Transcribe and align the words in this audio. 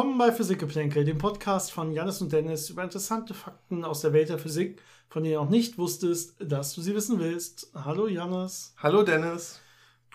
Willkommen 0.00 0.16
bei 0.16 0.32
Physikgeplänkel, 0.32 1.04
dem 1.04 1.18
Podcast 1.18 1.72
von 1.72 1.92
Janis 1.92 2.22
und 2.22 2.32
Dennis 2.32 2.70
über 2.70 2.82
interessante 2.82 3.34
Fakten 3.34 3.84
aus 3.84 4.00
der 4.00 4.14
Welt 4.14 4.30
der 4.30 4.38
Physik, 4.38 4.80
von 5.10 5.22
denen 5.22 5.34
du 5.34 5.40
auch 5.42 5.50
nicht 5.50 5.76
wusstest, 5.76 6.36
dass 6.38 6.72
du 6.72 6.80
sie 6.80 6.94
wissen 6.94 7.18
willst. 7.18 7.70
Hallo 7.74 8.08
Janis. 8.08 8.72
Hallo 8.78 9.02
Dennis. 9.02 9.60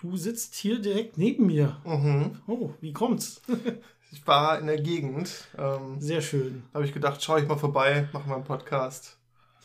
Du 0.00 0.16
sitzt 0.16 0.56
hier 0.56 0.80
direkt 0.80 1.18
neben 1.18 1.46
mir. 1.46 1.76
Mhm. 1.84 2.40
Oh, 2.48 2.70
wie 2.80 2.92
kommt's? 2.92 3.40
ich 4.10 4.26
war 4.26 4.58
in 4.58 4.66
der 4.66 4.82
Gegend. 4.82 5.30
Ähm, 5.56 6.00
Sehr 6.00 6.20
schön. 6.20 6.64
Habe 6.74 6.84
ich 6.84 6.92
gedacht, 6.92 7.22
schaue 7.22 7.42
ich 7.42 7.46
mal 7.46 7.56
vorbei, 7.56 8.08
mache 8.12 8.28
mal 8.28 8.34
einen 8.34 8.44
Podcast. 8.44 9.15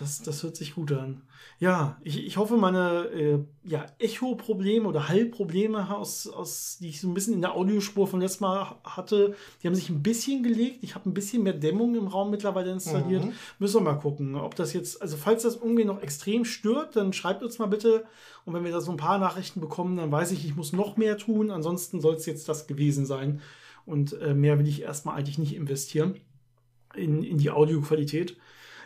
Das, 0.01 0.19
das 0.23 0.41
hört 0.41 0.55
sich 0.55 0.73
gut 0.73 0.91
an. 0.93 1.21
Ja, 1.59 1.99
ich, 2.03 2.25
ich 2.25 2.37
hoffe, 2.37 2.57
meine 2.57 3.05
äh, 3.13 3.39
ja, 3.63 3.85
Echo-Probleme 3.99 4.87
oder 4.87 5.07
Hallprobleme, 5.07 5.95
aus, 5.95 6.27
aus, 6.27 6.79
die 6.81 6.89
ich 6.89 6.99
so 6.99 7.07
ein 7.07 7.13
bisschen 7.13 7.35
in 7.35 7.41
der 7.41 7.53
Audiospur 7.53 8.07
von 8.07 8.19
letztem 8.19 8.47
Mal 8.47 8.77
hatte, 8.83 9.35
die 9.61 9.67
haben 9.67 9.75
sich 9.75 9.91
ein 9.91 10.01
bisschen 10.01 10.41
gelegt. 10.41 10.79
Ich 10.81 10.95
habe 10.95 11.07
ein 11.07 11.13
bisschen 11.13 11.43
mehr 11.43 11.53
Dämmung 11.53 11.93
im 11.93 12.07
Raum 12.07 12.31
mittlerweile 12.31 12.71
installiert. 12.71 13.25
Mhm. 13.25 13.33
Müssen 13.59 13.75
wir 13.75 13.91
mal 13.91 13.99
gucken, 13.99 14.33
ob 14.33 14.55
das 14.55 14.73
jetzt, 14.73 14.99
also 15.03 15.17
falls 15.17 15.43
das 15.43 15.57
irgendwie 15.57 15.85
noch 15.85 16.01
extrem 16.01 16.45
stört, 16.45 16.95
dann 16.95 17.13
schreibt 17.13 17.43
uns 17.43 17.59
mal 17.59 17.67
bitte. 17.67 18.05
Und 18.43 18.55
wenn 18.55 18.63
wir 18.63 18.71
da 18.71 18.81
so 18.81 18.89
ein 18.89 18.97
paar 18.97 19.19
Nachrichten 19.19 19.61
bekommen, 19.61 19.97
dann 19.97 20.11
weiß 20.11 20.31
ich, 20.31 20.43
ich 20.43 20.55
muss 20.55 20.73
noch 20.73 20.97
mehr 20.97 21.19
tun. 21.19 21.51
Ansonsten 21.51 22.01
soll 22.01 22.15
es 22.15 22.25
jetzt 22.25 22.49
das 22.49 22.65
gewesen 22.65 23.05
sein. 23.05 23.39
Und 23.85 24.19
äh, 24.19 24.33
mehr 24.33 24.57
will 24.57 24.67
ich 24.67 24.81
erstmal 24.81 25.15
eigentlich 25.15 25.37
nicht 25.37 25.55
investieren 25.55 26.15
in, 26.95 27.21
in 27.21 27.37
die 27.37 27.51
Audioqualität. 27.51 28.35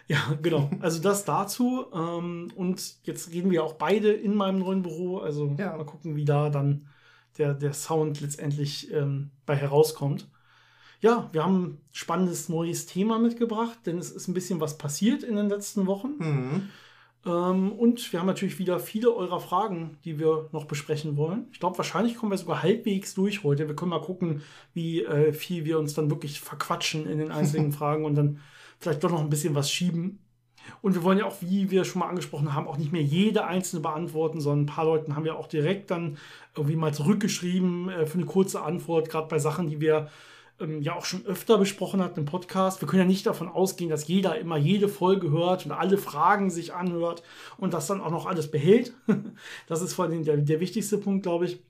Ja, 0.07 0.19
genau. 0.41 0.69
Also 0.79 1.01
das 1.01 1.25
dazu. 1.25 1.85
Ähm, 1.93 2.51
und 2.55 2.95
jetzt 3.03 3.31
reden 3.31 3.51
wir 3.51 3.63
auch 3.63 3.73
beide 3.73 4.11
in 4.11 4.35
meinem 4.35 4.59
neuen 4.59 4.81
Büro. 4.81 5.19
Also 5.19 5.55
Ja. 5.57 5.75
mal 5.75 5.85
gucken, 5.85 6.15
wie 6.15 6.25
da 6.25 6.49
dann 6.49 6.87
der, 7.37 7.53
der 7.53 7.73
Sound 7.73 8.21
letztendlich 8.21 8.91
ähm, 8.93 9.31
bei 9.45 9.55
herauskommt. 9.55 10.27
Ja, 11.01 11.29
wir 11.33 11.43
haben 11.43 11.63
ein 11.63 11.77
spannendes 11.91 12.49
neues 12.49 12.85
Thema 12.85 13.19
mitgebracht, 13.19 13.77
denn 13.85 13.97
es 13.97 14.09
ist 14.11 14.27
ein 14.27 14.33
bisschen 14.33 14.59
was 14.61 14.77
passiert 14.77 15.23
in 15.23 15.35
den 15.35 15.49
letzten 15.49 15.85
Wochen. 15.85 16.15
Mhm. 16.17 16.69
Ähm, 17.25 17.71
und 17.73 18.11
wir 18.13 18.19
haben 18.19 18.27
natürlich 18.27 18.59
wieder 18.59 18.79
viele 18.79 19.13
eurer 19.13 19.39
Fragen, 19.39 19.97
die 20.05 20.19
wir 20.19 20.47
noch 20.51 20.65
besprechen 20.65 21.17
wollen. 21.17 21.47
Ich 21.51 21.59
glaube, 21.59 21.77
wahrscheinlich 21.77 22.15
kommen 22.15 22.31
wir 22.31 22.37
sogar 22.37 22.63
halbwegs 22.63 23.13
durch 23.13 23.43
heute. 23.43 23.67
Wir 23.67 23.75
können 23.75 23.89
mal 23.89 24.01
gucken, 24.01 24.41
wie 24.73 25.03
äh, 25.03 25.33
viel 25.33 25.65
wir 25.65 25.79
uns 25.79 25.93
dann 25.93 26.09
wirklich 26.09 26.39
verquatschen 26.39 27.07
in 27.07 27.17
den 27.17 27.31
einzelnen 27.31 27.71
Fragen 27.73 28.05
und 28.05 28.15
dann 28.15 28.39
vielleicht 28.79 29.03
doch 29.03 29.11
noch 29.11 29.21
ein 29.21 29.29
bisschen 29.29 29.55
was 29.55 29.71
schieben. 29.71 30.19
Und 30.81 30.95
wir 30.95 31.03
wollen 31.03 31.19
ja 31.19 31.25
auch, 31.25 31.35
wie 31.41 31.69
wir 31.69 31.85
schon 31.85 31.99
mal 31.99 32.09
angesprochen 32.09 32.53
haben, 32.53 32.67
auch 32.67 32.77
nicht 32.77 32.91
mehr 32.91 33.03
jede 33.03 33.45
einzelne 33.45 33.81
beantworten, 33.81 34.41
sondern 34.41 34.63
ein 34.63 34.75
paar 34.75 34.85
Leuten 34.85 35.15
haben 35.15 35.25
ja 35.25 35.35
auch 35.35 35.47
direkt 35.47 35.91
dann 35.91 36.17
irgendwie 36.55 36.75
mal 36.75 36.93
zurückgeschrieben 36.93 37.89
äh, 37.89 38.05
für 38.05 38.17
eine 38.17 38.25
kurze 38.25 38.61
Antwort, 38.61 39.09
gerade 39.09 39.27
bei 39.27 39.39
Sachen, 39.39 39.67
die 39.67 39.79
wir 39.79 40.09
ähm, 40.59 40.81
ja 40.81 40.95
auch 40.95 41.05
schon 41.05 41.25
öfter 41.25 41.57
besprochen 41.57 42.01
hatten 42.01 42.21
im 42.21 42.25
Podcast. 42.25 42.81
Wir 42.81 42.87
können 42.87 43.01
ja 43.01 43.07
nicht 43.07 43.25
davon 43.25 43.47
ausgehen, 43.47 43.89
dass 43.89 44.07
jeder 44.07 44.37
immer 44.39 44.57
jede 44.57 44.87
Folge 44.87 45.29
hört 45.29 45.65
und 45.65 45.71
alle 45.71 45.97
Fragen 45.97 46.49
sich 46.49 46.73
anhört 46.73 47.23
und 47.57 47.73
das 47.73 47.87
dann 47.87 48.01
auch 48.01 48.11
noch 48.11 48.25
alles 48.25 48.49
behält. 48.49 48.93
das 49.67 49.81
ist 49.81 49.93
vor 49.93 50.05
allem 50.05 50.23
der, 50.23 50.37
der 50.37 50.59
wichtigste 50.59 50.97
Punkt, 50.97 51.23
glaube 51.23 51.45
ich. 51.45 51.63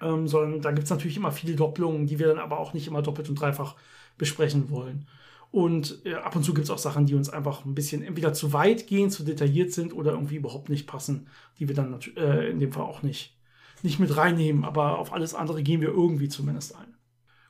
Ähm, 0.00 0.28
sondern 0.28 0.60
da 0.60 0.72
gibt 0.72 0.84
es 0.84 0.90
natürlich 0.90 1.16
immer 1.16 1.32
viele 1.32 1.56
Doppelungen, 1.56 2.06
die 2.06 2.18
wir 2.18 2.26
dann 2.26 2.38
aber 2.38 2.58
auch 2.58 2.74
nicht 2.74 2.86
immer 2.86 3.00
doppelt 3.00 3.30
und 3.30 3.40
dreifach 3.40 3.76
besprechen 4.18 4.68
wollen. 4.68 5.06
Und 5.50 6.00
äh, 6.04 6.14
ab 6.14 6.36
und 6.36 6.42
zu 6.44 6.52
gibt 6.52 6.64
es 6.64 6.70
auch 6.70 6.78
Sachen, 6.78 7.06
die 7.06 7.14
uns 7.14 7.30
einfach 7.30 7.64
ein 7.64 7.74
bisschen 7.74 8.02
entweder 8.02 8.32
zu 8.32 8.52
weit 8.52 8.86
gehen, 8.86 9.10
zu 9.10 9.24
detailliert 9.24 9.72
sind 9.72 9.94
oder 9.94 10.12
irgendwie 10.12 10.36
überhaupt 10.36 10.68
nicht 10.68 10.86
passen, 10.86 11.28
die 11.58 11.68
wir 11.68 11.74
dann 11.74 11.98
äh, 12.16 12.50
in 12.50 12.60
dem 12.60 12.72
Fall 12.72 12.82
auch 12.84 13.02
nicht, 13.02 13.36
nicht 13.82 13.98
mit 13.98 14.16
reinnehmen. 14.16 14.64
Aber 14.64 14.98
auf 14.98 15.12
alles 15.12 15.34
andere 15.34 15.62
gehen 15.62 15.80
wir 15.80 15.88
irgendwie 15.88 16.28
zumindest 16.28 16.76
ein. 16.76 16.94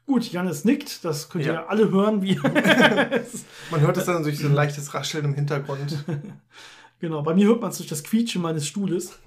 Gut, 0.07 0.31
Janis 0.31 0.65
nickt, 0.65 1.05
das 1.05 1.29
könnt 1.31 1.47
ihr 1.47 1.55
Ja. 1.55 1.67
alle 1.67 1.91
hören, 1.91 2.23
wie. 2.23 2.37
Man 3.73 3.81
hört 3.81 3.97
es 3.97 4.05
dann 4.05 4.23
durch 4.23 4.39
so 4.39 4.47
ein 4.47 4.55
leichtes 4.55 4.95
Rascheln 4.95 5.25
im 5.25 5.35
Hintergrund. 5.35 6.05
genau, 7.01 7.23
bei 7.23 7.35
mir 7.35 7.49
hört 7.49 7.61
man 7.61 7.71
es 7.71 7.79
durch 7.79 7.89
das 7.89 8.05
Quietschen 8.05 8.41
meines 8.41 8.69
Stuhles. 8.69 9.19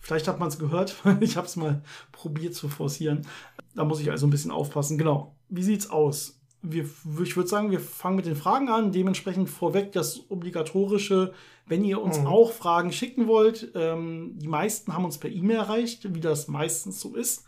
Vielleicht 0.00 0.28
hat 0.28 0.38
man 0.40 0.48
es 0.48 0.58
gehört, 0.58 0.96
ich 1.20 1.38
habe 1.38 1.46
es 1.46 1.56
mal 1.56 1.82
probiert 2.12 2.54
zu 2.54 2.68
forcieren. 2.68 3.26
Da 3.74 3.84
muss 3.84 4.00
ich 4.00 4.10
also 4.10 4.26
ein 4.26 4.30
bisschen 4.30 4.50
aufpassen. 4.50 4.98
Genau, 4.98 5.36
wie 5.48 5.62
sieht's 5.62 5.88
aus? 5.88 6.37
Wir, 6.70 6.84
ich 7.22 7.36
würde 7.36 7.48
sagen, 7.48 7.70
wir 7.70 7.80
fangen 7.80 8.16
mit 8.16 8.26
den 8.26 8.36
Fragen 8.36 8.68
an. 8.68 8.92
Dementsprechend 8.92 9.48
vorweg 9.48 9.92
das 9.92 10.30
obligatorische, 10.30 11.32
wenn 11.66 11.84
ihr 11.84 12.00
uns 12.00 12.18
Mhm. 12.20 12.26
auch 12.26 12.52
Fragen 12.52 12.92
schicken 12.92 13.26
wollt. 13.26 13.72
Ähm, 13.74 14.32
die 14.38 14.48
meisten 14.48 14.94
haben 14.94 15.04
uns 15.04 15.18
per 15.18 15.30
E-Mail 15.30 15.56
erreicht, 15.58 16.14
wie 16.14 16.20
das 16.20 16.48
meistens 16.48 17.00
so 17.00 17.14
ist. 17.14 17.44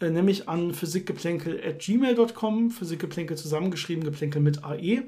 Äh, 0.00 0.10
nämlich 0.10 0.48
an 0.48 0.72
physikgeplänkel.gmail.com. 0.74 2.70
Physikgeplänkel 2.70 3.36
zusammengeschrieben, 3.36 4.04
Geplänkel 4.04 4.40
mit 4.42 4.64
AE. 4.64 5.02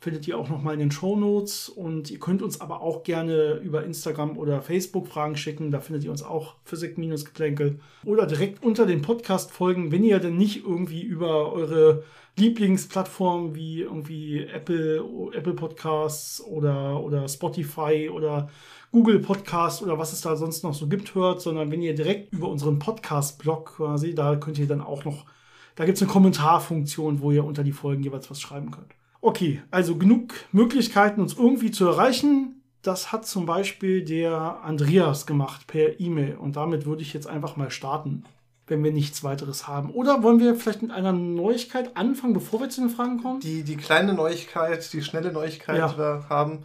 Findet 0.00 0.26
ihr 0.26 0.36
auch 0.36 0.48
nochmal 0.48 0.74
in 0.74 0.80
den 0.80 0.90
Show 0.90 1.14
Notes. 1.16 1.68
Und 1.68 2.10
ihr 2.10 2.18
könnt 2.18 2.42
uns 2.42 2.60
aber 2.60 2.80
auch 2.80 3.04
gerne 3.04 3.60
über 3.62 3.84
Instagram 3.84 4.36
oder 4.36 4.60
Facebook 4.60 5.06
Fragen 5.06 5.36
schicken. 5.36 5.70
Da 5.70 5.80
findet 5.80 6.02
ihr 6.04 6.10
uns 6.10 6.22
auch 6.24 6.56
Physik-Geplänkel. 6.64 7.78
Oder 8.04 8.26
direkt 8.26 8.64
unter 8.64 8.84
den 8.86 9.02
Podcast-Folgen, 9.02 9.92
wenn 9.92 10.02
ihr 10.02 10.18
denn 10.18 10.36
nicht 10.36 10.64
irgendwie 10.64 11.02
über 11.02 11.52
eure 11.52 12.02
Lieblingsplattformen 12.36 13.54
wie 13.54 13.82
irgendwie 13.82 14.44
Apple, 14.44 15.04
Apple 15.34 15.54
Podcasts 15.54 16.42
oder, 16.42 17.02
oder 17.02 17.28
Spotify 17.28 18.10
oder 18.12 18.48
Google 18.90 19.18
Podcasts 19.18 19.82
oder 19.82 19.98
was 19.98 20.12
es 20.12 20.22
da 20.22 20.34
sonst 20.36 20.64
noch 20.64 20.74
so 20.74 20.86
gibt, 20.86 21.14
hört, 21.14 21.42
sondern 21.42 21.70
wenn 21.70 21.82
ihr 21.82 21.94
direkt 21.94 22.32
über 22.32 22.48
unseren 22.48 22.78
Podcast-Blog 22.78 23.76
quasi, 23.76 24.14
da 24.14 24.36
könnt 24.36 24.58
ihr 24.58 24.66
dann 24.66 24.80
auch 24.80 25.04
noch, 25.04 25.26
da 25.74 25.84
gibt 25.84 25.96
es 25.96 26.02
eine 26.02 26.10
Kommentarfunktion, 26.10 27.20
wo 27.20 27.30
ihr 27.32 27.44
unter 27.44 27.64
die 27.64 27.72
Folgen 27.72 28.02
jeweils 28.02 28.30
was 28.30 28.40
schreiben 28.40 28.70
könnt. 28.70 28.94
Okay, 29.20 29.62
also 29.70 29.96
genug 29.96 30.34
Möglichkeiten, 30.52 31.20
uns 31.20 31.34
irgendwie 31.34 31.70
zu 31.70 31.86
erreichen. 31.86 32.62
Das 32.82 33.12
hat 33.12 33.26
zum 33.26 33.46
Beispiel 33.46 34.04
der 34.04 34.60
Andreas 34.64 35.26
gemacht 35.26 35.66
per 35.66 36.00
E-Mail 36.00 36.36
und 36.36 36.56
damit 36.56 36.86
würde 36.86 37.02
ich 37.02 37.12
jetzt 37.12 37.28
einfach 37.28 37.56
mal 37.56 37.70
starten, 37.70 38.24
wenn 38.72 38.82
wir 38.82 38.92
nichts 38.92 39.22
weiteres 39.22 39.68
haben. 39.68 39.90
Oder 39.90 40.22
wollen 40.22 40.40
wir 40.40 40.54
vielleicht 40.56 40.82
mit 40.82 40.90
einer 40.90 41.12
Neuigkeit 41.12 41.96
anfangen, 41.96 42.32
bevor 42.32 42.60
wir 42.60 42.70
zu 42.70 42.80
den 42.80 42.90
Fragen 42.90 43.22
kommen? 43.22 43.38
Die, 43.40 43.62
die 43.62 43.76
kleine 43.76 44.14
Neuigkeit, 44.14 44.90
die 44.92 45.02
schnelle 45.02 45.30
Neuigkeit, 45.30 45.76
Ja. 45.78 45.88
die 45.88 45.98
wir 45.98 46.26
haben. 46.28 46.60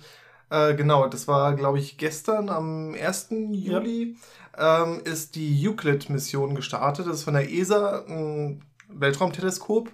Äh, 0.49 0.75
genau, 0.75 1.07
das 1.07 1.27
war, 1.27 1.53
glaube 1.55 1.77
ich, 1.79 1.97
gestern 1.97 2.47
am 2.49 2.95
1. 2.95 3.27
Juli 3.51 4.15
ähm, 4.57 5.01
ist 5.03 5.35
die 5.35 5.67
Euclid-Mission 5.67 6.55
gestartet. 6.55 7.05
Das 7.07 7.17
ist 7.17 7.23
von 7.25 7.33
der 7.33 7.51
ESA, 7.51 8.05
ein 8.07 8.63
Weltraumteleskop, 8.89 9.89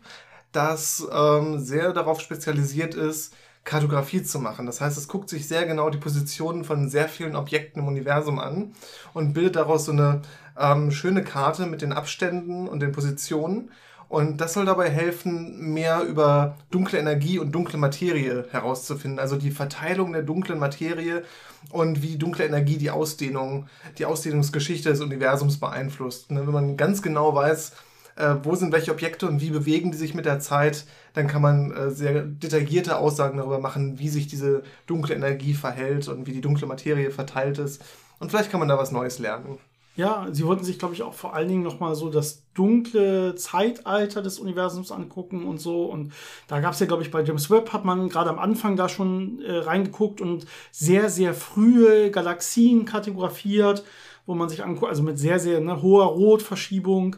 das 0.52 1.06
ähm, 1.12 1.58
sehr 1.58 1.92
darauf 1.94 2.22
spezialisiert 2.22 2.94
ist, 2.94 3.34
Kartografie 3.64 4.24
zu 4.24 4.40
machen. 4.40 4.66
Das 4.66 4.82
heißt, 4.82 4.98
es 4.98 5.08
guckt 5.08 5.30
sich 5.30 5.48
sehr 5.48 5.66
genau 5.66 5.90
die 5.90 5.98
Positionen 5.98 6.64
von 6.64 6.90
sehr 6.90 7.08
vielen 7.08 7.36
Objekten 7.36 7.82
im 7.82 7.88
Universum 7.88 8.40
an 8.40 8.74
und 9.14 9.34
bildet 9.34 9.56
daraus 9.56 9.86
so 9.86 9.92
eine 9.92 10.22
ähm, 10.60 10.92
schöne 10.92 11.24
Karte 11.24 11.66
mit 11.66 11.82
den 11.82 11.94
Abständen 11.94 12.68
und 12.68 12.82
den 12.82 12.92
Positionen. 12.92 13.72
Und 14.10 14.42
das 14.42 14.54
soll 14.54 14.66
dabei 14.66 14.90
helfen, 14.90 15.74
mehr 15.74 16.04
über 16.04 16.58
dunkle 16.70 17.00
Energie 17.00 17.40
und 17.40 17.52
dunkle 17.52 17.80
Materie 17.80 18.46
herauszufinden. 18.52 19.18
Also 19.18 19.38
die 19.38 19.50
Verteilung 19.50 20.14
der 20.14 20.22
dunklen 20.22 20.60
Materie 20.60 21.24
und 21.72 22.04
wie 22.04 22.18
dunkle 22.18 22.46
Energie 22.46 22.78
die 22.78 22.92
Ausdehnung, 22.92 23.68
die 23.98 24.06
Ausdehnungsgeschichte 24.06 24.90
des 24.90 25.02
Universums 25.02 25.60
beeinflusst. 25.60 26.30
Ne, 26.30 26.46
Wenn 26.46 26.54
man 26.54 26.78
ganz 26.78 27.02
genau 27.02 27.34
weiß, 27.34 27.72
äh, 28.16 28.36
wo 28.44 28.56
sind 28.56 28.72
welche 28.72 28.92
Objekte 28.92 29.28
und 29.28 29.42
wie 29.42 29.50
bewegen 29.50 29.92
die 29.92 29.98
sich 29.98 30.14
mit 30.14 30.26
der 30.26 30.40
Zeit, 30.40 30.86
dann 31.14 31.28
kann 31.28 31.42
man 31.42 31.72
äh, 31.72 31.92
sehr 31.92 32.24
detaillierte 32.24 32.98
Aussagen 32.98 33.38
darüber 33.38 33.60
machen, 33.60 34.00
wie 34.00 34.10
sich 34.10 34.28
diese 34.28 34.64
dunkle 34.88 35.16
Energie 35.16 35.54
verhält 35.54 36.08
und 36.08 36.28
wie 36.28 36.34
die 36.34 36.42
dunkle 36.42 36.68
Materie 36.68 37.12
verteilt 37.12 37.58
ist. 37.58 37.84
Und 38.20 38.30
vielleicht 38.30 38.52
kann 38.52 38.60
man 38.60 38.70
da 38.70 38.78
was 38.78 38.92
Neues 38.92 39.20
lernen. 39.20 39.58
Ja, 39.96 40.28
sie 40.32 40.44
wollten 40.46 40.64
sich, 40.64 40.80
glaube 40.80 40.96
ich, 40.96 41.04
auch 41.04 41.14
vor 41.14 41.36
allen 41.36 41.48
Dingen 41.48 41.62
nochmal 41.62 41.94
so 41.94 42.10
das 42.10 42.42
dunkle 42.56 43.36
Zeitalter 43.36 44.24
des 44.24 44.40
Universums 44.40 44.92
angucken 44.92 45.46
und 45.46 45.60
so. 45.60 45.86
Und 45.86 46.14
da 46.48 46.60
gab 46.62 46.74
es 46.74 46.80
ja, 46.80 46.88
glaube 46.88 47.04
ich, 47.04 47.12
bei 47.12 47.22
James 47.22 47.52
Webb 47.52 47.74
hat 47.74 47.86
man 47.86 48.10
gerade 48.10 48.32
am 48.32 48.40
Anfang 48.40 48.76
da 48.76 48.90
schon 48.90 49.40
äh, 49.44 49.58
reingeguckt 49.58 50.20
und 50.20 50.48
sehr, 50.72 51.12
sehr 51.12 51.36
frühe 51.36 52.10
Galaxien 52.10 52.86
kartografiert, 52.86 53.84
wo 54.26 54.34
man 54.34 54.50
sich 54.50 54.64
anguckt, 54.64 54.90
also 54.90 55.04
mit 55.04 55.20
sehr, 55.20 55.40
sehr 55.40 55.60
ne, 55.60 55.84
hoher 55.84 56.06
Rotverschiebung, 56.06 57.18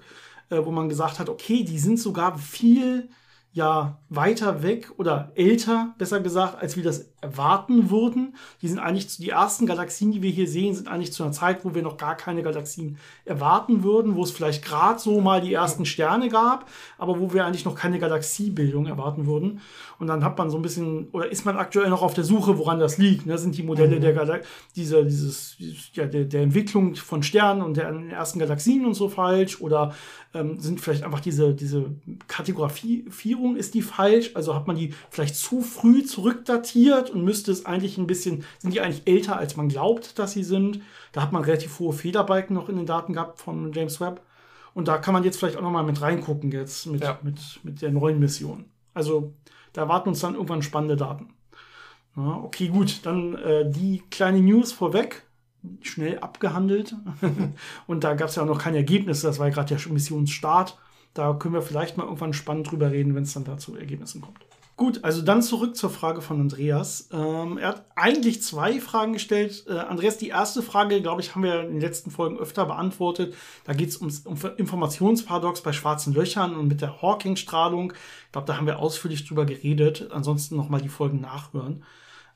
äh, 0.50 0.64
wo 0.64 0.72
man 0.72 0.90
gesagt 0.90 1.20
hat, 1.20 1.30
okay, 1.30 1.64
die 1.64 1.80
sind 1.80 2.00
sogar 2.00 2.38
viel 2.38 3.10
ja 3.52 4.00
weiter 4.10 4.64
weg 4.64 4.92
oder 4.98 5.32
älter, 5.36 5.96
besser 5.98 6.20
gesagt, 6.20 6.62
als 6.62 6.76
wir 6.76 6.84
das 6.84 7.15
erwarten 7.26 7.90
würden. 7.90 8.36
Die 8.62 8.68
sind 8.68 8.80
eigentlich 8.80 9.10
zu, 9.10 9.22
die 9.22 9.30
ersten 9.30 9.66
Galaxien, 9.66 10.12
die 10.12 10.22
wir 10.22 10.30
hier 10.30 10.48
sehen, 10.48 10.76
sind 10.76 10.88
eigentlich 10.88 11.12
zu 11.12 11.24
einer 11.24 11.32
Zeit, 11.32 11.66
wo 11.66 11.74
wir 11.74 11.82
noch 11.82 11.98
gar 11.98 12.16
keine 12.16 12.44
Galaxien 12.44 12.98
erwarten 13.26 13.84
würden, 13.84 14.16
wo 14.16 14.24
es 14.24 14.32
vielleicht 14.32 14.64
gerade 14.64 15.00
so 15.00 15.20
mal 15.22 15.42
die 15.42 15.54
ersten 15.54 15.86
Sterne 15.86 16.30
gab, 16.30 16.70
aber 16.98 17.20
wo 17.20 17.34
wir 17.34 17.46
eigentlich 17.46 17.66
noch 17.66 17.76
keine 17.76 18.00
Galaxiebildung 18.00 18.86
erwarten 18.86 19.26
würden. 19.26 19.62
Und 19.98 20.08
dann 20.08 20.24
hat 20.24 20.38
man 20.38 20.50
so 20.50 20.58
ein 20.58 20.62
bisschen, 20.62 21.08
oder 21.12 21.32
ist 21.32 21.46
man 21.46 21.58
aktuell 21.58 21.90
noch 21.90 22.02
auf 22.02 22.14
der 22.14 22.24
Suche, 22.24 22.58
woran 22.58 22.80
das 22.80 22.98
liegt. 22.98 23.26
Ne? 23.26 23.38
Sind 23.38 23.58
die 23.58 23.64
Modelle 23.64 23.96
mhm. 23.96 24.02
der 24.02 24.14
Galaxie, 24.14 24.48
dieser, 24.76 25.04
dieses, 25.04 25.56
ja, 25.94 26.06
der, 26.06 26.26
der 26.26 26.42
Entwicklung 26.42 26.96
von 26.96 27.24
Sternen 27.24 27.62
und 27.62 27.78
der 27.78 27.90
ersten 28.12 28.40
Galaxien 28.40 28.86
und 28.86 28.94
so 28.94 29.10
falsch? 29.10 29.62
Oder 29.62 29.94
ähm, 30.34 30.60
sind 30.60 30.82
vielleicht 30.82 31.04
einfach 31.04 31.22
diese, 31.22 31.54
diese 31.54 31.86
Kategorifierung, 32.28 33.56
ist 33.56 33.74
die 33.74 33.82
falsch? 33.82 34.32
Also 34.36 34.54
hat 34.54 34.68
man 34.68 34.76
die 34.76 34.94
vielleicht 35.10 35.36
zu 35.36 35.62
früh 35.62 36.04
zurückdatiert 36.04 37.10
und 37.16 37.24
müsste 37.24 37.52
es 37.52 37.66
eigentlich 37.66 37.98
ein 37.98 38.08
bisschen, 38.08 38.44
sind 38.60 38.74
die 38.74 38.82
eigentlich 38.82 39.08
älter, 39.08 39.38
als 39.38 39.56
man 39.56 39.70
glaubt, 39.70 40.20
dass 40.20 40.34
sie 40.34 40.44
sind? 40.44 40.82
Da 41.12 41.22
hat 41.22 41.32
man 41.32 41.44
relativ 41.44 41.80
hohe 41.80 41.94
Federbalken 41.94 42.56
noch 42.56 42.70
in 42.70 42.76
den 42.76 42.86
Daten 42.86 43.14
gehabt 43.14 43.40
von 43.40 43.72
James 43.74 44.00
Webb. 44.00 44.22
Und 44.74 44.88
da 44.88 44.98
kann 44.98 45.14
man 45.14 45.24
jetzt 45.24 45.38
vielleicht 45.38 45.58
auch 45.58 45.62
noch 45.62 45.72
mal 45.72 45.84
mit 45.84 46.02
reingucken 46.02 46.52
jetzt 46.52 46.86
mit, 46.88 47.02
ja. 47.02 47.18
mit, 47.24 47.40
mit 47.64 47.82
der 47.82 47.92
neuen 47.92 48.20
Mission. 48.20 48.66
Also 48.94 49.34
da 49.72 49.84
erwarten 49.84 50.10
uns 50.10 50.20
dann 50.20 50.36
irgendwann 50.36 50.62
spannende 50.62 50.98
Daten. 50.98 51.34
Ja, 52.18 52.42
okay, 52.44 52.68
gut, 52.68 53.06
dann 53.06 53.36
äh, 53.36 53.70
die 53.70 54.04
kleine 54.10 54.40
News 54.40 54.72
vorweg 54.72 55.24
schnell 55.82 56.20
abgehandelt. 56.20 56.96
und 57.88 58.04
da 58.04 58.14
gab 58.14 58.30
es 58.30 58.36
ja 58.36 58.44
auch 58.44 58.48
noch 58.48 58.60
kein 58.60 58.76
Ergebnis. 58.76 59.22
Das 59.22 59.40
war 59.40 59.48
ja 59.48 59.54
gerade 59.54 59.76
der 59.76 59.92
Missionsstart. 59.92 60.78
Da 61.14 61.34
können 61.34 61.54
wir 61.54 61.62
vielleicht 61.62 61.98
mal 61.98 62.04
irgendwann 62.04 62.34
spannend 62.34 62.70
drüber 62.70 62.92
reden, 62.92 63.16
wenn 63.16 63.24
es 63.24 63.34
dann 63.34 63.46
dazu 63.46 63.76
Ergebnissen 63.76 64.22
kommt. 64.22 64.46
Gut, 64.78 65.06
also 65.06 65.22
dann 65.22 65.42
zurück 65.42 65.78
zur 65.78 65.90
Frage 65.90 66.22
von 66.22 66.42
Andreas. 66.42 67.08
Ähm, 67.14 67.58
er 67.58 67.70
hat 67.70 67.86
eigentlich 67.96 68.44
zwei 68.44 68.82
Fragen 68.82 69.14
gestellt. 69.14 69.66
Äh, 69.70 69.78
Andreas, 69.78 70.18
die 70.18 70.28
erste 70.28 70.62
Frage, 70.62 71.02
glaube 71.02 71.22
ich, 71.22 71.34
haben 71.34 71.44
wir 71.44 71.62
in 71.62 71.72
den 71.72 71.82
letzten 71.82 72.12
Folgen 72.12 72.38
öfter 72.38 72.66
beantwortet. 72.66 73.36
Da 73.64 73.72
geht 73.72 73.88
es 73.88 73.98
um 73.98 74.10
Informationsparadox 74.58 75.62
bei 75.62 75.72
schwarzen 75.72 76.14
Löchern 76.14 76.58
und 76.58 76.68
mit 76.68 76.82
der 76.82 77.02
Hawking-Strahlung. 77.02 77.94
Ich 78.26 78.32
glaube, 78.34 78.48
da 78.48 78.58
haben 78.58 78.68
wir 78.68 78.80
ausführlich 78.80 79.26
drüber 79.26 79.46
geredet. 79.46 80.10
Ansonsten 80.12 80.58
nochmal 80.58 80.82
die 80.82 80.90
Folgen 80.90 81.22
nachhören. 81.22 81.86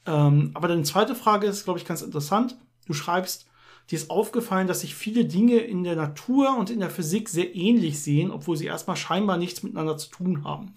Ähm, 0.05 0.51
aber 0.53 0.69
deine 0.69 0.83
zweite 0.83 1.15
Frage 1.15 1.45
ist, 1.45 1.65
glaube 1.65 1.79
ich, 1.79 1.85
ganz 1.85 2.01
interessant. 2.01 2.57
Du 2.85 2.93
schreibst, 2.93 3.47
dir 3.91 3.97
ist 3.97 4.09
aufgefallen, 4.09 4.67
dass 4.67 4.79
sich 4.79 4.95
viele 4.95 5.25
Dinge 5.25 5.57
in 5.57 5.83
der 5.83 5.97
Natur 5.97 6.57
und 6.57 6.69
in 6.69 6.79
der 6.79 6.89
Physik 6.89 7.27
sehr 7.27 7.53
ähnlich 7.53 8.01
sehen, 8.01 8.31
obwohl 8.31 8.55
sie 8.55 8.67
erstmal 8.67 8.95
scheinbar 8.95 9.37
nichts 9.37 9.61
miteinander 9.61 9.97
zu 9.97 10.09
tun 10.09 10.45
haben. 10.45 10.73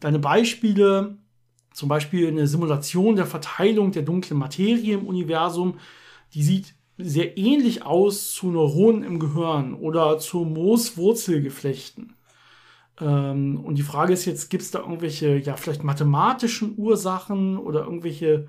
Deine 0.00 0.18
Beispiele, 0.18 1.16
zum 1.72 1.88
Beispiel 1.88 2.28
eine 2.28 2.46
Simulation 2.46 3.16
der 3.16 3.26
Verteilung 3.26 3.92
der 3.92 4.02
dunklen 4.02 4.38
Materie 4.38 4.94
im 4.94 5.06
Universum, 5.06 5.78
die 6.34 6.42
sieht 6.42 6.74
sehr 6.98 7.36
ähnlich 7.36 7.84
aus 7.84 8.32
zu 8.32 8.50
Neuronen 8.50 9.02
im 9.02 9.18
Gehirn 9.18 9.74
oder 9.74 10.18
zu 10.18 10.44
Mooswurzelgeflechten. 10.44 12.14
Ähm, 13.00 13.60
und 13.62 13.76
die 13.76 13.82
Frage 13.82 14.12
ist 14.12 14.24
jetzt, 14.24 14.48
gibt 14.48 14.62
es 14.62 14.70
da 14.70 14.80
irgendwelche, 14.80 15.36
ja, 15.36 15.56
vielleicht 15.56 15.84
mathematischen 15.84 16.74
Ursachen 16.78 17.58
oder 17.58 17.84
irgendwelche 17.84 18.48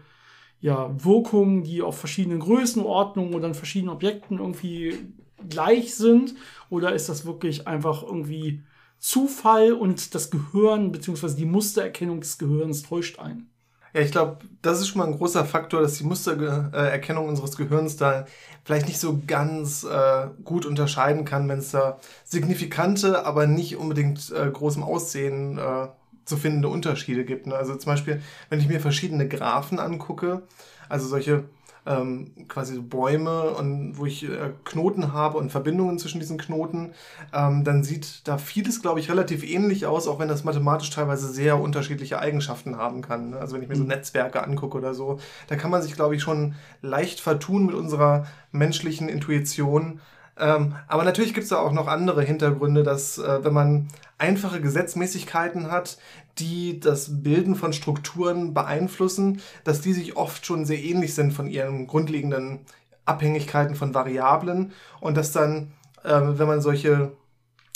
ja, 0.59 0.91
Wirkungen, 1.03 1.63
die 1.63 1.81
auf 1.81 1.97
verschiedenen 1.99 2.39
Größenordnungen 2.39 3.33
oder 3.33 3.47
an 3.47 3.53
verschiedenen 3.53 3.93
Objekten 3.93 4.39
irgendwie 4.39 4.95
gleich 5.49 5.95
sind? 5.95 6.35
Oder 6.69 6.93
ist 6.93 7.09
das 7.09 7.25
wirklich 7.25 7.67
einfach 7.67 8.03
irgendwie 8.03 8.63
Zufall 8.99 9.73
und 9.73 10.15
das 10.15 10.31
Gehirn 10.31 10.91
bzw. 10.91 11.35
die 11.35 11.45
Mustererkennung 11.45 12.19
des 12.19 12.37
Gehirns 12.37 12.83
täuscht 12.83 13.19
ein? 13.19 13.49
Ja, 13.93 14.01
ich 14.01 14.11
glaube, 14.11 14.39
das 14.61 14.79
ist 14.79 14.89
schon 14.89 14.99
mal 14.99 15.07
ein 15.07 15.17
großer 15.17 15.45
Faktor, 15.45 15.81
dass 15.81 15.97
die 15.97 16.03
Mustererkennung 16.03 17.27
unseres 17.27 17.55
Gehirns 17.55 17.95
da 17.97 18.25
vielleicht 18.63 18.87
nicht 18.87 18.99
so 18.99 19.21
ganz 19.25 19.83
äh, 19.83 20.27
gut 20.43 20.65
unterscheiden 20.65 21.25
kann, 21.25 21.47
wenn 21.47 21.59
es 21.59 21.71
da 21.71 21.99
signifikante, 22.25 23.25
aber 23.25 23.47
nicht 23.47 23.77
unbedingt 23.77 24.31
äh, 24.31 24.49
großem 24.51 24.83
Aussehen 24.83 25.57
äh, 25.57 25.87
zu 26.25 26.37
findende 26.37 26.67
Unterschiede 26.67 27.23
gibt. 27.23 27.47
Ne? 27.47 27.55
Also 27.55 27.75
zum 27.75 27.91
Beispiel, 27.91 28.21
wenn 28.49 28.59
ich 28.59 28.67
mir 28.67 28.81
verschiedene 28.81 29.27
Graphen 29.27 29.79
angucke, 29.79 30.43
also 30.89 31.07
solche 31.07 31.45
ähm, 31.87 32.31
quasi 32.47 32.79
Bäume 32.79 33.51
und 33.51 33.97
wo 33.97 34.05
ich 34.05 34.23
äh, 34.23 34.51
Knoten 34.65 35.13
habe 35.13 35.37
und 35.37 35.51
Verbindungen 35.51 35.97
zwischen 35.99 36.19
diesen 36.19 36.37
Knoten, 36.37 36.91
ähm, 37.33 37.63
dann 37.63 37.83
sieht 37.83 38.27
da 38.27 38.37
vieles, 38.37 38.81
glaube 38.81 38.99
ich, 38.99 39.09
relativ 39.09 39.43
ähnlich 39.43 39.85
aus, 39.85 40.07
auch 40.07 40.19
wenn 40.19 40.27
das 40.27 40.43
mathematisch 40.43 40.89
teilweise 40.89 41.31
sehr 41.31 41.59
unterschiedliche 41.59 42.19
Eigenschaften 42.19 42.77
haben 42.77 43.01
kann. 43.01 43.31
Ne? 43.31 43.37
Also 43.37 43.55
wenn 43.55 43.63
ich 43.63 43.69
mir 43.69 43.75
so 43.75 43.83
mhm. 43.83 43.89
Netzwerke 43.89 44.43
angucke 44.43 44.77
oder 44.77 44.93
so, 44.93 45.19
da 45.47 45.55
kann 45.55 45.71
man 45.71 45.81
sich, 45.81 45.95
glaube 45.95 46.15
ich, 46.15 46.21
schon 46.21 46.55
leicht 46.81 47.19
vertun 47.19 47.65
mit 47.65 47.75
unserer 47.75 48.25
menschlichen 48.51 49.09
Intuition. 49.09 50.01
Ähm, 50.39 50.75
aber 50.87 51.03
natürlich 51.03 51.33
gibt 51.33 51.45
es 51.45 51.49
da 51.49 51.57
auch 51.57 51.71
noch 51.71 51.87
andere 51.87 52.21
Hintergründe, 52.21 52.83
dass 52.83 53.17
äh, 53.17 53.43
wenn 53.43 53.53
man 53.53 53.87
einfache 54.17 54.61
Gesetzmäßigkeiten 54.61 55.71
hat, 55.71 55.97
die 56.39 56.79
das 56.79 57.23
Bilden 57.23 57.55
von 57.55 57.73
Strukturen 57.73 58.53
beeinflussen, 58.53 59.41
dass 59.63 59.81
die 59.81 59.93
sich 59.93 60.15
oft 60.15 60.45
schon 60.45 60.65
sehr 60.65 60.83
ähnlich 60.83 61.13
sind 61.13 61.31
von 61.31 61.47
ihren 61.47 61.87
grundlegenden 61.87 62.59
Abhängigkeiten 63.05 63.75
von 63.75 63.93
Variablen 63.93 64.73
und 64.99 65.17
dass 65.17 65.31
dann, 65.31 65.73
äh, 66.03 66.21
wenn 66.21 66.47
man 66.47 66.61
solche 66.61 67.11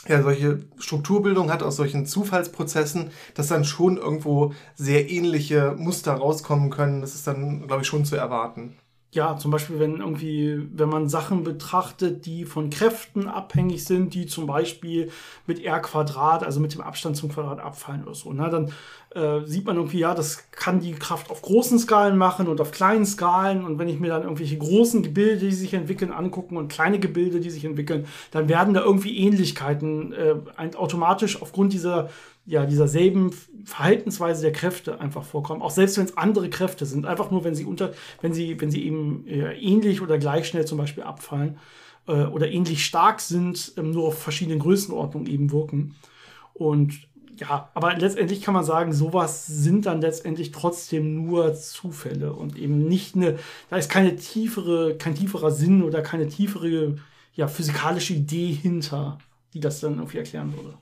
ja, 0.07 0.23
solche 0.23 0.59
Strukturbildung 0.79 1.51
hat 1.51 1.61
aus 1.61 1.75
solchen 1.75 2.07
Zufallsprozessen, 2.07 3.11
dass 3.35 3.49
dann 3.49 3.63
schon 3.63 3.97
irgendwo 3.97 4.51
sehr 4.73 5.11
ähnliche 5.11 5.75
Muster 5.77 6.13
rauskommen 6.13 6.71
können. 6.71 7.01
Das 7.01 7.13
ist 7.13 7.27
dann, 7.27 7.67
glaube 7.67 7.83
ich, 7.83 7.87
schon 7.87 8.03
zu 8.03 8.15
erwarten 8.15 8.77
ja, 9.13 9.37
zum 9.37 9.51
Beispiel, 9.51 9.77
wenn 9.77 9.97
irgendwie, 9.97 10.69
wenn 10.73 10.87
man 10.87 11.09
Sachen 11.09 11.43
betrachtet, 11.43 12.25
die 12.25 12.45
von 12.45 12.69
Kräften 12.69 13.27
abhängig 13.27 13.83
sind, 13.83 14.13
die 14.13 14.25
zum 14.25 14.47
Beispiel 14.47 15.11
mit 15.45 15.61
R 15.61 15.81
Quadrat, 15.81 16.43
also 16.43 16.61
mit 16.61 16.73
dem 16.73 16.79
Abstand 16.79 17.17
zum 17.17 17.29
Quadrat 17.29 17.59
abfallen 17.59 18.03
oder 18.03 18.15
so, 18.15 18.31
ne, 18.31 18.49
dann 18.49 18.71
äh, 19.13 19.45
sieht 19.45 19.65
man 19.65 19.75
irgendwie, 19.75 19.99
ja, 19.99 20.15
das 20.15 20.49
kann 20.51 20.79
die 20.79 20.93
Kraft 20.93 21.29
auf 21.29 21.41
großen 21.41 21.77
Skalen 21.77 22.17
machen 22.17 22.47
und 22.47 22.61
auf 22.61 22.71
kleinen 22.71 23.05
Skalen. 23.05 23.65
Und 23.65 23.77
wenn 23.79 23.89
ich 23.89 23.99
mir 23.99 24.07
dann 24.07 24.23
irgendwelche 24.23 24.57
großen 24.57 25.03
Gebilde, 25.03 25.45
die 25.45 25.51
sich 25.51 25.73
entwickeln, 25.73 26.13
angucken 26.13 26.55
und 26.55 26.69
kleine 26.69 26.97
Gebilde, 26.97 27.41
die 27.41 27.49
sich 27.49 27.65
entwickeln, 27.65 28.05
dann 28.31 28.47
werden 28.47 28.73
da 28.73 28.81
irgendwie 28.81 29.17
Ähnlichkeiten 29.17 30.13
äh, 30.13 30.35
automatisch 30.77 31.41
aufgrund 31.41 31.73
dieser 31.73 32.09
ja, 32.51 32.65
dieser 32.65 32.89
selben 32.89 33.31
Verhaltensweise 33.63 34.41
der 34.41 34.51
Kräfte 34.51 34.99
einfach 34.99 35.23
vorkommen. 35.23 35.61
Auch 35.61 35.71
selbst 35.71 35.97
wenn 35.97 36.03
es 36.03 36.17
andere 36.17 36.49
Kräfte 36.49 36.85
sind. 36.85 37.05
Einfach 37.05 37.31
nur, 37.31 37.45
wenn 37.45 37.55
sie 37.55 37.63
unter, 37.63 37.93
wenn 38.19 38.33
sie, 38.33 38.59
wenn 38.59 38.69
sie 38.69 38.83
eben 38.85 39.25
äh, 39.25 39.53
ähnlich 39.53 40.01
oder 40.01 40.17
gleich 40.17 40.49
schnell 40.49 40.65
zum 40.65 40.77
Beispiel 40.77 41.03
abfallen 41.03 41.57
äh, 42.09 42.25
oder 42.25 42.51
ähnlich 42.51 42.83
stark 42.83 43.21
sind, 43.21 43.71
ähm, 43.77 43.91
nur 43.91 44.07
auf 44.07 44.21
verschiedenen 44.21 44.59
Größenordnungen 44.59 45.31
eben 45.31 45.49
wirken. 45.53 45.95
Und 46.53 47.07
ja, 47.37 47.69
aber 47.73 47.95
letztendlich 47.95 48.41
kann 48.41 48.53
man 48.53 48.65
sagen, 48.65 48.91
sowas 48.91 49.47
sind 49.47 49.85
dann 49.85 50.01
letztendlich 50.01 50.51
trotzdem 50.51 51.25
nur 51.25 51.53
Zufälle 51.53 52.33
und 52.33 52.57
eben 52.59 52.85
nicht 52.85 53.15
eine, 53.15 53.39
da 53.69 53.77
ist 53.77 53.89
keine 53.89 54.17
tiefere, 54.17 54.97
kein 54.97 55.15
tieferer 55.15 55.51
Sinn 55.51 55.83
oder 55.83 56.01
keine 56.01 56.27
tiefere, 56.27 56.97
ja, 57.33 57.47
physikalische 57.47 58.13
Idee 58.13 58.51
hinter, 58.51 59.19
die 59.53 59.61
das 59.61 59.79
dann 59.79 59.99
irgendwie 59.99 60.17
erklären 60.17 60.53
würde 60.53 60.77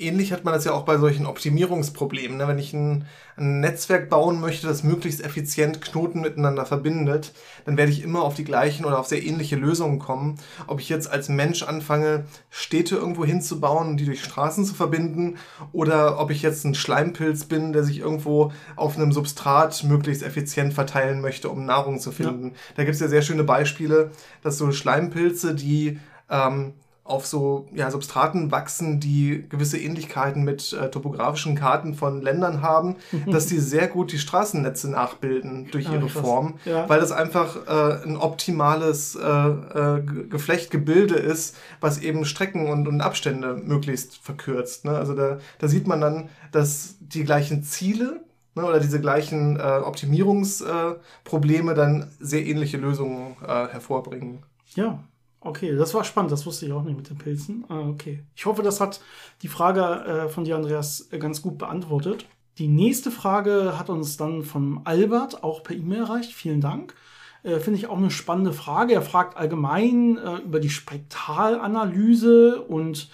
ähnlich 0.00 0.32
hat 0.32 0.44
man 0.44 0.54
das 0.54 0.64
ja 0.64 0.72
auch 0.72 0.84
bei 0.84 0.98
solchen 0.98 1.26
Optimierungsproblemen. 1.26 2.38
Ne? 2.38 2.48
Wenn 2.48 2.58
ich 2.58 2.72
ein, 2.72 3.06
ein, 3.36 3.60
Netzwerk 3.60 4.08
bauen 4.08 4.40
möchte, 4.40 4.66
das 4.66 4.82
möglichst 4.82 5.24
effizient 5.24 5.80
Knoten 5.80 6.20
miteinander 6.20 6.66
verbindet, 6.66 7.32
dann 7.64 7.76
werde 7.76 7.92
ich 7.92 8.02
immer 8.02 8.22
auf 8.22 8.34
die 8.34 8.44
gleichen 8.44 8.84
oder 8.84 8.98
auf 8.98 9.06
sehr 9.06 9.22
ähnliche 9.22 9.56
Lösungen 9.56 9.98
kommen. 9.98 10.38
Ob 10.66 10.80
ich 10.80 10.88
jetzt 10.88 11.10
als 11.10 11.28
Mensch 11.28 11.62
anfange, 11.62 12.24
Städte 12.50 12.96
irgendwo 12.96 13.24
hinzubauen 13.24 13.88
und 13.88 13.96
die 13.98 14.06
durch 14.06 14.24
Straßen 14.24 14.64
zu 14.64 14.74
verbinden, 14.74 15.36
oder 15.72 16.18
ob 16.18 16.30
ich 16.30 16.42
jetzt 16.42 16.64
ein 16.64 16.74
Schleimpilz 16.74 17.44
bin, 17.44 17.72
der 17.72 17.84
sich 17.84 17.98
irgendwo 17.98 18.52
auf 18.76 18.96
einem 18.96 19.12
Substrat 19.12 19.84
möglichst 19.84 20.22
effizient 20.22 20.72
verteilen 20.72 21.20
möchte, 21.20 21.48
um 21.48 21.66
Nahrung 21.66 22.00
zu 22.00 22.12
finden. 22.12 22.48
Ja. 22.48 22.54
Da 22.76 22.84
gibt 22.84 22.94
es 22.94 23.00
ja 23.00 23.08
sehr 23.08 23.22
schöne 23.22 23.44
Beispiele, 23.44 24.10
dass 24.42 24.58
so 24.58 24.72
Schleimpilze, 24.72 25.54
die 25.54 25.98
ähm, 26.30 26.74
auf 27.10 27.26
so 27.26 27.66
ja, 27.74 27.90
Substraten 27.90 28.50
wachsen, 28.50 29.00
die 29.00 29.44
gewisse 29.48 29.78
Ähnlichkeiten 29.78 30.44
mit 30.44 30.72
äh, 30.72 30.90
topografischen 30.90 31.54
Karten 31.54 31.94
von 31.94 32.22
Ländern 32.22 32.62
haben, 32.62 32.96
dass 33.26 33.46
die 33.46 33.58
sehr 33.58 33.88
gut 33.88 34.12
die 34.12 34.18
Straßennetze 34.18 34.90
nachbilden 34.90 35.68
durch 35.70 35.88
ah, 35.88 35.94
ihre 35.94 36.06
krass. 36.06 36.22
Form, 36.22 36.54
ja. 36.64 36.88
weil 36.88 37.00
das 37.00 37.12
einfach 37.12 37.56
äh, 37.66 38.04
ein 38.04 38.16
optimales 38.16 39.16
äh, 39.16 39.20
äh 39.20 40.02
Geflechtgebilde 40.30 41.16
ist, 41.16 41.56
was 41.80 41.98
eben 41.98 42.24
Strecken 42.24 42.68
und, 42.70 42.86
und 42.86 43.00
Abstände 43.00 43.54
möglichst 43.54 44.16
verkürzt. 44.18 44.84
Ne? 44.84 44.92
Also 44.92 45.14
da, 45.14 45.38
da 45.58 45.68
sieht 45.68 45.86
man 45.86 46.00
dann, 46.00 46.28
dass 46.52 46.96
die 47.00 47.24
gleichen 47.24 47.62
Ziele 47.64 48.20
ne, 48.54 48.64
oder 48.64 48.80
diese 48.80 49.00
gleichen 49.00 49.58
äh, 49.58 49.80
Optimierungsprobleme 49.84 51.74
dann 51.74 52.10
sehr 52.20 52.46
ähnliche 52.46 52.76
Lösungen 52.76 53.36
äh, 53.42 53.68
hervorbringen. 53.68 54.42
Ja, 54.74 55.02
Okay, 55.42 55.74
das 55.74 55.94
war 55.94 56.04
spannend, 56.04 56.32
das 56.32 56.44
wusste 56.44 56.66
ich 56.66 56.72
auch 56.72 56.82
nicht 56.82 56.96
mit 56.96 57.08
den 57.08 57.16
Pilzen. 57.16 57.64
Ah, 57.68 57.88
okay. 57.88 58.22
Ich 58.36 58.44
hoffe, 58.44 58.62
das 58.62 58.78
hat 58.78 59.00
die 59.40 59.48
Frage 59.48 59.80
äh, 59.80 60.28
von 60.28 60.44
dir, 60.44 60.56
Andreas, 60.56 61.08
äh, 61.12 61.18
ganz 61.18 61.40
gut 61.40 61.56
beantwortet. 61.56 62.26
Die 62.58 62.68
nächste 62.68 63.10
Frage 63.10 63.78
hat 63.78 63.88
uns 63.88 64.18
dann 64.18 64.42
von 64.42 64.82
Albert 64.84 65.42
auch 65.42 65.62
per 65.62 65.74
E-Mail 65.74 66.00
erreicht. 66.00 66.34
Vielen 66.34 66.60
Dank. 66.60 66.94
Äh, 67.42 67.58
Finde 67.58 67.78
ich 67.78 67.86
auch 67.86 67.96
eine 67.96 68.10
spannende 68.10 68.52
Frage. 68.52 68.92
Er 68.92 69.00
fragt 69.00 69.38
allgemein 69.38 70.18
über 70.44 70.60
die 70.60 70.70
Spektralanalyse 70.70 72.60
und 72.60 73.08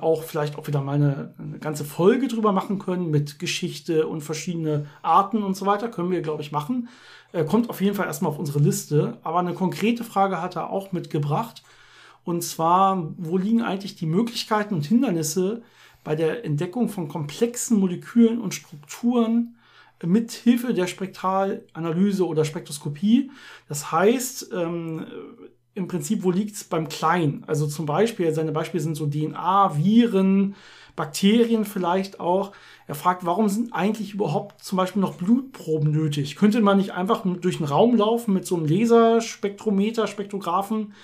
auch 0.00 0.22
vielleicht 0.22 0.56
auch 0.56 0.68
wieder 0.68 0.80
mal 0.80 0.94
eine, 0.94 1.34
eine, 1.38 1.58
ganze 1.58 1.84
Folge 1.84 2.28
drüber 2.28 2.52
machen 2.52 2.78
können 2.78 3.10
mit 3.10 3.40
Geschichte 3.40 4.06
und 4.06 4.20
verschiedene 4.20 4.86
Arten 5.02 5.42
und 5.42 5.56
so 5.56 5.66
weiter. 5.66 5.88
Können 5.88 6.12
wir, 6.12 6.22
glaube 6.22 6.40
ich, 6.40 6.52
machen. 6.52 6.88
Äh, 7.36 7.44
kommt 7.44 7.68
auf 7.68 7.82
jeden 7.82 7.94
Fall 7.94 8.06
erstmal 8.06 8.32
auf 8.32 8.38
unsere 8.38 8.60
Liste. 8.60 9.18
Aber 9.22 9.40
eine 9.40 9.52
konkrete 9.52 10.04
Frage 10.04 10.40
hat 10.40 10.56
er 10.56 10.70
auch 10.70 10.92
mitgebracht. 10.92 11.62
Und 12.24 12.42
zwar, 12.42 13.12
wo 13.18 13.36
liegen 13.36 13.62
eigentlich 13.62 13.94
die 13.94 14.06
Möglichkeiten 14.06 14.74
und 14.74 14.86
Hindernisse 14.86 15.62
bei 16.02 16.16
der 16.16 16.44
Entdeckung 16.44 16.88
von 16.88 17.08
komplexen 17.08 17.78
Molekülen 17.78 18.40
und 18.40 18.54
Strukturen 18.54 19.56
mit 20.02 20.32
Hilfe 20.32 20.72
der 20.72 20.86
Spektralanalyse 20.86 22.26
oder 22.26 22.44
Spektroskopie. 22.44 23.30
Das 23.68 23.92
heißt, 23.92 24.50
ähm, 24.54 25.06
im 25.74 25.88
Prinzip, 25.88 26.22
wo 26.22 26.30
liegt 26.30 26.56
es 26.56 26.64
beim 26.64 26.88
Kleinen? 26.88 27.44
Also 27.46 27.66
zum 27.66 27.84
Beispiel, 27.86 28.32
seine 28.32 28.52
Beispiele 28.52 28.82
sind 28.82 28.94
so 28.94 29.06
DNA, 29.06 29.76
Viren, 29.76 30.54
Bakterien 30.96 31.64
vielleicht 31.64 32.18
auch. 32.18 32.52
Er 32.86 32.94
fragt, 32.94 33.26
warum 33.26 33.48
sind 33.48 33.72
eigentlich 33.72 34.14
überhaupt 34.14 34.62
zum 34.64 34.76
Beispiel 34.76 35.02
noch 35.02 35.14
Blutproben 35.14 35.90
nötig? 35.90 36.36
Könnte 36.36 36.60
man 36.60 36.78
nicht 36.78 36.92
einfach 36.92 37.22
durch 37.40 37.58
den 37.58 37.66
Raum 37.66 37.96
laufen 37.96 38.32
mit 38.34 38.46
so 38.46 38.56
einem 38.56 38.66
Laserspektrometer, 38.66 40.06
Spektrographen 40.06 40.94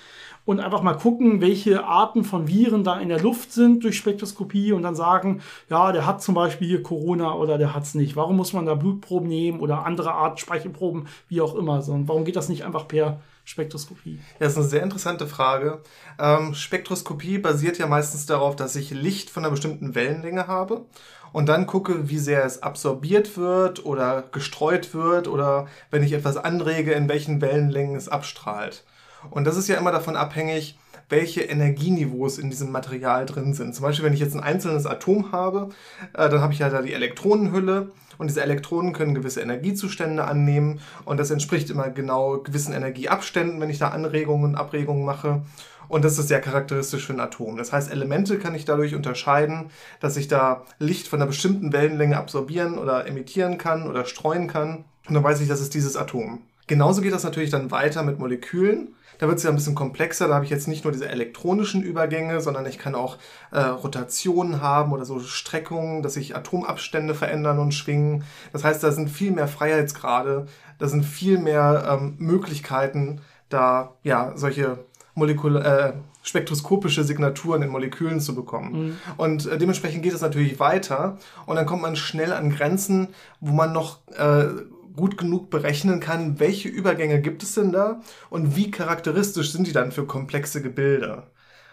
und 0.45 0.59
einfach 0.59 0.81
mal 0.81 0.95
gucken, 0.95 1.39
welche 1.39 1.85
Arten 1.85 2.23
von 2.23 2.47
Viren 2.47 2.83
da 2.83 2.99
in 2.99 3.09
der 3.09 3.21
Luft 3.21 3.53
sind 3.53 3.83
durch 3.83 3.97
Spektroskopie 3.97 4.73
und 4.73 4.83
dann 4.83 4.95
sagen, 4.95 5.41
ja, 5.69 5.91
der 5.91 6.05
hat 6.05 6.21
zum 6.21 6.35
Beispiel 6.35 6.67
hier 6.67 6.83
Corona 6.83 7.35
oder 7.35 7.57
der 7.57 7.73
hat 7.73 7.83
es 7.83 7.95
nicht. 7.95 8.15
Warum 8.15 8.35
muss 8.35 8.51
man 8.53 8.65
da 8.65 8.75
Blutproben 8.75 9.27
nehmen 9.27 9.59
oder 9.59 9.85
andere 9.85 10.13
Art 10.13 10.39
Speichelproben, 10.39 11.07
wie 11.29 11.41
auch 11.41 11.55
immer? 11.55 11.87
Und 11.87 12.07
warum 12.07 12.25
geht 12.25 12.35
das 12.35 12.49
nicht 12.49 12.65
einfach 12.65 12.87
per 12.87 13.21
Spektroskopie? 13.43 14.19
Ja, 14.39 14.45
das 14.45 14.53
ist 14.53 14.57
eine 14.57 14.67
sehr 14.67 14.83
interessante 14.83 15.27
Frage. 15.27 15.81
Ähm, 16.19 16.53
Spektroskopie 16.53 17.37
basiert 17.39 17.77
ja 17.77 17.87
meistens 17.87 18.25
darauf, 18.25 18.55
dass 18.55 18.75
ich 18.75 18.91
Licht 18.91 19.29
von 19.29 19.43
einer 19.43 19.51
bestimmten 19.51 19.95
Wellenlänge 19.95 20.47
habe 20.47 20.85
und 21.33 21.49
dann 21.49 21.67
gucke, 21.67 22.09
wie 22.09 22.19
sehr 22.19 22.45
es 22.45 22.63
absorbiert 22.63 23.37
wird 23.37 23.85
oder 23.85 24.23
gestreut 24.31 24.93
wird 24.93 25.27
oder 25.27 25.67
wenn 25.91 26.03
ich 26.03 26.13
etwas 26.13 26.37
anrege, 26.37 26.93
in 26.93 27.09
welchen 27.09 27.41
Wellenlängen 27.41 27.95
es 27.95 28.07
abstrahlt. 28.07 28.85
Und 29.29 29.45
das 29.45 29.57
ist 29.57 29.67
ja 29.67 29.77
immer 29.77 29.91
davon 29.91 30.15
abhängig, 30.15 30.77
welche 31.13 31.41
Energieniveaus 31.41 32.39
in 32.39 32.49
diesem 32.49 32.71
Material 32.71 33.27
drin 33.27 33.53
sind. 33.53 33.75
Zum 33.75 33.83
Beispiel, 33.83 34.03
wenn 34.03 34.13
ich 34.13 34.19
jetzt 34.19 34.33
ein 34.33 34.41
einzelnes 34.41 34.87
Atom 34.87 35.31
habe, 35.31 35.69
äh, 36.13 36.27
dann 36.27 36.41
habe 36.41 36.53
ich 36.53 36.59
ja 36.59 36.69
da 36.69 36.81
die 36.81 36.93
Elektronenhülle 36.93 37.91
und 38.17 38.27
diese 38.27 38.41
Elektronen 38.41 38.93
können 38.93 39.13
gewisse 39.13 39.41
Energiezustände 39.41 40.25
annehmen 40.25 40.79
und 41.05 41.19
das 41.19 41.29
entspricht 41.29 41.69
immer 41.69 41.89
genau 41.89 42.39
gewissen 42.39 42.73
Energieabständen, 42.73 43.61
wenn 43.61 43.69
ich 43.69 43.77
da 43.77 43.89
Anregungen 43.89 44.45
und 44.45 44.55
Abregungen 44.55 45.05
mache. 45.05 45.43
Und 45.87 46.03
das 46.03 46.17
ist 46.17 46.29
sehr 46.29 46.41
charakteristisch 46.41 47.05
für 47.05 47.13
ein 47.13 47.19
Atom. 47.19 47.57
Das 47.57 47.71
heißt, 47.71 47.91
Elemente 47.91 48.39
kann 48.39 48.55
ich 48.55 48.65
dadurch 48.65 48.95
unterscheiden, 48.95 49.69
dass 49.99 50.17
ich 50.17 50.27
da 50.27 50.63
Licht 50.79 51.07
von 51.07 51.19
einer 51.19 51.27
bestimmten 51.27 51.73
Wellenlänge 51.73 52.17
absorbieren 52.17 52.79
oder 52.79 53.05
emittieren 53.05 53.59
kann 53.59 53.87
oder 53.87 54.05
streuen 54.05 54.47
kann. 54.47 54.85
Und 55.07 55.13
dann 55.13 55.23
weiß 55.23 55.41
ich, 55.41 55.47
das 55.47 55.61
ist 55.61 55.75
dieses 55.75 55.95
Atom. 55.95 56.41
Genauso 56.67 57.01
geht 57.01 57.13
das 57.13 57.23
natürlich 57.23 57.49
dann 57.49 57.71
weiter 57.71 58.03
mit 58.03 58.19
Molekülen. 58.19 58.95
Da 59.19 59.27
wird 59.27 59.37
es 59.37 59.43
ja 59.43 59.49
ein 59.49 59.55
bisschen 59.55 59.75
komplexer. 59.75 60.27
Da 60.27 60.35
habe 60.35 60.45
ich 60.45 60.51
jetzt 60.51 60.67
nicht 60.67 60.83
nur 60.83 60.93
diese 60.93 61.07
elektronischen 61.07 61.83
Übergänge, 61.83 62.41
sondern 62.41 62.65
ich 62.65 62.79
kann 62.79 62.95
auch 62.95 63.17
äh, 63.51 63.59
Rotationen 63.59 64.61
haben 64.61 64.91
oder 64.91 65.05
so 65.05 65.19
Streckungen, 65.19 66.01
dass 66.01 66.15
sich 66.15 66.35
Atomabstände 66.35 67.13
verändern 67.13 67.59
und 67.59 67.73
schwingen. 67.73 68.23
Das 68.51 68.63
heißt, 68.63 68.83
da 68.83 68.91
sind 68.91 69.09
viel 69.09 69.31
mehr 69.31 69.47
Freiheitsgrade, 69.47 70.47
da 70.79 70.87
sind 70.87 71.05
viel 71.05 71.37
mehr 71.37 71.99
ähm, 71.99 72.15
Möglichkeiten, 72.17 73.21
da 73.49 73.93
ja 74.03 74.33
solche 74.35 74.79
Molekul 75.15 75.57
äh, 75.57 75.93
spektroskopische 76.23 77.03
Signaturen 77.03 77.61
in 77.61 77.69
Molekülen 77.69 78.19
zu 78.19 78.33
bekommen. 78.33 78.71
Mhm. 78.73 78.97
Und 79.17 79.45
äh, 79.45 79.57
dementsprechend 79.57 80.03
geht 80.03 80.13
es 80.13 80.21
natürlich 80.21 80.59
weiter 80.59 81.17
und 81.45 81.57
dann 81.57 81.65
kommt 81.65 81.81
man 81.81 81.95
schnell 81.95 82.33
an 82.33 82.49
Grenzen, 82.49 83.09
wo 83.39 83.53
man 83.53 83.73
noch 83.73 83.99
äh, 84.17 84.45
gut 84.95 85.17
genug 85.17 85.49
berechnen 85.49 85.99
kann, 85.99 86.39
welche 86.39 86.69
Übergänge 86.69 87.21
gibt 87.21 87.43
es 87.43 87.55
denn 87.55 87.71
da 87.71 88.01
und 88.29 88.55
wie 88.55 88.71
charakteristisch 88.71 89.51
sind 89.51 89.67
die 89.67 89.73
dann 89.73 89.91
für 89.91 90.05
komplexe 90.05 90.61
Gebilde. 90.61 91.23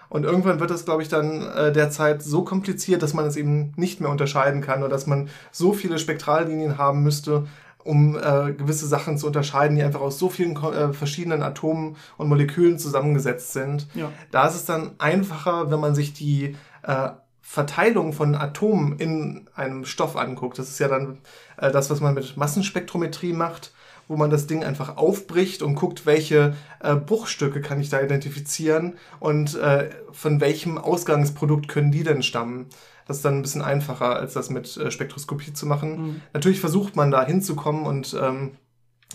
Und 0.09 0.25
irgendwann 0.25 0.59
wird 0.59 0.71
das, 0.71 0.85
glaube 0.85 1.03
ich, 1.03 1.09
dann 1.09 1.43
äh, 1.43 1.73
derzeit 1.73 2.23
so 2.23 2.43
kompliziert, 2.43 3.03
dass 3.03 3.15
man 3.15 3.27
es 3.27 3.37
eben 3.37 3.73
nicht 3.77 4.01
mehr 4.01 4.11
unterscheiden 4.11 4.61
kann 4.61 4.81
oder 4.81 4.91
dass 4.91 5.07
man 5.07 5.29
so 5.53 5.73
viele 5.73 6.01
Spektrallinien 6.01 6.79
haben 6.79 7.05
müsste, 7.05 7.47
um 7.85 8.17
äh, 8.17 8.53
gewisse 8.53 8.87
Sachen 8.87 9.19
zu 9.19 9.29
unterscheiden, 9.29 9.77
die 9.77 9.83
einfach 9.83 10.01
aus 10.01 10.19
so 10.19 10.29
vielen 10.29 10.57
äh, 10.57 10.93
verschiedenen 10.93 11.43
Atomen 11.43 11.97
und 12.17 12.29
Molekülen 12.29 12.79
zusammengesetzt 12.79 13.53
sind. 13.53 13.87
Ja. 13.95 14.11
Da 14.33 14.49
ist 14.49 14.57
es 14.57 14.65
dann 14.65 14.93
einfacher, 14.99 15.71
wenn 15.71 15.81
man 15.81 15.95
sich 15.95 16.13
die 16.13 16.57
äh, 16.83 17.11
Verteilung 17.53 18.13
von 18.13 18.37
Atomen 18.37 18.97
in 19.01 19.49
einem 19.57 19.85
Stoff 19.85 20.15
anguckt. 20.15 20.57
Das 20.61 20.69
ist 20.69 20.79
ja 20.79 20.87
dann 20.87 21.19
äh, 21.57 21.73
das, 21.73 21.91
was 21.91 22.01
man 22.01 22.15
mit 22.15 22.37
Massenspektrometrie 22.37 23.33
macht, 23.33 23.73
wo 24.07 24.17
man 24.17 24.31
das 24.31 24.47
Ding 24.47 24.63
einfach 24.63 24.97
aufbricht 24.97 25.61
und 25.61 25.75
guckt, 25.75 26.07
welche 26.07 26.55
äh, 26.79 26.95
Bruchstücke 26.95 27.61
kann 27.61 27.81
ich 27.81 27.89
da 27.89 28.01
identifizieren 28.01 28.95
und 29.19 29.57
äh, 29.57 29.91
von 30.13 30.41
welchem 30.41 30.79
Ausgangsprodukt 30.79 31.67
können 31.67 31.91
die 31.91 32.05
denn 32.05 32.23
stammen. 32.23 32.67
Das 33.09 33.17
ist 33.17 33.25
dann 33.25 33.39
ein 33.39 33.43
bisschen 33.43 33.63
einfacher, 33.63 34.15
als 34.15 34.35
das 34.35 34.49
mit 34.49 34.77
äh, 34.77 34.93
Spektroskopie 34.93 35.53
zu 35.53 35.67
machen. 35.67 35.91
Mhm. 35.91 36.23
Natürlich 36.33 36.61
versucht 36.61 36.95
man 36.95 37.11
da 37.11 37.27
hinzukommen 37.27 37.85
und 37.85 38.17
ähm, 38.23 38.53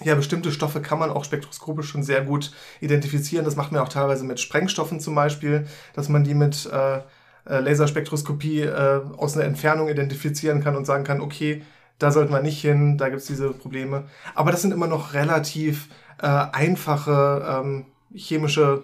ja, 0.03 0.13
bestimmte 0.13 0.51
Stoffe 0.51 0.81
kann 0.81 0.99
man 0.99 1.09
auch 1.09 1.23
spektroskopisch 1.23 1.87
schon 1.87 2.03
sehr 2.03 2.21
gut 2.21 2.51
identifizieren. 2.81 3.45
Das 3.45 3.55
macht 3.55 3.71
man 3.71 3.79
auch 3.79 3.87
teilweise 3.87 4.25
mit 4.25 4.41
Sprengstoffen 4.41 4.99
zum 4.99 5.15
Beispiel, 5.15 5.67
dass 5.93 6.09
man 6.09 6.25
die 6.25 6.33
mit 6.33 6.65
äh, 6.65 6.99
äh, 7.45 7.59
Laserspektroskopie 7.59 8.61
äh, 8.61 9.01
aus 9.17 9.35
einer 9.35 9.45
Entfernung 9.45 9.89
identifizieren 9.89 10.63
kann 10.63 10.75
und 10.75 10.85
sagen 10.85 11.03
kann, 11.03 11.21
okay, 11.21 11.61
da 11.99 12.11
sollten 12.11 12.33
wir 12.33 12.41
nicht 12.41 12.59
hin, 12.61 12.97
da 12.97 13.09
gibt 13.09 13.21
es 13.21 13.27
diese 13.27 13.51
Probleme. 13.51 14.05
Aber 14.33 14.51
das 14.51 14.61
sind 14.61 14.71
immer 14.71 14.87
noch 14.87 15.13
relativ 15.13 15.89
äh, 16.21 16.27
einfache 16.27 17.61
ähm, 17.63 17.85
chemische 18.13 18.83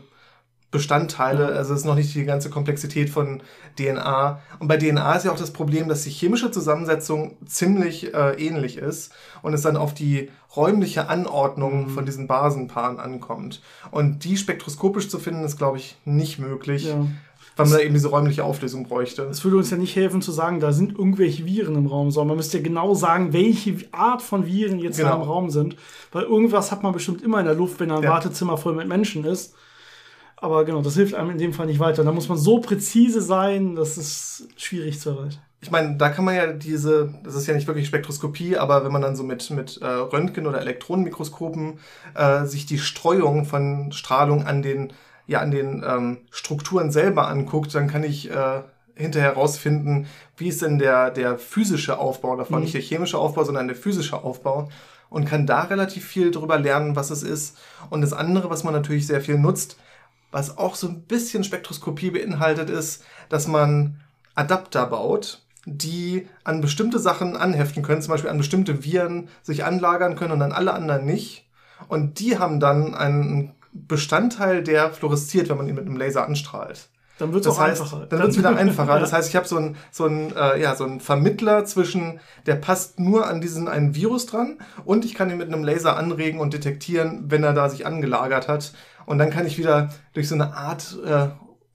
Bestandteile. 0.71 1.47
Also 1.47 1.73
es 1.73 1.81
ist 1.81 1.85
noch 1.85 1.95
nicht 1.95 2.15
die 2.15 2.23
ganze 2.23 2.49
Komplexität 2.49 3.09
von 3.09 3.43
DNA. 3.77 4.39
Und 4.59 4.69
bei 4.69 4.77
DNA 4.77 5.15
ist 5.15 5.25
ja 5.25 5.31
auch 5.31 5.37
das 5.37 5.51
Problem, 5.51 5.89
dass 5.89 6.03
die 6.03 6.09
chemische 6.09 6.49
Zusammensetzung 6.49 7.35
ziemlich 7.45 8.13
äh, 8.13 8.33
ähnlich 8.35 8.77
ist 8.77 9.11
und 9.41 9.53
es 9.53 9.63
dann 9.63 9.75
auf 9.75 9.93
die 9.93 10.29
räumliche 10.55 11.09
Anordnung 11.09 11.85
mhm. 11.85 11.89
von 11.89 12.05
diesen 12.05 12.27
Basenpaaren 12.27 12.99
ankommt. 12.99 13.61
Und 13.91 14.23
die 14.23 14.37
spektroskopisch 14.37 15.09
zu 15.09 15.19
finden, 15.19 15.43
ist, 15.43 15.57
glaube 15.57 15.77
ich, 15.77 15.97
nicht 16.05 16.39
möglich. 16.39 16.85
Ja 16.85 17.05
weil 17.55 17.65
man 17.65 17.77
da 17.77 17.83
eben 17.83 17.93
diese 17.93 18.07
räumliche 18.07 18.43
Auflösung 18.43 18.87
bräuchte. 18.87 19.23
Es 19.23 19.43
würde 19.43 19.57
uns 19.57 19.69
ja 19.69 19.77
nicht 19.77 19.95
helfen 19.95 20.21
zu 20.21 20.31
sagen, 20.31 20.59
da 20.59 20.71
sind 20.71 20.97
irgendwelche 20.97 21.45
Viren 21.45 21.75
im 21.75 21.87
Raum, 21.87 22.11
sondern 22.11 22.29
man 22.29 22.37
müsste 22.37 22.57
ja 22.57 22.63
genau 22.63 22.93
sagen, 22.93 23.33
welche 23.33 23.75
Art 23.91 24.21
von 24.21 24.45
Viren 24.45 24.79
jetzt 24.79 24.97
genau. 24.97 25.09
da 25.09 25.15
im 25.17 25.21
Raum 25.23 25.49
sind. 25.49 25.75
Weil 26.11 26.23
irgendwas 26.23 26.71
hat 26.71 26.83
man 26.83 26.93
bestimmt 26.93 27.21
immer 27.21 27.39
in 27.39 27.45
der 27.45 27.55
Luft, 27.55 27.79
wenn 27.79 27.91
ein 27.91 28.03
ja. 28.03 28.09
Wartezimmer 28.09 28.57
voll 28.57 28.75
mit 28.75 28.87
Menschen 28.87 29.25
ist. 29.25 29.53
Aber 30.37 30.65
genau, 30.65 30.81
das 30.81 30.95
hilft 30.95 31.13
einem 31.13 31.29
in 31.29 31.37
dem 31.37 31.53
Fall 31.53 31.67
nicht 31.67 31.79
weiter. 31.79 32.03
Da 32.03 32.11
muss 32.11 32.27
man 32.27 32.37
so 32.37 32.59
präzise 32.59 33.21
sein, 33.21 33.75
das 33.75 33.97
ist 33.97 34.47
schwierig 34.55 34.99
zu 34.99 35.11
erreichen. 35.11 35.39
Ich 35.63 35.69
meine, 35.69 35.95
da 35.97 36.09
kann 36.09 36.25
man 36.25 36.33
ja 36.33 36.47
diese, 36.53 37.13
das 37.23 37.35
ist 37.35 37.45
ja 37.45 37.53
nicht 37.53 37.67
wirklich 37.67 37.85
Spektroskopie, 37.85 38.57
aber 38.57 38.83
wenn 38.83 38.91
man 38.91 39.03
dann 39.03 39.15
so 39.15 39.23
mit, 39.23 39.51
mit 39.51 39.79
äh, 39.79 39.85
Röntgen- 39.85 40.47
oder 40.47 40.59
Elektronenmikroskopen 40.59 41.77
äh, 42.15 42.45
sich 42.45 42.65
die 42.65 42.79
Streuung 42.79 43.45
von 43.45 43.91
Strahlung 43.91 44.47
an 44.47 44.63
den 44.63 44.91
ja 45.31 45.39
an 45.39 45.51
den 45.51 45.83
ähm, 45.85 46.17
Strukturen 46.29 46.91
selber 46.91 47.27
anguckt, 47.27 47.73
dann 47.73 47.87
kann 47.87 48.03
ich 48.03 48.29
äh, 48.29 48.61
hinterher 48.95 49.31
herausfinden, 49.31 50.07
wie 50.37 50.49
ist 50.49 50.61
denn 50.61 50.77
der, 50.77 51.11
der 51.11 51.37
physische 51.37 51.97
Aufbau 51.97 52.35
davon, 52.35 52.57
mhm. 52.57 52.63
nicht 52.63 52.73
der 52.73 52.81
chemische 52.81 53.17
Aufbau, 53.17 53.43
sondern 53.43 53.67
der 53.67 53.75
physische 53.75 54.23
Aufbau 54.23 54.69
und 55.09 55.25
kann 55.25 55.45
da 55.45 55.63
relativ 55.63 56.05
viel 56.05 56.31
drüber 56.31 56.57
lernen, 56.57 56.95
was 56.95 57.09
es 57.09 57.23
ist. 57.23 57.57
Und 57.89 58.01
das 58.01 58.13
andere, 58.13 58.49
was 58.49 58.63
man 58.63 58.73
natürlich 58.73 59.07
sehr 59.07 59.21
viel 59.21 59.37
nutzt, 59.37 59.77
was 60.31 60.57
auch 60.57 60.75
so 60.75 60.87
ein 60.87 61.01
bisschen 61.03 61.43
Spektroskopie 61.43 62.11
beinhaltet, 62.11 62.69
ist, 62.69 63.03
dass 63.27 63.47
man 63.47 63.99
Adapter 64.35 64.85
baut, 64.85 65.41
die 65.65 66.27
an 66.43 66.61
bestimmte 66.61 66.97
Sachen 66.97 67.35
anheften 67.35 67.83
können, 67.83 68.01
zum 68.01 68.13
Beispiel 68.13 68.29
an 68.29 68.37
bestimmte 68.37 68.83
Viren 68.83 69.27
sich 69.43 69.65
anlagern 69.65 70.15
können 70.15 70.31
und 70.31 70.41
an 70.41 70.53
alle 70.53 70.73
anderen 70.73 71.05
nicht. 71.05 71.45
Und 71.87 72.19
die 72.19 72.39
haben 72.39 72.59
dann 72.59 72.95
einen 72.95 73.53
Bestandteil, 73.73 74.63
der 74.63 74.91
fluoresziert, 74.91 75.49
wenn 75.49 75.57
man 75.57 75.67
ihn 75.67 75.75
mit 75.75 75.85
einem 75.85 75.97
Laser 75.97 76.25
anstrahlt. 76.25 76.89
Dann 77.21 77.33
wird 77.33 77.45
es 77.45 77.59
einfacher. 77.59 78.07
Dann 78.07 78.19
wird 78.19 78.31
es 78.31 78.37
wieder 78.37 78.55
einfacher. 78.55 78.99
Das 78.99 79.13
heißt, 79.13 79.29
ich 79.29 79.35
habe 79.35 79.47
so 79.47 79.57
einen 79.57 79.77
so 79.91 80.07
äh, 80.07 80.59
ja, 80.59 80.75
so 80.75 80.85
einen 80.85 80.99
Vermittler 80.99 81.65
zwischen, 81.65 82.19
der 82.47 82.55
passt 82.55 82.99
nur 82.99 83.27
an 83.27 83.41
diesen 83.41 83.67
einen 83.67 83.93
Virus 83.93 84.25
dran 84.25 84.57
und 84.85 85.05
ich 85.05 85.13
kann 85.13 85.29
ihn 85.29 85.37
mit 85.37 85.47
einem 85.47 85.63
Laser 85.63 85.97
anregen 85.97 86.39
und 86.39 86.53
detektieren, 86.53 87.25
wenn 87.27 87.43
er 87.43 87.53
da 87.53 87.69
sich 87.69 87.85
angelagert 87.85 88.47
hat. 88.47 88.73
Und 89.05 89.19
dann 89.19 89.29
kann 89.29 89.45
ich 89.45 89.59
wieder 89.59 89.89
durch 90.13 90.27
so 90.27 90.35
eine 90.35 90.55
Art 90.55 90.97
äh, 91.05 91.27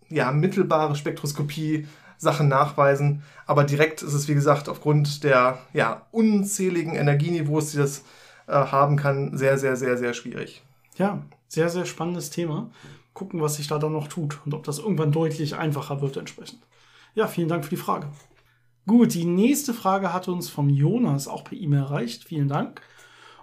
ja, 0.08 0.32
mittelbare 0.32 0.96
Spektroskopie 0.96 1.86
Sachen 2.18 2.48
nachweisen. 2.48 3.22
Aber 3.46 3.64
direkt 3.64 4.02
ist 4.02 4.14
es, 4.14 4.26
wie 4.26 4.34
gesagt, 4.34 4.68
aufgrund 4.68 5.22
der 5.22 5.58
ja, 5.72 6.02
unzähligen 6.10 6.94
Energieniveaus, 6.94 7.70
die 7.70 7.78
das 7.78 8.02
äh, 8.48 8.52
haben 8.52 8.96
kann, 8.96 9.36
sehr, 9.36 9.58
sehr, 9.58 9.76
sehr, 9.76 9.96
sehr 9.96 10.14
schwierig. 10.14 10.62
Ja, 10.96 11.22
sehr, 11.48 11.68
sehr 11.68 11.84
spannendes 11.84 12.30
Thema. 12.30 12.70
Gucken, 13.14 13.40
was 13.40 13.56
sich 13.56 13.66
da 13.66 13.78
dann 13.78 13.92
noch 13.92 14.08
tut 14.08 14.40
und 14.44 14.54
ob 14.54 14.64
das 14.64 14.78
irgendwann 14.78 15.12
deutlich 15.12 15.56
einfacher 15.56 16.00
wird 16.00 16.16
entsprechend. 16.16 16.60
Ja, 17.14 17.26
vielen 17.26 17.48
Dank 17.48 17.64
für 17.64 17.70
die 17.70 17.76
Frage. 17.76 18.08
Gut, 18.86 19.14
die 19.14 19.24
nächste 19.24 19.74
Frage 19.74 20.12
hat 20.12 20.28
uns 20.28 20.48
vom 20.48 20.68
Jonas 20.68 21.26
auch 21.26 21.44
per 21.44 21.58
E-Mail 21.58 21.80
erreicht. 21.80 22.24
Vielen 22.24 22.48
Dank. 22.48 22.82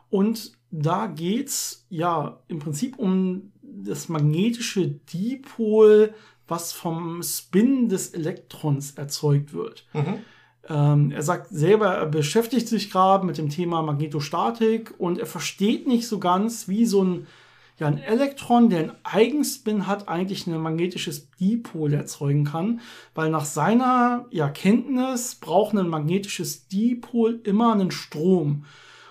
Und 0.09 0.53
da 0.71 1.07
geht 1.07 1.49
es 1.49 1.85
ja 1.89 2.39
im 2.47 2.59
Prinzip 2.59 2.97
um 2.97 3.51
das 3.61 4.09
magnetische 4.09 4.87
Dipol, 4.87 6.13
was 6.47 6.71
vom 6.71 7.21
Spin 7.23 7.89
des 7.89 8.09
Elektrons 8.09 8.91
erzeugt 8.91 9.53
wird. 9.53 9.85
Mhm. 9.93 10.19
Ähm, 10.69 11.11
er 11.11 11.23
sagt 11.23 11.49
selber, 11.49 11.87
er 11.87 12.05
beschäftigt 12.05 12.67
sich 12.67 12.89
gerade 12.89 13.25
mit 13.25 13.37
dem 13.37 13.49
Thema 13.49 13.81
Magnetostatik 13.81 14.93
und 14.97 15.19
er 15.19 15.25
versteht 15.25 15.87
nicht 15.87 16.07
so 16.07 16.19
ganz, 16.19 16.67
wie 16.67 16.85
so 16.85 17.03
ein, 17.03 17.27
ja, 17.79 17.87
ein 17.87 17.97
Elektron, 17.97 18.69
der 18.69 18.79
einen 18.79 18.91
Eigenspin 19.03 19.87
hat, 19.87 20.07
eigentlich 20.07 20.45
ein 20.47 20.57
magnetisches 20.59 21.29
Dipol 21.31 21.93
erzeugen 21.93 22.45
kann, 22.45 22.81
weil 23.15 23.29
nach 23.29 23.45
seiner 23.45 24.25
ja, 24.29 24.49
Kenntnis 24.49 25.35
braucht 25.35 25.75
ein 25.75 25.87
magnetisches 25.87 26.67
Dipol 26.67 27.41
immer 27.43 27.73
einen 27.73 27.91
Strom. 27.91 28.65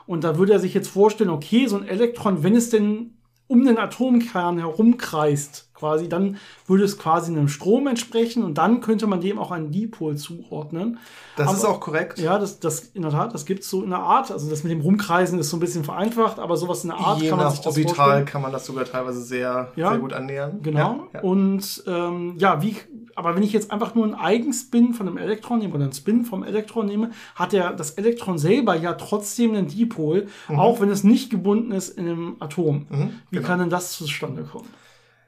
Und 0.07 0.25
da 0.25 0.38
würde 0.38 0.52
er 0.52 0.59
sich 0.61 0.75
jetzt 0.75 0.88
vorstellen, 0.88 1.31
okay, 1.31 1.66
so 1.66 1.76
ein 1.76 1.87
Elektron, 1.87 2.42
wenn 2.42 2.54
es 2.54 2.71
denn 2.71 3.14
um 3.52 3.66
den 3.66 3.76
Atomkern 3.76 4.56
herumkreist, 4.59 5.68
quasi, 5.75 6.09
dann 6.09 6.38
würde 6.66 6.85
es 6.85 6.97
quasi 6.97 7.30
einem 7.30 7.49
Strom 7.49 7.87
entsprechen 7.87 8.44
und 8.44 8.56
dann 8.56 8.80
könnte 8.80 9.06
man 9.06 9.21
dem 9.21 9.38
auch 9.38 9.50
einen 9.50 9.71
Dipol 9.71 10.16
zuordnen. 10.16 10.99
Das 11.37 11.49
aber, 11.49 11.56
ist 11.59 11.64
auch 11.66 11.80
korrekt. 11.80 12.18
Ja, 12.18 12.38
das, 12.38 12.61
das 12.61 12.80
in 12.94 13.02
der 13.02 13.11
Tat, 13.11 13.35
das 13.35 13.44
gibt 13.44 13.64
es 13.64 13.68
so 13.68 13.82
in 13.82 13.90
der 13.90 13.99
Art. 13.99 14.30
Also 14.30 14.49
das 14.49 14.62
mit 14.62 14.73
dem 14.73 14.80
Rumkreisen 14.80 15.38
ist 15.38 15.50
so 15.50 15.59
ein 15.59 15.61
bisschen 15.61 15.85
vereinfacht, 15.85 16.38
aber 16.38 16.56
sowas 16.56 16.85
in 16.85 16.90
der 16.90 16.99
Art 16.99 17.21
Je 17.21 17.28
kann 17.28 17.38
man 17.38 17.50
sich 17.50 17.61
das 17.61 17.66
Orbital 17.66 17.94
vorstellen. 17.94 18.25
kann 18.25 18.42
man 18.42 18.52
das 18.52 18.64
sogar 18.64 18.85
teilweise 18.85 19.23
sehr, 19.23 19.73
ja, 19.76 19.90
sehr 19.90 19.99
gut 19.99 20.14
annähern. 20.14 20.61
Genau. 20.62 20.78
Ja, 20.78 21.09
ja. 21.14 21.21
Und 21.21 21.85
ähm, 21.87 22.37
ja, 22.38 22.62
wie, 22.62 22.76
aber 23.14 23.35
wenn 23.35 23.42
ich 23.42 23.52
jetzt 23.52 23.71
einfach 23.71 23.95
nur 23.95 24.04
einen 24.04 24.14
Eigenspin 24.14 24.95
von 24.95 25.09
einem 25.09 25.19
Elektron 25.19 25.59
nehme 25.59 25.75
oder 25.75 25.85
einen 25.85 25.92
Spin 25.92 26.25
vom 26.25 26.42
Elektron 26.42 26.87
nehme, 26.87 27.11
hat 27.35 27.52
der 27.52 27.73
das 27.73 27.92
Elektron 27.92 28.38
selber 28.38 28.75
ja 28.76 28.95
trotzdem 28.95 29.54
einen 29.54 29.69
Dipol, 29.69 30.28
mhm. 30.49 30.59
auch 30.59 30.81
wenn 30.81 30.90
es 30.90 31.04
nicht 31.04 31.31
gebunden 31.31 31.73
ist 31.73 31.90
in 31.97 32.09
einem 32.09 32.37
Atom. 32.40 32.87
Mhm, 32.88 33.21
wie 33.31 33.37
genau. 33.37 33.49
kann 33.49 33.59
denn 33.59 33.71
das 33.71 33.92
zustande 33.92 34.45
kommen? 34.45 34.69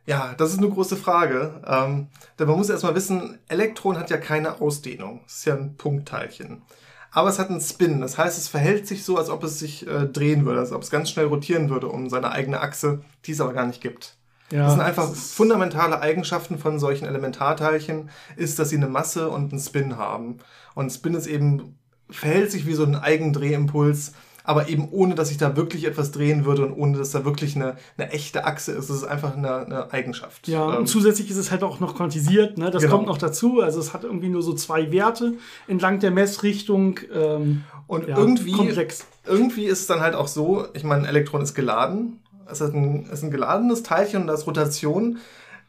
Ja, 0.07 0.35
das 0.37 0.53
ist 0.53 0.59
eine 0.59 0.69
große 0.69 0.97
Frage. 0.97 1.63
Ähm, 1.67 2.09
denn 2.39 2.47
man 2.47 2.59
muss 2.59 2.69
erstmal 2.69 2.95
wissen, 2.95 3.39
Elektron 3.49 3.97
hat 3.99 4.11
ja 4.11 4.19
keine 4.19 4.61
Ausdehnung. 4.61 5.21
Es 5.27 5.39
ist 5.39 5.45
ja 5.47 5.55
ein 5.55 5.77
Punktteilchen. 5.77 6.63
Aber 7.11 7.29
es 7.29 7.39
hat 7.39 7.49
einen 7.49 7.61
Spin. 7.61 8.01
Das 8.01 8.19
heißt, 8.19 8.37
es 8.37 8.49
verhält 8.49 8.87
sich 8.87 9.05
so, 9.05 9.17
als 9.17 9.31
ob 9.31 9.45
es 9.45 9.59
sich 9.59 9.87
äh, 9.87 10.07
drehen 10.07 10.45
würde, 10.45 10.61
als 10.61 10.73
ob 10.73 10.83
es 10.83 10.91
ganz 10.91 11.11
schnell 11.11 11.27
rotieren 11.27 11.71
würde 11.71 11.89
um 11.89 12.11
seine 12.11 12.33
eigene 12.33 12.61
Achse, 12.61 13.03
die 13.25 13.33
es 13.33 13.41
aber 13.41 13.55
gar 13.55 13.67
nicht 13.67 13.81
gibt. 13.81 14.17
Ja, 14.55 14.65
das 14.65 14.73
sind 14.75 14.83
einfach 14.83 15.09
das 15.11 15.33
fundamentale 15.33 16.01
Eigenschaften 16.01 16.59
von 16.59 16.79
solchen 16.79 17.07
Elementarteilchen, 17.07 18.09
ist, 18.37 18.59
dass 18.59 18.69
sie 18.69 18.77
eine 18.77 18.87
Masse 18.87 19.29
und 19.29 19.53
einen 19.53 19.61
Spin 19.61 19.97
haben. 19.97 20.39
Und 20.75 20.91
Spin 20.91 21.15
ist 21.15 21.27
eben, 21.27 21.77
verhält 22.09 22.53
sich 22.53 22.65
wie 22.65 22.75
so 22.75 22.85
ein 22.85 22.95
Eigendrehimpuls 22.95 24.13
aber 24.47 24.69
eben 24.69 24.89
ohne, 24.91 25.15
dass 25.15 25.29
sich 25.29 25.39
da 25.39 25.57
wirklich 25.57 25.87
etwas 25.87 26.13
drehen 26.13 26.45
würde 26.45 26.67
und 26.67 26.75
ohne, 26.75 26.99
dass 26.99 27.11
da 27.11 27.25
wirklich 27.25 27.57
eine, 27.57 27.77
eine 27.97 28.13
echte 28.13 28.45
Achse 28.45 28.73
ist. 28.73 28.91
Das 28.91 28.99
ist 28.99 29.05
einfach 29.05 29.35
eine, 29.35 29.65
eine 29.65 29.93
Eigenschaft. 29.93 30.47
Ja, 30.49 30.71
ähm, 30.71 30.81
und 30.81 30.87
zusätzlich 30.87 31.31
ist 31.31 31.39
es 31.39 31.51
halt 31.51 31.63
auch 31.63 31.81
noch 31.81 31.97
quantisiert. 31.97 32.59
Ne? 32.59 32.71
Das 32.71 32.83
genau. 32.83 32.97
kommt 32.97 33.09
noch 33.09 33.17
dazu. 33.17 33.63
Also 33.63 33.81
es 33.81 33.95
hat 33.95 34.05
irgendwie 34.05 34.29
nur 34.29 34.43
so 34.43 34.53
zwei 34.53 34.93
Werte 34.93 35.33
entlang 35.67 35.99
der 35.99 36.11
Messrichtung. 36.11 37.01
Ähm, 37.13 37.65
und 37.87 38.07
ja, 38.07 38.19
irgendwie, 38.19 38.53
komplex. 38.53 39.07
irgendwie 39.27 39.65
ist 39.65 39.81
es 39.81 39.87
dann 39.87 40.01
halt 40.01 40.15
auch 40.15 40.29
so, 40.29 40.67
ich 40.75 40.85
meine, 40.85 41.03
ein 41.03 41.09
Elektron 41.09 41.41
ist 41.41 41.55
geladen. 41.55 42.21
Es 42.51 42.61
ist 42.61 42.75
ein, 42.75 43.07
ist 43.11 43.23
ein 43.23 43.31
geladenes 43.31 43.83
Teilchen 43.83 44.23
und 44.23 44.27
da 44.27 44.35
ist 44.35 44.47
Rotation. 44.47 45.19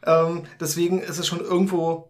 Ähm, 0.04 0.42
deswegen 0.60 1.00
ist 1.00 1.18
es 1.18 1.26
schon 1.26 1.40
irgendwo 1.40 2.08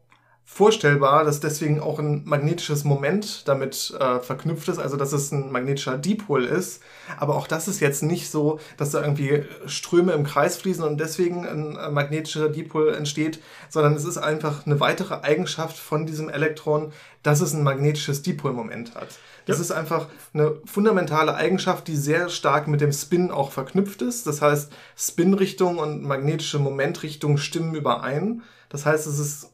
vorstellbar, 0.49 1.25
dass 1.25 1.41
deswegen 1.41 1.81
auch 1.81 1.99
ein 1.99 2.23
magnetisches 2.25 2.85
Moment 2.85 3.49
damit 3.49 3.93
äh, 3.99 4.21
verknüpft 4.21 4.69
ist, 4.69 4.79
also 4.79 4.97
dass 4.97 5.13
es 5.13 5.33
ein 5.33 5.51
magnetischer 5.51 5.99
Dipol 5.99 6.45
ist. 6.45 6.83
Aber 7.19 7.35
auch 7.35 7.49
das 7.49 7.67
ist 7.67 7.81
jetzt 7.81 8.05
nicht 8.05 8.31
so, 8.31 8.61
dass 8.77 8.93
da 8.93 9.03
irgendwie 9.03 9.43
Ströme 9.67 10.13
im 10.13 10.23
Kreis 10.23 10.57
fließen 10.57 10.85
und 10.85 10.99
deswegen 11.01 11.47
ein 11.47 11.77
äh, 11.77 11.91
magnetischer 11.91 12.49
Dipol 12.49 12.95
entsteht, 12.95 13.41
sondern 13.69 13.95
es 13.95 14.05
ist 14.05 14.19
einfach 14.19 14.65
eine 14.67 14.79
weitere 14.79 15.15
Eigenschaft 15.15 15.77
von 15.77 16.07
diesem 16.07 16.29
Elektron, 16.29 16.93
dass 17.25 17.41
es 17.41 17.53
ein 17.53 17.65
magnetisches 17.65 18.23
Dipolmoment 18.23 18.95
hat. 18.95 19.19
Das 19.47 19.57
ja. 19.57 19.63
ist 19.63 19.71
einfach 19.71 20.09
eine 20.35 20.57
fundamentale 20.65 21.35
Eigenschaft, 21.35 21.89
die 21.89 21.97
sehr 21.97 22.29
stark 22.29 22.69
mit 22.69 22.81
dem 22.81 22.93
Spin 22.93 23.31
auch 23.31 23.53
verknüpft 23.53 24.03
ist. 24.03 24.27
Das 24.27 24.43
heißt, 24.43 24.73
Spinrichtung 24.97 25.79
und 25.79 26.03
magnetische 26.03 26.59
Momentrichtung 26.59 27.39
stimmen 27.39 27.75
überein. 27.75 28.43
Das 28.69 28.85
heißt, 28.85 29.07
es 29.07 29.19
ist 29.19 29.53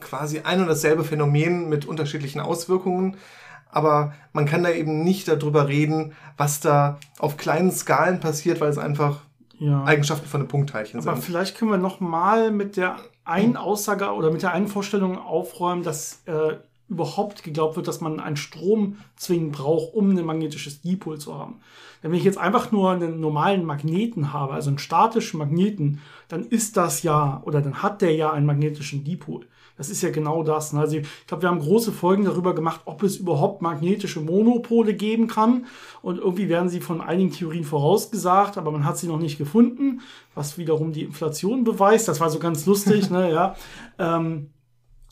quasi 0.00 0.40
ein 0.40 0.60
und 0.60 0.68
dasselbe 0.68 1.04
Phänomen 1.04 1.68
mit 1.68 1.84
unterschiedlichen 1.84 2.40
Auswirkungen. 2.40 3.16
Aber 3.70 4.12
man 4.32 4.46
kann 4.46 4.62
da 4.62 4.70
eben 4.70 5.02
nicht 5.02 5.28
darüber 5.28 5.66
reden, 5.66 6.12
was 6.36 6.60
da 6.60 6.98
auf 7.18 7.36
kleinen 7.36 7.72
Skalen 7.72 8.20
passiert, 8.20 8.60
weil 8.60 8.68
es 8.68 8.78
einfach 8.78 9.20
ja. 9.58 9.84
Eigenschaften 9.84 10.26
von 10.26 10.40
einem 10.40 10.48
Punktteilchen 10.48 11.00
sind. 11.00 11.10
Aber 11.10 11.20
vielleicht 11.20 11.56
können 11.56 11.70
wir 11.70 11.78
noch 11.78 12.00
mal 12.00 12.50
mit 12.50 12.76
der 12.76 12.96
einen 13.24 13.56
Aussage 13.56 14.10
oder 14.12 14.30
mit 14.30 14.42
der 14.42 14.52
einen 14.52 14.68
Vorstellung 14.68 15.18
aufräumen, 15.18 15.82
dass 15.82 16.22
äh, 16.26 16.56
überhaupt 16.88 17.42
geglaubt 17.42 17.76
wird, 17.76 17.88
dass 17.88 18.00
man 18.00 18.20
einen 18.20 18.36
Strom 18.36 18.98
zwingend 19.16 19.52
braucht, 19.52 19.94
um 19.94 20.10
ein 20.10 20.24
magnetisches 20.24 20.82
Dipol 20.82 21.18
zu 21.18 21.34
haben. 21.34 21.60
Denn 22.02 22.10
wenn 22.10 22.18
ich 22.18 22.24
jetzt 22.24 22.38
einfach 22.38 22.72
nur 22.72 22.90
einen 22.90 23.20
normalen 23.20 23.64
Magneten 23.64 24.32
habe, 24.32 24.52
also 24.52 24.68
einen 24.68 24.78
statischen 24.78 25.38
Magneten, 25.38 26.00
dann 26.28 26.44
ist 26.44 26.76
das 26.76 27.02
ja 27.02 27.42
oder 27.44 27.62
dann 27.62 27.82
hat 27.82 28.02
der 28.02 28.14
ja 28.14 28.32
einen 28.32 28.46
magnetischen 28.46 29.04
Dipol. 29.04 29.46
Das 29.76 29.88
ist 29.88 30.02
ja 30.02 30.10
genau 30.10 30.42
das. 30.42 30.72
Ne? 30.72 30.80
Also 30.80 30.98
ich 30.98 31.26
glaube, 31.26 31.42
wir 31.42 31.48
haben 31.48 31.60
große 31.60 31.92
Folgen 31.92 32.24
darüber 32.24 32.54
gemacht, 32.54 32.82
ob 32.84 33.02
es 33.02 33.16
überhaupt 33.16 33.62
magnetische 33.62 34.20
Monopole 34.20 34.94
geben 34.94 35.28
kann. 35.28 35.66
Und 36.02 36.18
irgendwie 36.18 36.48
werden 36.48 36.68
sie 36.68 36.80
von 36.80 37.00
einigen 37.00 37.32
Theorien 37.32 37.64
vorausgesagt, 37.64 38.58
aber 38.58 38.70
man 38.70 38.84
hat 38.84 38.98
sie 38.98 39.08
noch 39.08 39.18
nicht 39.18 39.38
gefunden, 39.38 40.02
was 40.34 40.58
wiederum 40.58 40.92
die 40.92 41.02
Inflation 41.02 41.64
beweist. 41.64 42.06
Das 42.06 42.20
war 42.20 42.30
so 42.30 42.38
ganz 42.38 42.66
lustig, 42.66 43.10
ne? 43.10 43.30
Ja. 43.32 43.56
Ähm, 43.98 44.48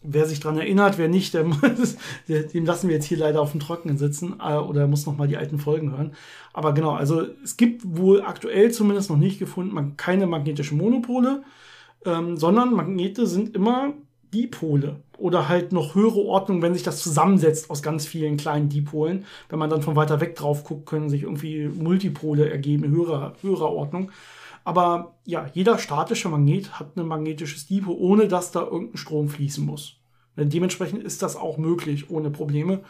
Wer 0.02 0.26
sich 0.26 0.40
daran 0.40 0.58
erinnert, 0.58 0.96
wer 0.96 1.08
nicht, 1.08 1.34
der 1.34 1.44
muss, 1.44 1.96
dem 2.28 2.64
lassen 2.64 2.88
wir 2.88 2.96
jetzt 2.96 3.06
hier 3.06 3.18
leider 3.18 3.40
auf 3.40 3.50
dem 3.52 3.60
Trockenen 3.60 3.98
sitzen 3.98 4.36
äh, 4.42 4.54
oder 4.54 4.86
muss 4.86 5.06
noch 5.06 5.16
mal 5.16 5.28
die 5.28 5.36
alten 5.36 5.58
Folgen 5.58 5.92
hören. 5.92 6.12
Aber 6.52 6.72
genau, 6.72 6.92
also 6.92 7.26
es 7.44 7.56
gibt 7.56 7.82
wohl 7.84 8.22
aktuell 8.22 8.70
zumindest 8.70 9.10
noch 9.10 9.18
nicht 9.18 9.38
gefunden, 9.38 9.96
keine 9.96 10.26
magnetischen 10.26 10.78
Monopole, 10.78 11.42
ähm, 12.06 12.36
sondern 12.36 12.72
Magnete 12.72 13.26
sind 13.26 13.54
immer 13.54 13.92
Dipole 14.32 14.96
oder 15.18 15.48
halt 15.48 15.72
noch 15.72 15.94
höhere 15.94 16.20
Ordnung, 16.20 16.62
wenn 16.62 16.74
sich 16.74 16.82
das 16.82 17.02
zusammensetzt 17.02 17.70
aus 17.70 17.82
ganz 17.82 18.06
vielen 18.06 18.36
kleinen 18.36 18.68
Dipolen. 18.68 19.24
Wenn 19.48 19.58
man 19.58 19.70
dann 19.70 19.82
von 19.82 19.96
weiter 19.96 20.20
weg 20.20 20.34
drauf 20.36 20.64
guckt, 20.64 20.86
können 20.86 21.10
sich 21.10 21.24
irgendwie 21.24 21.68
Multipole 21.68 22.48
ergeben, 22.50 22.88
höherer, 22.88 23.34
höherer 23.42 23.70
Ordnung. 23.70 24.10
Aber 24.64 25.14
ja, 25.25 25.46
jeder 25.53 25.79
statische 25.79 26.29
Magnet 26.29 26.79
hat 26.79 26.96
ein 26.96 27.07
magnetisches 27.07 27.66
Dipol, 27.66 27.96
ohne 27.99 28.29
dass 28.29 28.53
da 28.53 28.62
irgendein 28.62 28.99
Strom 28.99 29.29
fließen 29.29 29.64
muss. 29.64 29.96
Dementsprechend 30.37 31.03
ist 31.03 31.23
das 31.23 31.37
auch 31.37 31.59
möglich, 31.59 32.11
ohne 32.11 32.31
Probleme. 32.31 32.81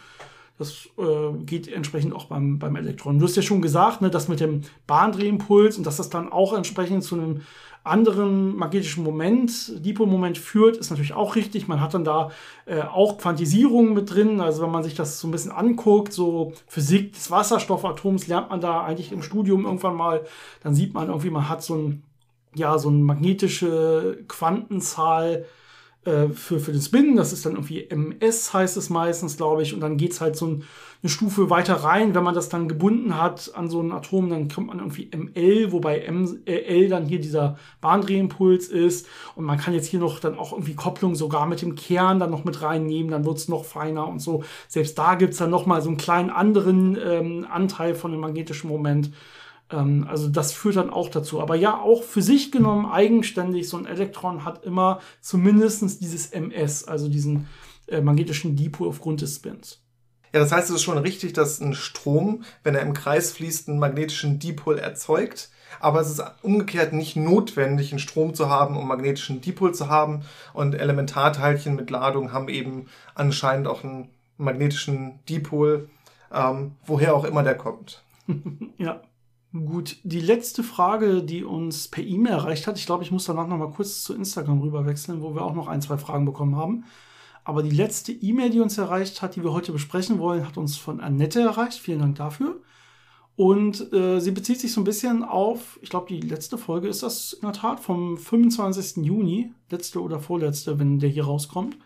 Das 0.58 0.88
äh, 0.98 1.42
geht 1.44 1.68
entsprechend 1.68 2.14
auch 2.14 2.26
beim, 2.26 2.58
beim 2.58 2.76
Elektron. 2.76 3.18
Du 3.18 3.24
hast 3.24 3.34
ja 3.34 3.42
schon 3.42 3.62
gesagt, 3.62 4.02
ne, 4.02 4.10
das 4.10 4.28
mit 4.28 4.40
dem 4.40 4.60
Bahndrehimpuls 4.86 5.78
und 5.78 5.86
dass 5.86 5.96
das 5.96 6.10
dann 6.10 6.30
auch 6.30 6.52
entsprechend 6.52 7.02
zu 7.02 7.14
einem 7.14 7.40
anderen 7.82 8.56
magnetischen 8.56 9.02
Moment, 9.02 9.84
Dipolmoment 9.84 10.38
führt, 10.38 10.76
ist 10.76 10.90
natürlich 10.90 11.14
auch 11.14 11.34
richtig. 11.36 11.68
Man 11.68 11.80
hat 11.80 11.94
dann 11.94 12.04
da 12.04 12.30
äh, 12.66 12.82
auch 12.82 13.18
Quantisierungen 13.18 13.94
mit 13.94 14.14
drin. 14.14 14.40
Also 14.40 14.62
wenn 14.62 14.70
man 14.70 14.82
sich 14.82 14.94
das 14.94 15.20
so 15.20 15.28
ein 15.28 15.30
bisschen 15.30 15.52
anguckt, 15.52 16.12
so 16.12 16.52
Physik 16.66 17.14
des 17.14 17.30
Wasserstoffatoms 17.30 18.26
lernt 18.26 18.50
man 18.50 18.60
da 18.60 18.82
eigentlich 18.82 19.12
im 19.12 19.22
Studium 19.22 19.64
irgendwann 19.64 19.94
mal, 19.94 20.24
dann 20.62 20.74
sieht 20.74 20.94
man 20.94 21.08
irgendwie, 21.08 21.30
man 21.30 21.48
hat 21.48 21.62
so 21.62 21.74
ein, 21.74 22.02
ja, 22.54 22.78
so 22.78 22.88
eine 22.88 22.98
magnetische 22.98 24.24
Quantenzahl, 24.28 25.46
äh, 26.04 26.28
für, 26.28 26.60
für 26.60 26.72
den 26.72 26.80
Spin. 26.80 27.16
Das 27.16 27.32
ist 27.32 27.44
dann 27.44 27.52
irgendwie 27.52 27.88
MS, 27.90 28.54
heißt 28.54 28.76
es 28.78 28.88
meistens, 28.88 29.36
glaube 29.36 29.62
ich. 29.62 29.74
Und 29.74 29.80
dann 29.80 29.98
geht 29.98 30.12
es 30.12 30.20
halt 30.20 30.34
so 30.36 30.46
ein, 30.46 30.64
eine 31.02 31.10
Stufe 31.10 31.48
weiter 31.48 31.76
rein. 31.76 32.14
Wenn 32.14 32.24
man 32.24 32.34
das 32.34 32.48
dann 32.48 32.68
gebunden 32.68 33.16
hat 33.16 33.52
an 33.54 33.70
so 33.70 33.80
ein 33.80 33.92
Atom, 33.92 34.28
dann 34.28 34.48
kommt 34.48 34.68
man 34.68 34.78
irgendwie 34.78 35.10
ML, 35.14 35.72
wobei 35.72 36.10
ML 36.10 36.88
dann 36.88 37.06
hier 37.06 37.20
dieser 37.20 37.56
Bahndrehimpuls 37.80 38.68
ist. 38.68 39.06
Und 39.34 39.44
man 39.44 39.58
kann 39.58 39.74
jetzt 39.74 39.86
hier 39.86 40.00
noch 40.00 40.20
dann 40.20 40.38
auch 40.38 40.52
irgendwie 40.52 40.74
Kopplung 40.74 41.14
sogar 41.14 41.46
mit 41.46 41.62
dem 41.62 41.74
Kern 41.74 42.18
dann 42.18 42.30
noch 42.30 42.44
mit 42.44 42.62
reinnehmen. 42.62 43.10
Dann 43.10 43.24
wird 43.24 43.38
es 43.38 43.48
noch 43.48 43.64
feiner 43.64 44.06
und 44.08 44.20
so. 44.20 44.44
Selbst 44.68 44.98
da 44.98 45.14
gibt 45.14 45.32
es 45.32 45.38
dann 45.38 45.50
noch 45.50 45.66
mal 45.66 45.80
so 45.80 45.88
einen 45.88 45.98
kleinen 45.98 46.30
anderen 46.30 46.98
ähm, 47.02 47.46
Anteil 47.50 47.94
von 47.94 48.12
dem 48.12 48.20
magnetischen 48.20 48.68
Moment. 48.68 49.10
Ähm, 49.70 50.06
also 50.08 50.28
das 50.28 50.52
führt 50.52 50.76
dann 50.76 50.90
auch 50.90 51.08
dazu. 51.08 51.40
Aber 51.40 51.54
ja, 51.54 51.80
auch 51.80 52.02
für 52.02 52.22
sich 52.22 52.52
genommen 52.52 52.86
eigenständig, 52.86 53.68
so 53.68 53.76
ein 53.76 53.86
Elektron 53.86 54.44
hat 54.44 54.64
immer 54.64 55.00
zumindest 55.20 56.02
dieses 56.02 56.26
MS, 56.26 56.84
also 56.84 57.08
diesen 57.08 57.46
äh, 57.86 58.00
magnetischen 58.00 58.56
Dipol 58.56 58.88
aufgrund 58.88 59.22
des 59.22 59.36
Spins. 59.36 59.82
Ja, 60.32 60.40
das 60.40 60.52
heißt, 60.52 60.70
es 60.70 60.76
ist 60.76 60.82
schon 60.82 60.98
richtig, 60.98 61.32
dass 61.32 61.60
ein 61.60 61.74
Strom, 61.74 62.44
wenn 62.62 62.74
er 62.74 62.82
im 62.82 62.94
Kreis 62.94 63.32
fließt, 63.32 63.68
einen 63.68 63.78
magnetischen 63.78 64.38
Dipol 64.38 64.78
erzeugt. 64.78 65.50
Aber 65.80 66.00
es 66.00 66.10
ist 66.10 66.22
umgekehrt 66.42 66.92
nicht 66.92 67.16
notwendig, 67.16 67.92
einen 67.92 67.98
Strom 67.98 68.34
zu 68.34 68.48
haben, 68.48 68.76
um 68.76 68.86
magnetischen 68.86 69.40
Dipol 69.40 69.74
zu 69.74 69.88
haben. 69.88 70.22
Und 70.52 70.74
Elementarteilchen 70.74 71.74
mit 71.74 71.90
Ladung 71.90 72.32
haben 72.32 72.48
eben 72.48 72.86
anscheinend 73.14 73.66
auch 73.66 73.82
einen 73.82 74.10
magnetischen 74.36 75.20
Dipol, 75.28 75.88
ähm, 76.32 76.72
woher 76.84 77.14
auch 77.14 77.24
immer 77.24 77.42
der 77.42 77.56
kommt. 77.56 78.02
ja. 78.78 79.02
Gut, 79.52 79.96
die 80.04 80.20
letzte 80.20 80.62
Frage, 80.62 81.24
die 81.24 81.42
uns 81.42 81.88
per 81.88 82.04
E-Mail 82.04 82.34
erreicht 82.34 82.68
hat, 82.68 82.78
ich 82.78 82.86
glaube, 82.86 83.02
ich 83.02 83.10
muss 83.10 83.24
danach 83.24 83.48
noch 83.48 83.58
mal 83.58 83.72
kurz 83.72 84.04
zu 84.04 84.14
Instagram 84.14 84.60
rüber 84.60 84.86
wechseln, 84.86 85.22
wo 85.22 85.34
wir 85.34 85.42
auch 85.42 85.56
noch 85.56 85.66
ein, 85.66 85.82
zwei 85.82 85.98
Fragen 85.98 86.24
bekommen 86.24 86.54
haben. 86.54 86.84
Aber 87.50 87.64
die 87.64 87.70
letzte 87.70 88.12
E-Mail, 88.12 88.50
die 88.50 88.60
uns 88.60 88.78
erreicht 88.78 89.22
hat, 89.22 89.34
die 89.34 89.42
wir 89.42 89.52
heute 89.52 89.72
besprechen 89.72 90.20
wollen, 90.20 90.46
hat 90.46 90.56
uns 90.56 90.76
von 90.76 91.00
Annette 91.00 91.40
erreicht. 91.40 91.80
Vielen 91.80 91.98
Dank 91.98 92.14
dafür. 92.14 92.60
Und 93.34 93.92
äh, 93.92 94.20
sie 94.20 94.30
bezieht 94.30 94.60
sich 94.60 94.72
so 94.72 94.80
ein 94.80 94.84
bisschen 94.84 95.24
auf, 95.24 95.76
ich 95.82 95.90
glaube, 95.90 96.06
die 96.06 96.20
letzte 96.20 96.58
Folge 96.58 96.86
ist 96.86 97.02
das 97.02 97.32
in 97.32 97.40
der 97.40 97.52
Tat 97.52 97.80
vom 97.80 98.16
25. 98.16 99.04
Juni, 99.04 99.52
letzte 99.68 100.00
oder 100.00 100.20
vorletzte, 100.20 100.78
wenn 100.78 101.00
der 101.00 101.10
hier 101.10 101.24
rauskommt. 101.24 101.76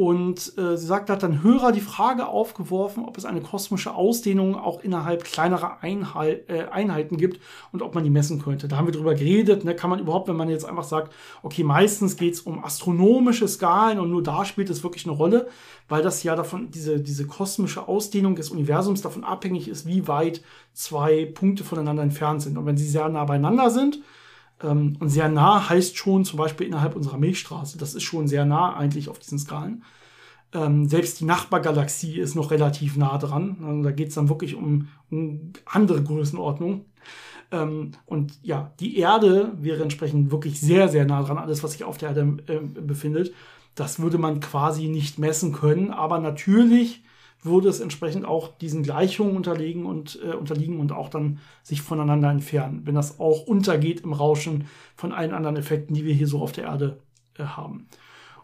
Und 0.00 0.56
äh, 0.56 0.78
sie 0.78 0.86
sagt, 0.86 1.10
da 1.10 1.12
hat 1.12 1.22
dann 1.22 1.42
Hörer 1.42 1.72
die 1.72 1.82
Frage 1.82 2.26
aufgeworfen, 2.26 3.04
ob 3.04 3.18
es 3.18 3.26
eine 3.26 3.42
kosmische 3.42 3.94
Ausdehnung 3.94 4.54
auch 4.54 4.82
innerhalb 4.82 5.24
kleinerer 5.24 5.82
Einheit, 5.82 6.48
äh, 6.48 6.68
Einheiten 6.70 7.18
gibt 7.18 7.38
und 7.70 7.82
ob 7.82 7.94
man 7.94 8.02
die 8.02 8.08
messen 8.08 8.40
könnte. 8.40 8.66
Da 8.66 8.78
haben 8.78 8.86
wir 8.86 8.94
drüber 8.94 9.12
geredet. 9.14 9.62
Ne? 9.62 9.76
Kann 9.76 9.90
man 9.90 9.98
überhaupt, 9.98 10.26
wenn 10.26 10.38
man 10.38 10.48
jetzt 10.48 10.64
einfach 10.64 10.84
sagt, 10.84 11.12
okay, 11.42 11.64
meistens 11.64 12.16
geht 12.16 12.32
es 12.32 12.40
um 12.40 12.64
astronomische 12.64 13.46
Skalen 13.46 14.00
und 14.00 14.10
nur 14.10 14.22
da 14.22 14.46
spielt 14.46 14.70
es 14.70 14.82
wirklich 14.82 15.04
eine 15.04 15.14
Rolle, 15.14 15.48
weil 15.90 16.02
das 16.02 16.22
ja 16.22 16.34
davon, 16.34 16.70
diese, 16.70 16.98
diese 17.00 17.26
kosmische 17.26 17.86
Ausdehnung 17.86 18.36
des 18.36 18.48
Universums 18.48 19.02
davon 19.02 19.22
abhängig 19.22 19.68
ist, 19.68 19.86
wie 19.86 20.08
weit 20.08 20.40
zwei 20.72 21.26
Punkte 21.26 21.62
voneinander 21.62 22.02
entfernt 22.02 22.40
sind. 22.40 22.56
Und 22.56 22.64
wenn 22.64 22.78
sie 22.78 22.88
sehr 22.88 23.06
nah 23.10 23.26
beieinander 23.26 23.68
sind, 23.68 24.00
ähm, 24.62 24.96
und 25.00 25.08
sehr 25.08 25.28
nah 25.28 25.68
heißt 25.68 25.96
schon 25.96 26.24
zum 26.24 26.38
Beispiel 26.38 26.66
innerhalb 26.66 26.96
unserer 26.96 27.18
Milchstraße. 27.18 27.78
Das 27.78 27.94
ist 27.94 28.02
schon 28.02 28.28
sehr 28.28 28.44
nah 28.44 28.74
eigentlich 28.74 29.08
auf 29.08 29.18
diesen 29.18 29.38
Skalen. 29.38 29.84
Ähm, 30.52 30.88
selbst 30.88 31.20
die 31.20 31.24
Nachbargalaxie 31.24 32.18
ist 32.18 32.34
noch 32.34 32.50
relativ 32.50 32.96
nah 32.96 33.18
dran. 33.18 33.56
Also 33.64 33.82
da 33.82 33.92
geht 33.92 34.08
es 34.08 34.14
dann 34.14 34.28
wirklich 34.28 34.54
um, 34.56 34.88
um 35.10 35.52
andere 35.64 36.02
Größenordnungen. 36.02 36.84
Ähm, 37.52 37.92
und 38.06 38.38
ja, 38.42 38.72
die 38.80 38.98
Erde 38.98 39.52
wäre 39.60 39.82
entsprechend 39.82 40.30
wirklich 40.30 40.60
sehr, 40.60 40.88
sehr 40.88 41.04
nah 41.04 41.22
dran, 41.22 41.38
alles, 41.38 41.62
was 41.62 41.72
sich 41.72 41.84
auf 41.84 41.98
der 41.98 42.10
Erde 42.10 42.36
äh, 42.46 42.58
befindet. 42.58 43.32
Das 43.74 44.00
würde 44.00 44.18
man 44.18 44.40
quasi 44.40 44.88
nicht 44.88 45.18
messen 45.18 45.52
können. 45.52 45.90
Aber 45.90 46.18
natürlich 46.18 47.02
würde 47.42 47.68
es 47.68 47.80
entsprechend 47.80 48.24
auch 48.24 48.56
diesen 48.58 48.82
Gleichungen 48.82 49.36
unterliegen 49.36 49.86
und, 49.86 50.18
äh, 50.22 50.34
unterliegen 50.34 50.78
und 50.78 50.92
auch 50.92 51.08
dann 51.08 51.38
sich 51.62 51.82
voneinander 51.82 52.30
entfernen, 52.30 52.82
wenn 52.84 52.94
das 52.94 53.18
auch 53.20 53.46
untergeht 53.46 54.00
im 54.00 54.12
Rauschen 54.12 54.66
von 54.94 55.12
allen 55.12 55.32
anderen 55.32 55.56
Effekten, 55.56 55.94
die 55.94 56.04
wir 56.04 56.14
hier 56.14 56.26
so 56.26 56.40
auf 56.40 56.52
der 56.52 56.64
Erde 56.64 56.98
äh, 57.38 57.44
haben. 57.44 57.86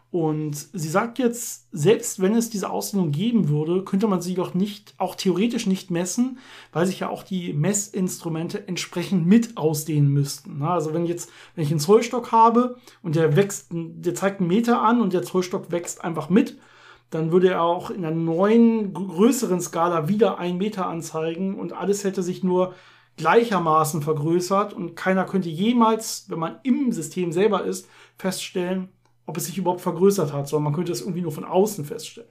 Und 0.09 0.55
sie 0.55 0.87
sagt 0.87 1.19
jetzt, 1.19 1.67
selbst 1.73 2.21
wenn 2.21 2.33
es 2.33 2.49
diese 2.49 2.69
Ausdehnung 2.69 3.11
geben 3.11 3.49
würde, 3.49 3.83
könnte 3.83 4.07
man 4.07 4.21
sie 4.21 4.35
doch 4.35 4.53
nicht, 4.53 4.93
auch 4.97 5.15
theoretisch 5.15 5.67
nicht 5.67 5.91
messen, 5.91 6.37
weil 6.71 6.87
sich 6.87 7.01
ja 7.01 7.09
auch 7.09 7.23
die 7.23 7.51
Messinstrumente 7.51 8.69
entsprechend 8.69 9.27
mit 9.27 9.57
ausdehnen 9.57 10.09
müssten. 10.09 10.61
Also 10.61 10.93
wenn 10.93 11.05
jetzt, 11.05 11.29
wenn 11.55 11.65
ich 11.65 11.71
einen 11.71 11.81
Zollstock 11.81 12.31
habe 12.31 12.77
und 13.03 13.17
der 13.17 13.35
wächst, 13.35 13.67
der 13.71 14.15
zeigt 14.15 14.39
einen 14.39 14.47
Meter 14.47 14.81
an 14.81 15.01
und 15.01 15.11
der 15.11 15.23
Zollstock 15.23 15.71
wächst 15.71 16.01
einfach 16.01 16.29
mit, 16.29 16.57
dann 17.09 17.31
würde 17.31 17.49
er 17.49 17.61
auch 17.61 17.89
in 17.89 18.03
einer 18.03 18.15
neuen, 18.15 18.93
größeren 18.93 19.61
Skala 19.61 20.07
wieder 20.07 20.39
einen 20.39 20.57
Meter 20.57 20.87
anzeigen 20.87 21.55
und 21.55 21.73
alles 21.73 22.03
hätte 22.03 22.21
sich 22.21 22.43
nur 22.43 22.73
gleichermaßen 23.15 24.01
vergrößert 24.01 24.73
und 24.73 24.95
keiner 24.95 25.25
könnte 25.25 25.49
jemals, 25.49 26.25
wenn 26.29 26.39
man 26.39 26.59
im 26.63 26.91
System 26.91 27.31
selber 27.31 27.63
ist, 27.63 27.87
feststellen, 28.17 28.89
ob 29.25 29.37
es 29.37 29.45
sich 29.45 29.57
überhaupt 29.57 29.81
vergrößert 29.81 30.33
hat, 30.33 30.47
sondern 30.47 30.65
man 30.65 30.73
könnte 30.73 30.91
es 30.91 31.01
irgendwie 31.01 31.21
nur 31.21 31.31
von 31.31 31.45
außen 31.45 31.85
feststellen. 31.85 32.29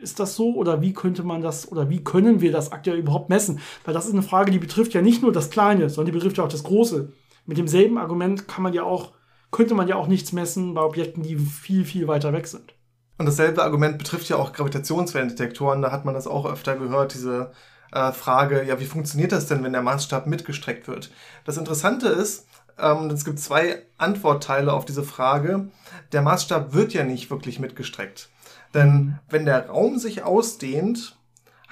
Ist 0.00 0.18
das 0.18 0.34
so 0.34 0.54
oder 0.54 0.80
wie 0.80 0.92
könnte 0.92 1.22
man 1.22 1.42
das 1.42 1.70
oder 1.70 1.88
wie 1.90 2.02
können 2.02 2.40
wir 2.40 2.50
das 2.50 2.72
aktuell 2.72 2.98
überhaupt 2.98 3.28
messen? 3.28 3.60
Weil 3.84 3.94
das 3.94 4.06
ist 4.06 4.12
eine 4.12 4.22
Frage, 4.22 4.50
die 4.50 4.58
betrifft 4.58 4.94
ja 4.94 5.02
nicht 5.02 5.22
nur 5.22 5.32
das 5.32 5.50
Kleine, 5.50 5.88
sondern 5.90 6.06
die 6.06 6.18
betrifft 6.18 6.38
ja 6.38 6.44
auch 6.44 6.48
das 6.48 6.64
Große. 6.64 7.12
Mit 7.44 7.58
demselben 7.58 7.96
Argument 7.98 8.48
kann 8.48 8.64
man 8.64 8.72
ja 8.72 8.82
auch, 8.82 9.12
könnte 9.52 9.74
man 9.74 9.86
ja 9.86 9.96
auch 9.96 10.08
nichts 10.08 10.32
messen 10.32 10.74
bei 10.74 10.82
Objekten, 10.82 11.22
die 11.22 11.36
viel, 11.36 11.84
viel 11.84 12.08
weiter 12.08 12.32
weg 12.32 12.48
sind. 12.48 12.75
Und 13.18 13.26
dasselbe 13.26 13.62
Argument 13.62 13.98
betrifft 13.98 14.28
ja 14.28 14.36
auch 14.36 14.52
Gravitationswellendetektoren. 14.52 15.82
Da 15.82 15.90
hat 15.90 16.04
man 16.04 16.14
das 16.14 16.26
auch 16.26 16.44
öfter 16.44 16.76
gehört, 16.76 17.14
diese 17.14 17.52
äh, 17.92 18.12
Frage, 18.12 18.64
ja, 18.64 18.78
wie 18.78 18.86
funktioniert 18.86 19.32
das 19.32 19.46
denn, 19.46 19.64
wenn 19.64 19.72
der 19.72 19.82
Maßstab 19.82 20.26
mitgestreckt 20.26 20.86
wird? 20.86 21.10
Das 21.44 21.56
Interessante 21.56 22.08
ist, 22.08 22.46
ähm, 22.78 23.10
es 23.10 23.24
gibt 23.24 23.40
zwei 23.40 23.82
Antwortteile 23.96 24.72
auf 24.72 24.84
diese 24.84 25.02
Frage. 25.02 25.68
Der 26.12 26.22
Maßstab 26.22 26.74
wird 26.74 26.92
ja 26.92 27.04
nicht 27.04 27.30
wirklich 27.30 27.58
mitgestreckt. 27.58 28.28
Denn 28.74 29.18
wenn 29.30 29.46
der 29.46 29.68
Raum 29.68 29.98
sich 29.98 30.22
ausdehnt, 30.22 31.16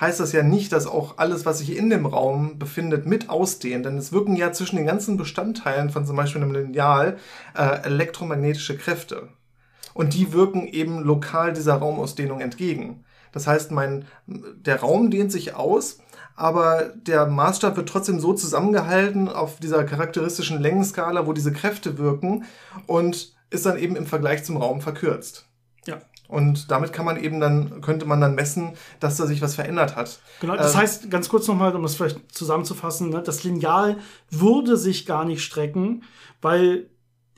heißt 0.01 0.21
das 0.21 0.33
ja 0.33 0.43
nicht, 0.43 0.73
dass 0.73 0.87
auch 0.87 1.19
alles, 1.19 1.45
was 1.45 1.59
sich 1.59 1.77
in 1.77 1.91
dem 1.91 2.07
Raum 2.07 2.59
befindet, 2.59 3.07
mit 3.07 3.29
ausdehnt. 3.29 3.85
Denn 3.85 3.99
es 3.99 4.13
wirken 4.13 4.35
ja 4.35 4.53
zwischen 4.53 4.77
den 4.77 4.87
ganzen 4.87 5.19
Bestandteilen 5.19 5.91
von 5.91 6.07
zum 6.07 6.17
Beispiel 6.17 6.43
einem 6.43 6.55
Lineal 6.55 7.19
äh, 7.55 7.83
elektromagnetische 7.85 8.79
Kräfte 8.79 9.29
und 9.95 10.15
die 10.15 10.33
wirken 10.33 10.67
eben 10.67 11.03
lokal 11.03 11.53
dieser 11.53 11.77
Raumausdehnung 11.77 12.41
entgegen. 12.41 13.05
Das 13.33 13.47
heißt, 13.47 13.71
mein, 13.71 14.05
der 14.27 14.81
Raum 14.81 15.11
dehnt 15.11 15.33
sich 15.33 15.55
aus, 15.55 15.99
aber 16.37 16.93
der 16.95 17.27
Maßstab 17.27 17.77
wird 17.77 17.89
trotzdem 17.89 18.21
so 18.21 18.33
zusammengehalten 18.35 19.29
auf 19.29 19.59
dieser 19.61 19.85
charakteristischen 19.85 20.61
Längenskala, 20.61 21.27
wo 21.27 21.33
diese 21.33 21.53
Kräfte 21.53 21.99
wirken 21.99 22.45
und 22.87 23.35
ist 23.51 23.67
dann 23.67 23.79
eben 23.79 23.97
im 23.97 24.07
Vergleich 24.07 24.45
zum 24.45 24.57
Raum 24.57 24.81
verkürzt. 24.81 25.49
Ja. 25.87 25.99
Und 26.27 26.71
damit 26.71 26.93
kann 26.93 27.05
man 27.05 27.23
eben 27.23 27.39
dann, 27.39 27.81
könnte 27.81 28.07
man 28.07 28.21
dann 28.21 28.35
messen, 28.35 28.73
dass 28.99 29.17
da 29.17 29.27
sich 29.27 29.43
was 29.43 29.55
verändert 29.55 29.95
hat. 29.95 30.21
Genau, 30.41 30.57
das 30.57 30.75
ähm, 30.75 30.81
heißt, 30.81 31.11
ganz 31.11 31.29
kurz 31.29 31.47
nochmal, 31.47 31.75
um 31.77 31.83
das 31.83 31.97
vielleicht 31.97 32.35
zusammenzufassen, 32.35 33.11
ne, 33.11 33.23
das 33.23 33.45
Lineal 33.45 33.99
würde 34.31 34.77
sich 34.77 35.07
gar 35.07 35.25
nicht 35.25 35.43
strecken, 35.43 36.03
weil 36.41 36.89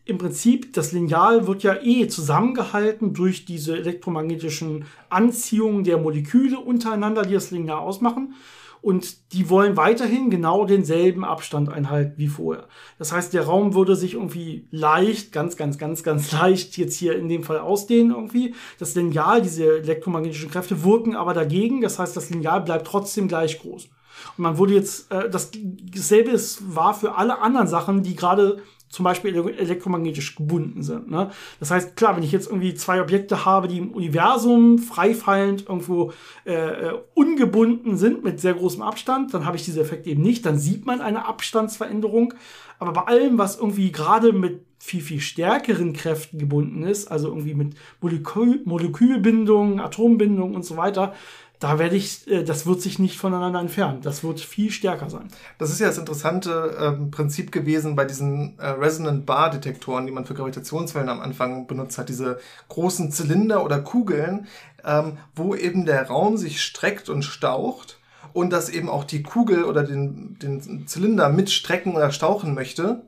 im 0.06 0.18
Prinzip, 0.18 0.72
das 0.72 0.92
Lineal 0.92 1.48
wird 1.48 1.64
ja 1.64 1.82
eh 1.82 2.06
zusammengehalten 2.06 3.12
durch 3.12 3.44
diese 3.44 3.76
elektromagnetischen 3.76 4.84
Anziehungen 5.10 5.82
der 5.82 5.98
Moleküle 5.98 6.60
untereinander, 6.60 7.22
die 7.22 7.34
das 7.34 7.50
Lineal 7.50 7.80
ausmachen. 7.80 8.34
Und 8.82 9.32
die 9.32 9.50
wollen 9.50 9.76
weiterhin 9.76 10.30
genau 10.30 10.64
denselben 10.64 11.24
Abstand 11.24 11.70
einhalten 11.70 12.14
wie 12.18 12.28
vorher. 12.28 12.68
Das 13.00 13.10
heißt, 13.10 13.34
der 13.34 13.46
Raum 13.46 13.74
würde 13.74 13.96
sich 13.96 14.14
irgendwie 14.14 14.68
leicht, 14.70 15.32
ganz, 15.32 15.56
ganz, 15.56 15.76
ganz, 15.76 16.04
ganz 16.04 16.30
leicht 16.40 16.78
jetzt 16.78 16.96
hier 16.96 17.18
in 17.18 17.28
dem 17.28 17.42
Fall 17.42 17.58
ausdehnen 17.58 18.12
irgendwie. 18.12 18.54
Das 18.78 18.94
Lineal, 18.94 19.42
diese 19.42 19.78
elektromagnetischen 19.78 20.52
Kräfte 20.52 20.84
wirken 20.84 21.16
aber 21.16 21.34
dagegen. 21.34 21.80
Das 21.80 21.98
heißt, 21.98 22.16
das 22.16 22.30
Lineal 22.30 22.60
bleibt 22.60 22.86
trotzdem 22.86 23.26
gleich 23.26 23.58
groß. 23.58 23.88
Und 24.36 24.42
man 24.42 24.56
wurde 24.56 24.74
jetzt, 24.74 25.10
äh, 25.10 25.28
das, 25.28 25.50
dasselbe 25.92 26.40
war 26.68 26.94
für 26.94 27.16
alle 27.16 27.40
anderen 27.40 27.66
Sachen, 27.66 28.04
die 28.04 28.14
gerade 28.14 28.62
zum 28.88 29.04
Beispiel 29.04 29.34
elektromagnetisch 29.36 30.36
gebunden 30.36 30.82
sind. 30.82 31.10
Ne? 31.10 31.30
Das 31.60 31.70
heißt, 31.70 31.96
klar, 31.96 32.16
wenn 32.16 32.22
ich 32.22 32.32
jetzt 32.32 32.46
irgendwie 32.46 32.74
zwei 32.74 33.00
Objekte 33.00 33.44
habe, 33.44 33.68
die 33.68 33.78
im 33.78 33.90
Universum 33.90 34.78
freifallend 34.78 35.68
irgendwo 35.68 36.12
äh, 36.44 36.54
äh, 36.54 36.98
ungebunden 37.14 37.96
sind 37.96 38.24
mit 38.24 38.40
sehr 38.40 38.54
großem 38.54 38.82
Abstand, 38.82 39.34
dann 39.34 39.44
habe 39.44 39.56
ich 39.56 39.64
diesen 39.64 39.82
Effekt 39.82 40.06
eben 40.06 40.22
nicht. 40.22 40.46
Dann 40.46 40.58
sieht 40.58 40.86
man 40.86 41.00
eine 41.00 41.26
Abstandsveränderung. 41.26 42.34
Aber 42.78 42.92
bei 42.92 43.02
allem, 43.02 43.38
was 43.38 43.58
irgendwie 43.58 43.90
gerade 43.90 44.32
mit 44.32 44.60
viel, 44.78 45.00
viel 45.00 45.20
stärkeren 45.20 45.92
Kräften 45.94 46.38
gebunden 46.38 46.82
ist, 46.82 47.10
also 47.10 47.28
irgendwie 47.28 47.54
mit 47.54 47.74
Molekül 48.00 48.60
Molekülbindung, 48.64 49.80
Atombindung 49.80 50.54
und 50.54 50.64
so 50.64 50.76
weiter, 50.76 51.14
da 51.58 51.78
werde 51.78 51.96
ich, 51.96 52.28
äh, 52.28 52.44
das 52.44 52.66
wird 52.66 52.82
sich 52.82 52.98
nicht 52.98 53.18
voneinander 53.18 53.60
entfernen. 53.60 54.00
Das 54.02 54.22
wird 54.22 54.40
viel 54.40 54.70
stärker 54.70 55.10
sein. 55.10 55.28
Das 55.58 55.70
ist 55.70 55.80
ja 55.80 55.86
das 55.86 55.98
interessante 55.98 56.76
ähm, 56.80 57.10
Prinzip 57.10 57.52
gewesen 57.52 57.96
bei 57.96 58.04
diesen 58.04 58.58
äh, 58.58 58.68
Resonant 58.68 59.26
Bar 59.26 59.50
Detektoren, 59.50 60.06
die 60.06 60.12
man 60.12 60.26
für 60.26 60.34
Gravitationswellen 60.34 61.08
am 61.08 61.20
Anfang 61.20 61.66
benutzt 61.66 61.98
hat. 61.98 62.08
Diese 62.08 62.38
großen 62.68 63.10
Zylinder 63.10 63.64
oder 63.64 63.80
Kugeln, 63.80 64.46
ähm, 64.84 65.18
wo 65.34 65.54
eben 65.54 65.86
der 65.86 66.06
Raum 66.06 66.36
sich 66.36 66.62
streckt 66.62 67.08
und 67.08 67.22
staucht 67.22 67.98
und 68.32 68.52
dass 68.52 68.68
eben 68.68 68.88
auch 68.88 69.04
die 69.04 69.22
Kugel 69.22 69.64
oder 69.64 69.82
den, 69.82 70.38
den 70.38 70.86
Zylinder 70.86 71.30
mitstrecken 71.30 71.94
oder 71.96 72.10
stauchen 72.10 72.54
möchte 72.54 73.02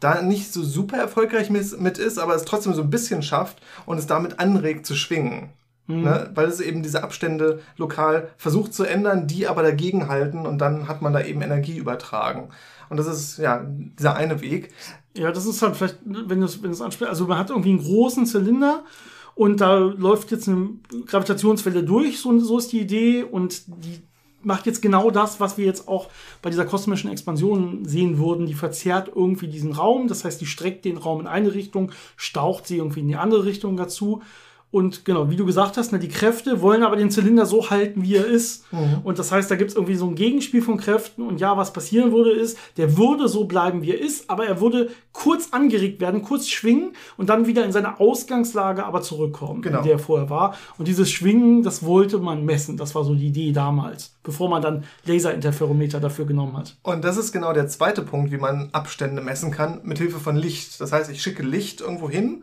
da 0.00 0.20
nicht 0.20 0.52
so 0.52 0.62
super 0.62 0.98
erfolgreich 0.98 1.48
mit 1.50 1.98
ist, 1.98 2.18
aber 2.18 2.34
es 2.34 2.44
trotzdem 2.44 2.74
so 2.74 2.82
ein 2.82 2.90
bisschen 2.90 3.22
schafft 3.22 3.58
und 3.86 3.98
es 3.98 4.06
damit 4.06 4.38
anregt 4.38 4.84
zu 4.84 4.94
schwingen. 4.94 5.50
Mhm. 5.86 6.02
Ne? 6.02 6.30
Weil 6.34 6.46
es 6.48 6.60
eben 6.60 6.82
diese 6.82 7.02
Abstände 7.02 7.60
lokal 7.76 8.28
versucht 8.36 8.74
zu 8.74 8.84
ändern, 8.84 9.26
die 9.26 9.46
aber 9.46 9.62
dagegen 9.62 10.08
halten 10.08 10.46
und 10.46 10.58
dann 10.58 10.88
hat 10.88 11.02
man 11.02 11.12
da 11.12 11.22
eben 11.22 11.42
Energie 11.42 11.76
übertragen. 11.76 12.48
Und 12.88 12.98
das 12.98 13.06
ist 13.06 13.38
ja 13.38 13.64
dieser 13.68 14.14
eine 14.14 14.40
Weg. 14.40 14.70
Ja, 15.16 15.32
das 15.32 15.46
ist 15.46 15.62
halt 15.62 15.76
vielleicht, 15.76 15.98
wenn 16.04 16.40
du 16.40 16.46
es 16.46 16.62
wenn 16.62 16.70
ansprichst, 16.70 17.08
also 17.08 17.26
man 17.26 17.38
hat 17.38 17.50
irgendwie 17.50 17.70
einen 17.70 17.82
großen 17.82 18.26
Zylinder 18.26 18.84
Und 19.36 19.60
da 19.60 19.76
läuft 19.76 20.30
jetzt 20.30 20.48
eine 20.48 20.70
Gravitationswelle 21.06 21.84
durch, 21.84 22.20
so, 22.20 22.36
so 22.40 22.56
ist 22.56 22.72
die 22.72 22.80
Idee. 22.80 23.22
Und 23.22 23.66
die 23.66 24.00
macht 24.42 24.64
jetzt 24.64 24.80
genau 24.80 25.10
das, 25.10 25.40
was 25.40 25.58
wir 25.58 25.66
jetzt 25.66 25.88
auch 25.88 26.08
bei 26.40 26.48
dieser 26.48 26.64
kosmischen 26.64 27.10
Expansion 27.10 27.84
sehen 27.84 28.18
würden. 28.18 28.46
Die 28.46 28.54
verzerrt 28.54 29.12
irgendwie 29.14 29.48
diesen 29.48 29.72
Raum. 29.72 30.08
Das 30.08 30.24
heißt, 30.24 30.40
die 30.40 30.46
streckt 30.46 30.86
den 30.86 30.96
Raum 30.96 31.20
in 31.20 31.26
eine 31.26 31.52
Richtung, 31.52 31.92
staucht 32.16 32.66
sie 32.66 32.78
irgendwie 32.78 33.00
in 33.00 33.08
die 33.08 33.16
andere 33.16 33.44
Richtung 33.44 33.76
dazu. 33.76 34.22
Und 34.76 35.06
genau, 35.06 35.30
wie 35.30 35.36
du 35.36 35.46
gesagt 35.46 35.78
hast, 35.78 35.92
ne, 35.92 35.98
die 35.98 36.10
Kräfte 36.10 36.60
wollen 36.60 36.82
aber 36.82 36.96
den 36.96 37.10
Zylinder 37.10 37.46
so 37.46 37.70
halten, 37.70 38.02
wie 38.02 38.16
er 38.16 38.26
ist. 38.26 38.70
Mhm. 38.74 38.98
Und 39.04 39.18
das 39.18 39.32
heißt, 39.32 39.50
da 39.50 39.56
gibt 39.56 39.70
es 39.70 39.74
irgendwie 39.74 39.94
so 39.94 40.06
ein 40.06 40.14
Gegenspiel 40.14 40.60
von 40.60 40.76
Kräften. 40.76 41.22
Und 41.22 41.40
ja, 41.40 41.56
was 41.56 41.72
passieren 41.72 42.12
würde, 42.12 42.32
ist, 42.32 42.58
der 42.76 42.98
würde 42.98 43.26
so 43.26 43.46
bleiben, 43.46 43.80
wie 43.80 43.92
er 43.92 43.98
ist, 43.98 44.28
aber 44.28 44.44
er 44.44 44.60
würde 44.60 44.90
kurz 45.12 45.48
angeregt 45.52 46.02
werden, 46.02 46.20
kurz 46.20 46.48
schwingen 46.48 46.92
und 47.16 47.30
dann 47.30 47.46
wieder 47.46 47.64
in 47.64 47.72
seine 47.72 48.00
Ausgangslage 48.00 48.84
aber 48.84 49.00
zurückkommen, 49.00 49.62
genau. 49.62 49.78
in 49.78 49.84
der 49.84 49.92
er 49.94 49.98
vorher 49.98 50.28
war. 50.28 50.54
Und 50.76 50.88
dieses 50.88 51.10
Schwingen, 51.10 51.62
das 51.62 51.82
wollte 51.82 52.18
man 52.18 52.44
messen. 52.44 52.76
Das 52.76 52.94
war 52.94 53.02
so 53.02 53.14
die 53.14 53.28
Idee 53.28 53.52
damals, 53.52 54.14
bevor 54.22 54.50
man 54.50 54.60
dann 54.60 54.84
Laserinterferometer 55.06 56.00
dafür 56.00 56.26
genommen 56.26 56.54
hat. 56.54 56.76
Und 56.82 57.02
das 57.02 57.16
ist 57.16 57.32
genau 57.32 57.54
der 57.54 57.66
zweite 57.68 58.02
Punkt, 58.02 58.30
wie 58.30 58.36
man 58.36 58.68
Abstände 58.72 59.22
messen 59.22 59.50
kann, 59.50 59.80
mit 59.84 59.96
Hilfe 59.96 60.20
von 60.20 60.36
Licht. 60.36 60.78
Das 60.82 60.92
heißt, 60.92 61.10
ich 61.10 61.22
schicke 61.22 61.42
Licht 61.42 61.80
irgendwo 61.80 62.10
hin 62.10 62.42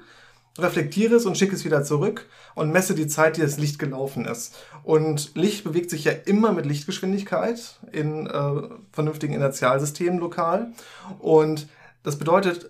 reflektiere 0.57 1.15
es 1.15 1.25
und 1.25 1.37
schicke 1.37 1.55
es 1.55 1.65
wieder 1.65 1.83
zurück 1.83 2.27
und 2.55 2.71
messe 2.71 2.93
die 2.93 3.07
Zeit, 3.07 3.37
die 3.37 3.41
das 3.41 3.57
Licht 3.57 3.79
gelaufen 3.79 4.25
ist. 4.25 4.55
Und 4.83 5.35
Licht 5.35 5.63
bewegt 5.63 5.89
sich 5.89 6.03
ja 6.03 6.11
immer 6.11 6.51
mit 6.51 6.65
Lichtgeschwindigkeit 6.65 7.79
in 7.91 8.27
äh, 8.27 8.69
vernünftigen 8.91 9.33
Inertialsystemen 9.33 10.19
lokal. 10.19 10.73
Und 11.19 11.67
das 12.03 12.19
bedeutet, 12.19 12.69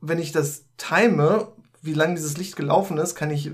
wenn 0.00 0.18
ich 0.18 0.32
das 0.32 0.64
time, 0.76 1.48
wie 1.82 1.94
lange 1.94 2.16
dieses 2.16 2.36
Licht 2.36 2.56
gelaufen 2.56 2.98
ist, 2.98 3.14
kann 3.14 3.30
ich 3.30 3.52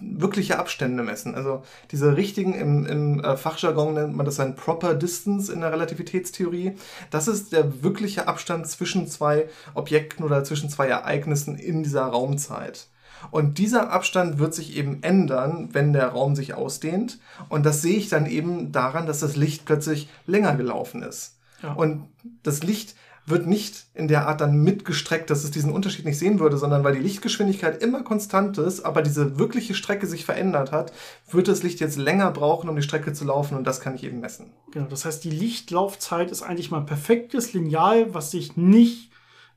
wirkliche 0.00 0.58
Abstände 0.58 1.02
messen. 1.02 1.34
Also 1.34 1.62
diese 1.90 2.16
richtigen, 2.16 2.54
im, 2.54 2.86
im 2.86 3.24
äh, 3.24 3.36
Fachjargon 3.36 3.94
nennt 3.94 4.16
man 4.16 4.26
das 4.26 4.40
ein 4.40 4.56
Proper 4.56 4.94
Distance 4.94 5.52
in 5.52 5.60
der 5.60 5.72
Relativitätstheorie. 5.72 6.76
Das 7.10 7.28
ist 7.28 7.52
der 7.52 7.82
wirkliche 7.82 8.28
Abstand 8.28 8.66
zwischen 8.66 9.06
zwei 9.06 9.48
Objekten 9.74 10.24
oder 10.24 10.44
zwischen 10.44 10.68
zwei 10.70 10.88
Ereignissen 10.88 11.56
in 11.56 11.82
dieser 11.82 12.04
Raumzeit. 12.04 12.88
Und 13.30 13.58
dieser 13.58 13.90
Abstand 13.90 14.38
wird 14.38 14.54
sich 14.54 14.76
eben 14.76 15.02
ändern, 15.02 15.70
wenn 15.72 15.92
der 15.92 16.08
Raum 16.08 16.36
sich 16.36 16.54
ausdehnt. 16.54 17.18
Und 17.48 17.66
das 17.66 17.82
sehe 17.82 17.96
ich 17.96 18.08
dann 18.08 18.26
eben 18.26 18.72
daran, 18.72 19.06
dass 19.06 19.20
das 19.20 19.36
Licht 19.36 19.64
plötzlich 19.64 20.08
länger 20.26 20.54
gelaufen 20.56 21.02
ist. 21.02 21.38
Ja. 21.62 21.72
Und 21.72 22.08
das 22.42 22.62
Licht 22.62 22.94
wird 23.26 23.46
nicht 23.46 23.86
in 23.94 24.06
der 24.06 24.28
Art 24.28 24.40
dann 24.40 24.62
mitgestreckt, 24.62 25.30
dass 25.30 25.42
es 25.42 25.50
diesen 25.50 25.72
Unterschied 25.72 26.04
nicht 26.04 26.18
sehen 26.18 26.38
würde, 26.38 26.56
sondern 26.56 26.84
weil 26.84 26.94
die 26.94 27.02
Lichtgeschwindigkeit 27.02 27.82
immer 27.82 28.04
konstant 28.04 28.56
ist, 28.56 28.82
aber 28.82 29.02
diese 29.02 29.38
wirkliche 29.38 29.74
Strecke 29.74 30.06
sich 30.06 30.24
verändert 30.24 30.70
hat, 30.70 30.92
wird 31.30 31.48
das 31.48 31.64
Licht 31.64 31.80
jetzt 31.80 31.98
länger 31.98 32.30
brauchen, 32.30 32.70
um 32.70 32.76
die 32.76 32.82
Strecke 32.82 33.12
zu 33.12 33.24
laufen 33.24 33.56
und 33.56 33.66
das 33.66 33.80
kann 33.80 33.96
ich 33.96 34.04
eben 34.04 34.20
messen. 34.20 34.52
Genau, 34.70 34.86
das 34.86 35.04
heißt, 35.04 35.24
die 35.24 35.30
Lichtlaufzeit 35.30 36.30
ist 36.30 36.42
eigentlich 36.42 36.70
mal 36.70 36.82
perfektes 36.82 37.52
Lineal, 37.52 38.14
was 38.14 38.30
sich 38.30 38.56
nicht 38.56 39.10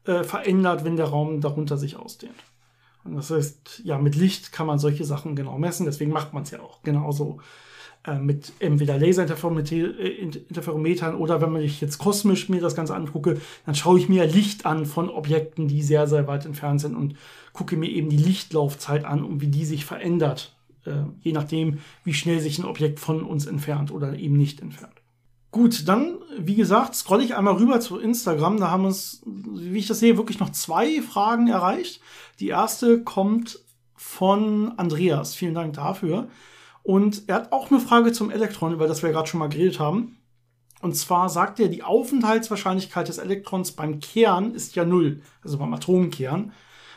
äh, 0.06 0.24
verändert, 0.24 0.84
wenn 0.84 0.98
der 0.98 1.08
Raum 1.08 1.40
darunter 1.40 1.78
sich 1.78 1.96
ausdehnt. 1.96 2.34
Das 3.16 3.32
heißt, 3.32 3.82
ja, 3.84 3.98
mit 3.98 4.16
Licht 4.16 4.52
kann 4.52 4.68
man 4.68 4.80
solche 4.80 5.06
Sachen 5.06 5.36
genau 5.36 5.58
messen, 5.58 5.86
deswegen 5.86 6.12
macht 6.12 6.34
man 6.34 6.44
es 6.44 6.52
ja 6.52 6.60
auch 6.60 6.84
genauso 6.84 7.40
äh, 8.06 8.18
mit 8.18 8.54
entweder 8.60 8.98
Laserinterferometern 8.98 11.16
oder 11.16 11.42
wenn 11.42 11.52
man 11.52 11.62
sich 11.62 11.82
jetzt 11.82 11.98
kosmisch 11.98 12.48
mir 12.48 12.62
das 12.62 12.76
Ganze 12.76 12.96
angucke, 12.96 13.42
dann 13.66 13.76
schaue 13.76 14.00
ich 14.00 14.08
mir 14.08 14.26
Licht 14.26 14.66
an 14.66 14.86
von 14.86 15.10
Objekten, 15.10 15.68
die 15.68 15.82
sehr, 15.82 16.08
sehr 16.08 16.28
weit 16.28 16.46
entfernt 16.46 16.80
sind 16.82 16.96
und 16.96 17.16
gucke 17.52 17.76
mir 17.76 17.90
eben 17.90 18.10
die 18.10 18.18
Lichtlaufzeit 18.18 19.04
an 19.04 19.24
und 19.24 19.42
wie 19.42 19.48
die 19.48 19.66
sich 19.66 19.84
verändert, 19.84 20.56
äh, 20.86 21.02
je 21.22 21.34
nachdem, 21.34 21.80
wie 22.06 22.14
schnell 22.14 22.40
sich 22.40 22.58
ein 22.58 22.66
Objekt 22.66 23.02
von 23.02 23.24
uns 23.24 23.46
entfernt 23.46 23.92
oder 23.92 24.18
eben 24.18 24.38
nicht 24.38 24.62
entfernt. 24.62 24.99
Gut, 25.52 25.88
dann, 25.88 26.20
wie 26.38 26.56
gesagt, 26.56 26.96
scrolle 26.96 27.24
ich 27.24 27.36
einmal 27.36 27.56
rüber 27.56 27.80
zu 27.80 27.98
Instagram. 27.98 28.60
Da 28.60 28.70
haben 28.70 28.86
uns, 28.86 29.22
wie 29.26 29.80
ich 29.80 29.88
das 29.88 30.00
sehe, 30.00 30.18
wirklich 30.18 30.40
noch 30.40 30.52
zwei 30.52 31.02
Fragen 31.02 31.48
erreicht. 31.48 32.02
Die 32.40 32.50
erste 32.50 33.04
kommt 33.04 33.60
von 33.96 34.74
Andreas. 34.78 35.34
Vielen 35.36 35.56
Dank 35.56 35.74
dafür. 35.74 36.30
Und 36.84 37.24
er 37.28 37.36
hat 37.36 37.52
auch 37.52 37.72
eine 37.72 37.80
Frage 37.80 38.12
zum 38.12 38.30
Elektron, 38.30 38.74
über 38.74 38.88
das 38.88 39.02
wir 39.02 39.12
gerade 39.12 39.28
schon 39.28 39.40
mal 39.40 39.50
geredet 39.50 39.80
haben. 39.80 40.18
Und 40.82 40.96
zwar 40.96 41.30
sagt 41.30 41.60
er, 41.60 41.68
die 41.68 41.84
Aufenthaltswahrscheinlichkeit 41.84 43.08
des 43.08 43.18
Elektrons 43.18 43.74
beim 43.74 44.00
Kern 44.00 44.54
ist 44.54 44.76
ja 44.76 44.86
null, 44.86 45.22
also 45.44 45.58
beim 45.58 45.74
Atomkern. 45.74 46.54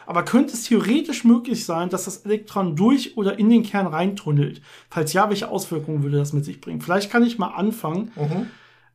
Aber 0.07 0.25
könnte 0.25 0.55
es 0.55 0.65
theoretisch 0.65 1.25
möglich 1.25 1.65
sein, 1.65 1.89
dass 1.89 2.05
das 2.05 2.19
Elektron 2.19 2.77
durch 2.77 3.17
oder 3.17 3.39
in 3.39 3.51
den 3.51 3.63
Kern 3.63 3.87
reintunnelt? 3.87 4.63
Falls 4.91 5.13
ja, 5.13 5.29
welche 5.29 5.49
Auswirkungen 5.49 6.03
würde 6.03 6.19
das 6.19 6.33
mit 6.33 6.45
sich 6.45 6.61
bringen? 6.61 6.81
Vielleicht 6.81 7.11
kann 7.11 7.25
ich 7.25 7.39
mal 7.39 7.49
anfangen. 7.49 8.13
Mhm. 8.17 8.47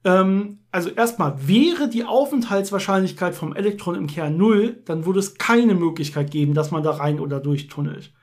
Ähm, 0.04 0.60
also 0.72 0.90
erstmal, 0.90 1.48
wäre 1.48 1.90
die 1.90 2.06
Aufenthaltswahrscheinlichkeit 2.06 3.36
vom 3.36 3.56
Elektron 3.56 3.96
im 3.96 4.08
Kern 4.08 4.38
null, 4.38 4.82
dann 4.86 5.06
würde 5.06 5.20
es 5.20 5.36
keine 5.36 5.76
Möglichkeit 5.76 6.32
geben, 6.32 6.54
dass 6.54 6.72
man 6.72 6.84
da 6.84 6.92
rein 6.92 7.20
oder 7.20 7.40
durchtunnelt. 7.40 8.14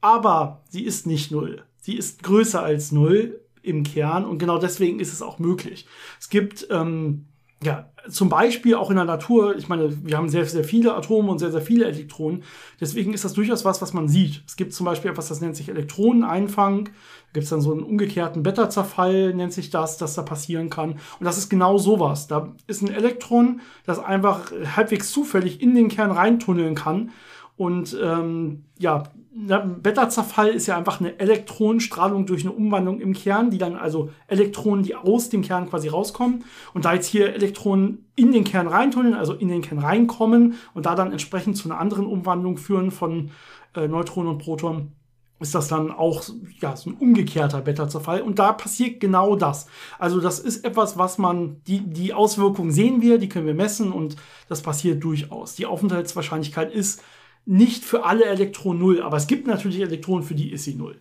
Aber 0.00 0.62
sie 0.68 0.84
ist 0.84 1.06
nicht 1.06 1.30
null. 1.30 1.62
Sie 1.80 1.96
ist 1.96 2.22
größer 2.22 2.62
als 2.62 2.92
null 2.92 3.40
im 3.62 3.82
Kern 3.82 4.24
und 4.24 4.38
genau 4.38 4.58
deswegen 4.58 5.00
ist 5.00 5.12
es 5.12 5.22
auch 5.22 5.38
möglich. 5.38 5.86
Es 6.20 6.28
gibt 6.28 6.66
ähm, 6.70 7.26
ja, 7.62 7.90
zum 8.08 8.28
Beispiel 8.28 8.74
auch 8.74 8.90
in 8.90 8.96
der 8.96 9.04
Natur, 9.04 9.56
ich 9.56 9.68
meine, 9.68 9.90
wir 10.06 10.16
haben 10.16 10.28
sehr, 10.28 10.44
sehr 10.44 10.64
viele 10.64 10.94
Atome 10.94 11.30
und 11.30 11.38
sehr, 11.38 11.52
sehr 11.52 11.60
viele 11.60 11.86
Elektronen. 11.86 12.42
Deswegen 12.80 13.12
ist 13.12 13.24
das 13.24 13.32
durchaus 13.32 13.64
was, 13.64 13.82
was 13.82 13.92
man 13.92 14.08
sieht. 14.08 14.42
Es 14.46 14.56
gibt 14.56 14.72
zum 14.72 14.86
Beispiel 14.86 15.10
etwas, 15.10 15.28
das 15.28 15.40
nennt 15.40 15.56
sich 15.56 15.68
Elektroneneinfang. 15.68 16.84
Da 16.86 16.92
gibt 17.32 17.44
es 17.44 17.50
dann 17.50 17.60
so 17.60 17.72
einen 17.72 17.82
umgekehrten 17.82 18.42
Beta-Zerfall, 18.42 19.34
nennt 19.34 19.52
sich 19.52 19.70
das, 19.70 19.98
das 19.98 20.14
da 20.14 20.22
passieren 20.22 20.70
kann. 20.70 20.92
Und 20.92 21.24
das 21.24 21.38
ist 21.38 21.48
genau 21.48 21.78
sowas. 21.78 22.28
Da 22.28 22.52
ist 22.66 22.82
ein 22.82 22.92
Elektron, 22.92 23.60
das 23.84 23.98
einfach 23.98 24.52
halbwegs 24.76 25.10
zufällig 25.10 25.60
in 25.60 25.74
den 25.74 25.88
Kern 25.88 26.10
reintunneln 26.10 26.74
kann. 26.74 27.10
Und 27.56 27.96
ähm, 28.02 28.64
ja, 28.78 29.04
Beta-Zerfall 29.32 30.48
ist 30.48 30.66
ja 30.66 30.76
einfach 30.76 31.00
eine 31.00 31.18
Elektronenstrahlung 31.18 32.26
durch 32.26 32.42
eine 32.42 32.52
Umwandlung 32.52 33.00
im 33.00 33.12
Kern, 33.12 33.50
die 33.50 33.58
dann 33.58 33.76
also 33.76 34.10
Elektronen, 34.28 34.82
die 34.82 34.94
aus 34.94 35.28
dem 35.28 35.42
Kern 35.42 35.68
quasi 35.68 35.88
rauskommen. 35.88 36.44
Und 36.74 36.84
da 36.84 36.94
jetzt 36.94 37.06
hier 37.06 37.34
Elektronen 37.34 38.06
in 38.14 38.32
den 38.32 38.44
Kern 38.44 38.66
reintunneln, 38.66 39.14
also 39.14 39.34
in 39.34 39.48
den 39.48 39.62
Kern 39.62 39.78
reinkommen 39.78 40.54
und 40.74 40.86
da 40.86 40.94
dann 40.94 41.12
entsprechend 41.12 41.56
zu 41.56 41.68
einer 41.68 41.80
anderen 41.80 42.06
Umwandlung 42.06 42.56
führen 42.56 42.90
von 42.90 43.30
äh, 43.74 43.88
Neutronen 43.88 44.32
und 44.32 44.38
Protonen, 44.38 44.92
ist 45.38 45.54
das 45.54 45.68
dann 45.68 45.90
auch 45.90 46.24
ja, 46.60 46.74
so 46.76 46.90
ein 46.90 46.96
umgekehrter 46.96 47.60
Beta-Zerfall. 47.60 48.22
Und 48.22 48.38
da 48.38 48.52
passiert 48.52 49.00
genau 49.00 49.36
das. 49.36 49.66
Also 49.98 50.20
das 50.20 50.38
ist 50.38 50.64
etwas, 50.64 50.96
was 50.96 51.18
man, 51.18 51.60
die, 51.66 51.80
die 51.80 52.14
Auswirkungen 52.14 52.70
sehen 52.70 53.02
wir, 53.02 53.18
die 53.18 53.28
können 53.28 53.46
wir 53.46 53.54
messen 53.54 53.92
und 53.92 54.16
das 54.48 54.62
passiert 54.62 55.04
durchaus. 55.04 55.54
Die 55.54 55.66
Aufenthaltswahrscheinlichkeit 55.66 56.72
ist 56.72 57.02
nicht 57.46 57.84
für 57.84 58.04
alle 58.04 58.24
Elektronen 58.24 58.80
null, 58.80 59.02
aber 59.02 59.16
es 59.16 59.26
gibt 59.26 59.46
natürlich 59.46 59.80
Elektronen, 59.80 60.24
für 60.24 60.34
die 60.34 60.52
ist 60.52 60.64
sie 60.64 60.74
null. 60.74 61.00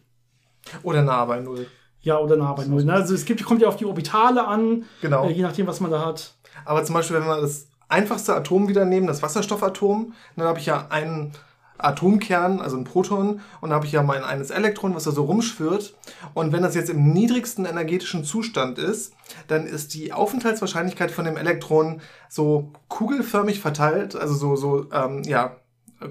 Oder 0.83 1.01
nah 1.01 1.25
bei 1.25 1.39
null. 1.39 1.67
Ja, 2.01 2.19
oder 2.19 2.37
nah 2.37 2.53
bei 2.53 2.65
null. 2.65 2.85
Ne? 2.85 2.93
Also 2.93 3.15
es 3.15 3.25
gibt, 3.25 3.43
kommt 3.43 3.61
ja 3.61 3.67
auf 3.67 3.77
die 3.77 3.85
Orbitale 3.85 4.47
an, 4.47 4.85
genau. 5.01 5.27
Äh, 5.27 5.31
je 5.31 5.41
nachdem, 5.41 5.65
was 5.67 5.81
man 5.81 5.91
da 5.91 6.05
hat. 6.05 6.35
Aber 6.63 6.83
zum 6.83 6.93
Beispiel, 6.93 7.17
wenn 7.17 7.25
wir 7.25 7.41
das 7.41 7.67
einfachste 7.89 8.35
Atom 8.35 8.67
wieder 8.67 8.85
nehmen, 8.85 9.07
das 9.07 9.23
Wasserstoffatom, 9.23 10.13
dann 10.35 10.47
habe 10.47 10.59
ich 10.59 10.67
ja 10.67 10.87
einen 10.89 11.31
Atomkern, 11.77 12.61
also 12.61 12.77
ein 12.77 12.83
Proton, 12.83 13.41
und 13.59 13.69
da 13.69 13.75
habe 13.75 13.85
ich 13.85 13.91
ja 13.91 14.03
mein 14.03 14.23
eines 14.23 14.49
Elektron, 14.49 14.95
was 14.95 15.03
da 15.03 15.11
so 15.11 15.25
rumschwirrt. 15.25 15.95
Und 16.33 16.51
wenn 16.53 16.61
das 16.61 16.75
jetzt 16.75 16.89
im 16.89 17.11
niedrigsten 17.11 17.65
energetischen 17.65 18.23
Zustand 18.23 18.77
ist, 18.77 19.13
dann 19.47 19.65
ist 19.65 19.93
die 19.93 20.13
Aufenthaltswahrscheinlichkeit 20.13 21.11
von 21.11 21.25
dem 21.25 21.37
Elektron 21.37 22.01
so 22.29 22.71
kugelförmig 22.87 23.59
verteilt, 23.59 24.15
also 24.15 24.35
so, 24.35 24.55
so 24.55 24.91
ähm, 24.91 25.23
ja, 25.23 25.57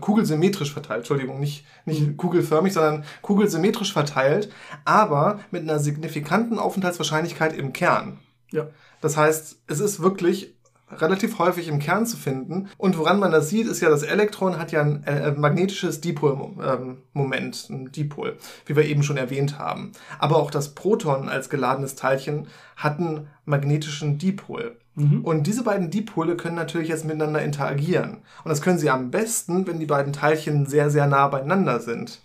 kugelsymmetrisch 0.00 0.72
verteilt, 0.72 1.00
Entschuldigung, 1.00 1.40
nicht, 1.40 1.64
nicht 1.84 2.16
kugelförmig, 2.16 2.72
sondern 2.72 3.04
kugelsymmetrisch 3.22 3.92
verteilt, 3.92 4.50
aber 4.84 5.40
mit 5.50 5.62
einer 5.62 5.78
signifikanten 5.78 6.58
Aufenthaltswahrscheinlichkeit 6.58 7.56
im 7.56 7.72
Kern. 7.72 8.18
Ja. 8.50 8.68
Das 9.00 9.16
heißt, 9.16 9.58
es 9.66 9.80
ist 9.80 10.00
wirklich 10.00 10.54
relativ 10.90 11.38
häufig 11.38 11.68
im 11.68 11.78
Kern 11.78 12.06
zu 12.06 12.16
finden. 12.16 12.68
Und 12.76 12.98
woran 12.98 13.18
man 13.18 13.32
das 13.32 13.48
sieht, 13.48 13.66
ist 13.66 13.80
ja, 13.80 13.88
das 13.88 14.02
Elektron 14.02 14.58
hat 14.58 14.72
ja 14.72 14.82
ein 14.82 15.04
äh, 15.04 15.32
magnetisches 15.32 16.00
Dipolmoment, 16.00 17.66
ähm, 17.70 17.76
ein 17.76 17.92
Dipol, 17.92 18.36
wie 18.66 18.76
wir 18.76 18.84
eben 18.84 19.02
schon 19.02 19.16
erwähnt 19.16 19.58
haben. 19.58 19.92
Aber 20.18 20.36
auch 20.36 20.50
das 20.50 20.74
Proton 20.74 21.28
als 21.28 21.48
geladenes 21.48 21.96
Teilchen 21.96 22.46
hat 22.76 22.98
einen 22.98 23.28
magnetischen 23.44 24.18
Dipol. 24.18 24.76
Mhm. 24.94 25.22
Und 25.22 25.46
diese 25.46 25.64
beiden 25.64 25.90
Dipole 25.90 26.36
können 26.36 26.56
natürlich 26.56 26.88
jetzt 26.88 27.04
miteinander 27.04 27.42
interagieren. 27.42 28.18
Und 28.44 28.48
das 28.48 28.62
können 28.62 28.78
sie 28.78 28.90
am 28.90 29.10
besten, 29.10 29.66
wenn 29.66 29.80
die 29.80 29.86
beiden 29.86 30.12
Teilchen 30.12 30.66
sehr, 30.66 30.90
sehr 30.90 31.06
nah 31.06 31.28
beieinander 31.28 31.80
sind. 31.80 32.20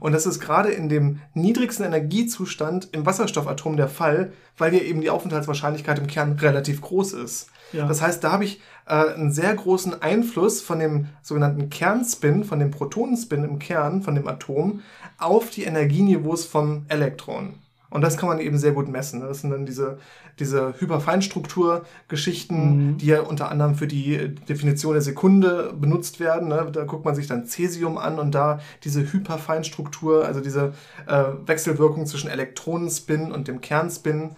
Und 0.00 0.12
das 0.12 0.26
ist 0.26 0.40
gerade 0.40 0.70
in 0.70 0.88
dem 0.88 1.20
niedrigsten 1.34 1.84
Energiezustand 1.84 2.88
im 2.92 3.06
Wasserstoffatom 3.06 3.76
der 3.76 3.88
Fall, 3.88 4.32
weil 4.56 4.72
hier 4.72 4.84
eben 4.84 5.00
die 5.00 5.10
Aufenthaltswahrscheinlichkeit 5.10 5.98
im 5.98 6.06
Kern 6.06 6.32
relativ 6.32 6.80
groß 6.80 7.12
ist. 7.12 7.48
Ja. 7.72 7.86
Das 7.86 8.02
heißt, 8.02 8.22
da 8.22 8.32
habe 8.32 8.44
ich 8.44 8.60
äh, 8.86 9.14
einen 9.14 9.32
sehr 9.32 9.54
großen 9.54 10.00
Einfluss 10.02 10.60
von 10.60 10.78
dem 10.78 11.08
sogenannten 11.22 11.70
Kernspin, 11.70 12.44
von 12.44 12.58
dem 12.58 12.70
Protonenspin 12.70 13.44
im 13.44 13.58
Kern, 13.58 14.02
von 14.02 14.14
dem 14.14 14.28
Atom, 14.28 14.82
auf 15.18 15.50
die 15.50 15.64
Energieniveaus 15.64 16.44
vom 16.44 16.86
Elektron. 16.88 17.54
Und 17.94 18.00
das 18.00 18.16
kann 18.16 18.28
man 18.28 18.40
eben 18.40 18.58
sehr 18.58 18.72
gut 18.72 18.88
messen. 18.88 19.20
Das 19.20 19.42
sind 19.42 19.50
dann 19.50 19.66
diese, 19.66 19.98
diese 20.40 20.74
Hyperfeinstruktur-Geschichten, 20.80 22.88
mhm. 22.88 22.98
die 22.98 23.06
ja 23.06 23.20
unter 23.20 23.52
anderem 23.52 23.76
für 23.76 23.86
die 23.86 24.34
Definition 24.34 24.94
der 24.94 25.02
Sekunde 25.02 25.72
benutzt 25.80 26.18
werden. 26.18 26.48
Ne? 26.48 26.66
Da 26.72 26.86
guckt 26.86 27.04
man 27.04 27.14
sich 27.14 27.28
dann 27.28 27.46
Cäsium 27.46 27.96
an 27.96 28.18
und 28.18 28.34
da 28.34 28.58
diese 28.82 29.12
Hyperfeinstruktur, 29.12 30.26
also 30.26 30.40
diese 30.40 30.72
äh, 31.06 31.22
Wechselwirkung 31.46 32.06
zwischen 32.06 32.28
Elektronenspin 32.28 33.30
und 33.30 33.46
dem 33.46 33.60
Kernspin. 33.60 34.30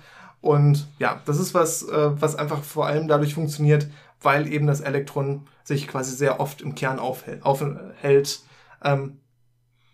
Und 0.43 0.87
ja, 0.99 1.23
das 1.25 1.39
ist 1.39 1.55
was, 1.55 1.89
äh, 1.89 2.11
was 2.21 2.37
einfach 2.37 2.63
vor 2.63 2.87
allem 2.87 3.09
dadurch 3.09 3.33
funktioniert, 3.33 3.89
weil 4.21 4.53
eben 4.53 4.67
das 4.67 4.83
Elektron 4.83 5.47
sich 5.65 5.89
quasi 5.89 6.15
sehr 6.15 6.41
oft 6.41 6.61
im 6.61 6.75
Kern 6.75 6.99
aufhält, 6.99 7.43
aufhält 7.43 8.41
ähm, 8.85 9.17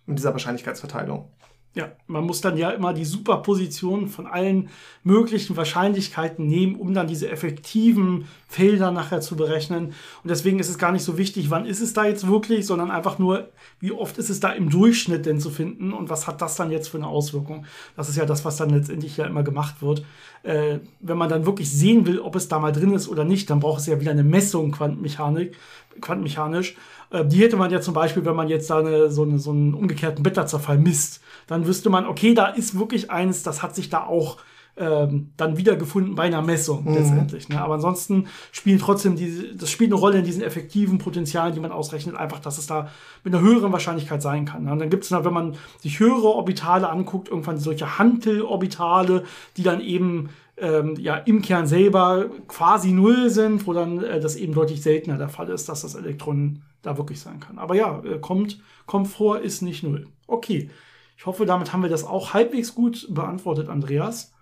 mit 0.06 0.18
dieser 0.18 0.32
Wahrscheinlichkeitsverteilung. 0.32 1.28
Ja, 1.74 1.90
man 2.06 2.24
muss 2.24 2.42
dann 2.42 2.58
ja 2.58 2.68
immer 2.70 2.92
die 2.92 3.06
Superposition 3.06 4.08
von 4.08 4.26
allen 4.26 4.68
möglichen 5.04 5.56
Wahrscheinlichkeiten 5.56 6.46
nehmen, 6.46 6.76
um 6.76 6.92
dann 6.92 7.06
diese 7.06 7.30
effektiven 7.30 8.26
Felder 8.46 8.90
nachher 8.90 9.22
zu 9.22 9.36
berechnen. 9.36 9.86
Und 9.86 10.28
deswegen 10.28 10.58
ist 10.58 10.68
es 10.68 10.76
gar 10.76 10.92
nicht 10.92 11.02
so 11.02 11.16
wichtig, 11.16 11.48
wann 11.48 11.64
ist 11.64 11.80
es 11.80 11.94
da 11.94 12.04
jetzt 12.04 12.28
wirklich, 12.28 12.66
sondern 12.66 12.90
einfach 12.90 13.18
nur, 13.18 13.48
wie 13.80 13.90
oft 13.90 14.18
ist 14.18 14.28
es 14.28 14.38
da 14.38 14.50
im 14.50 14.68
Durchschnitt 14.68 15.24
denn 15.24 15.40
zu 15.40 15.48
finden 15.48 15.94
und 15.94 16.10
was 16.10 16.26
hat 16.26 16.42
das 16.42 16.56
dann 16.56 16.70
jetzt 16.70 16.88
für 16.88 16.98
eine 16.98 17.06
Auswirkung. 17.06 17.64
Das 17.96 18.10
ist 18.10 18.16
ja 18.16 18.26
das, 18.26 18.44
was 18.44 18.58
dann 18.58 18.68
letztendlich 18.68 19.16
ja 19.16 19.24
immer 19.24 19.42
gemacht 19.42 19.80
wird. 19.80 20.04
Äh, 20.42 20.80
wenn 21.00 21.16
man 21.16 21.30
dann 21.30 21.46
wirklich 21.46 21.70
sehen 21.70 22.04
will, 22.04 22.20
ob 22.20 22.36
es 22.36 22.48
da 22.48 22.58
mal 22.58 22.72
drin 22.72 22.92
ist 22.92 23.08
oder 23.08 23.24
nicht, 23.24 23.48
dann 23.48 23.60
braucht 23.60 23.80
es 23.80 23.86
ja 23.86 23.98
wieder 23.98 24.10
eine 24.10 24.24
Messung 24.24 24.72
Quantenmechanik, 24.72 25.56
quantenmechanisch. 26.02 26.76
Äh, 27.12 27.24
die 27.26 27.40
hätte 27.42 27.56
man 27.56 27.70
ja 27.70 27.80
zum 27.80 27.94
Beispiel, 27.94 28.24
wenn 28.24 28.36
man 28.36 28.48
jetzt 28.48 28.68
da 28.70 28.78
eine, 28.78 29.10
so, 29.10 29.22
eine, 29.22 29.38
so 29.38 29.50
einen 29.50 29.74
umgekehrten 29.74 30.22
Beta-Zerfall 30.22 30.78
misst 30.78 31.20
dann 31.46 31.66
wüsste 31.66 31.90
man, 31.90 32.06
okay, 32.06 32.34
da 32.34 32.46
ist 32.46 32.78
wirklich 32.78 33.10
eins, 33.10 33.42
das 33.42 33.62
hat 33.62 33.74
sich 33.74 33.90
da 33.90 34.04
auch 34.04 34.38
ähm, 34.74 35.32
dann 35.36 35.58
wiedergefunden 35.58 36.14
bei 36.14 36.22
einer 36.22 36.40
Messung 36.40 36.84
mhm. 36.84 36.94
letztendlich. 36.94 37.48
Ne? 37.50 37.60
Aber 37.60 37.74
ansonsten 37.74 38.26
spielen 38.52 38.78
trotzdem 38.78 39.16
diese, 39.16 39.54
das 39.54 39.70
spielt 39.70 39.92
eine 39.92 40.00
Rolle 40.00 40.18
in 40.18 40.24
diesen 40.24 40.42
effektiven 40.42 40.96
Potenzialen, 40.96 41.52
die 41.52 41.60
man 41.60 41.72
ausrechnet, 41.72 42.16
einfach, 42.16 42.38
dass 42.38 42.56
es 42.56 42.66
da 42.66 42.88
mit 43.22 43.34
einer 43.34 43.42
höheren 43.42 43.70
Wahrscheinlichkeit 43.70 44.22
sein 44.22 44.46
kann. 44.46 44.64
Ne? 44.64 44.72
Und 44.72 44.78
dann 44.78 44.88
gibt 44.88 45.04
es, 45.04 45.10
wenn 45.10 45.32
man 45.32 45.56
sich 45.80 46.00
höhere 46.00 46.28
Orbitale 46.28 46.88
anguckt, 46.88 47.28
irgendwann 47.28 47.58
solche 47.58 47.98
Hantel-Orbitale, 47.98 49.24
die 49.58 49.62
dann 49.62 49.82
eben 49.82 50.30
ähm, 50.56 50.96
ja 50.98 51.16
im 51.16 51.42
Kern 51.42 51.66
selber 51.66 52.26
quasi 52.48 52.92
null 52.92 53.28
sind, 53.28 53.66
wo 53.66 53.74
dann 53.74 54.02
äh, 54.02 54.20
das 54.20 54.36
eben 54.36 54.54
deutlich 54.54 54.80
seltener 54.80 55.18
der 55.18 55.28
Fall 55.28 55.50
ist, 55.50 55.68
dass 55.68 55.82
das 55.82 55.94
Elektron 55.94 56.62
da 56.82 56.98
wirklich 56.98 57.20
sein 57.20 57.40
kann. 57.40 57.58
Aber 57.58 57.74
ja, 57.74 58.02
äh, 58.04 58.18
kommt, 58.18 58.60
kommt 58.86 59.08
vor, 59.08 59.40
ist 59.40 59.62
nicht 59.62 59.82
null. 59.82 60.08
Okay. 60.26 60.70
Ich 61.16 61.26
hoffe, 61.26 61.46
damit 61.46 61.72
haben 61.72 61.82
wir 61.82 61.90
das 61.90 62.04
auch 62.04 62.34
halbwegs 62.34 62.74
gut 62.74 63.06
beantwortet, 63.10 63.68
Andreas. 63.68 64.32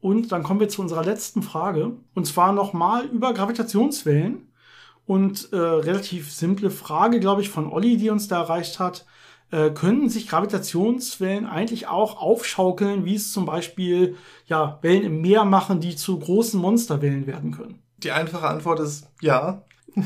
Und 0.00 0.32
dann 0.32 0.42
kommen 0.42 0.60
wir 0.60 0.68
zu 0.68 0.80
unserer 0.80 1.04
letzten 1.04 1.42
Frage. 1.42 1.92
Und 2.14 2.26
zwar 2.26 2.52
nochmal 2.52 3.06
über 3.06 3.34
Gravitationswellen. 3.34 4.46
Und 5.06 5.52
äh, 5.52 5.56
relativ 5.56 6.32
simple 6.32 6.70
Frage, 6.70 7.18
glaube 7.18 7.42
ich, 7.42 7.50
von 7.50 7.70
Olli, 7.70 7.96
die 7.96 8.10
uns 8.10 8.28
da 8.28 8.42
erreicht 8.42 8.78
hat. 8.78 9.06
Äh, 9.50 9.70
können 9.70 10.08
sich 10.08 10.28
Gravitationswellen 10.28 11.46
eigentlich 11.46 11.88
auch 11.88 12.20
aufschaukeln, 12.20 13.04
wie 13.04 13.16
es 13.16 13.32
zum 13.32 13.44
Beispiel 13.46 14.16
ja, 14.46 14.78
Wellen 14.82 15.02
im 15.02 15.20
Meer 15.20 15.44
machen, 15.44 15.80
die 15.80 15.96
zu 15.96 16.16
großen 16.16 16.60
Monsterwellen 16.60 17.26
werden 17.26 17.50
können? 17.50 17.82
Die 17.98 18.12
einfache 18.12 18.46
Antwort 18.46 18.78
ist 18.78 19.10
ja. 19.20 19.64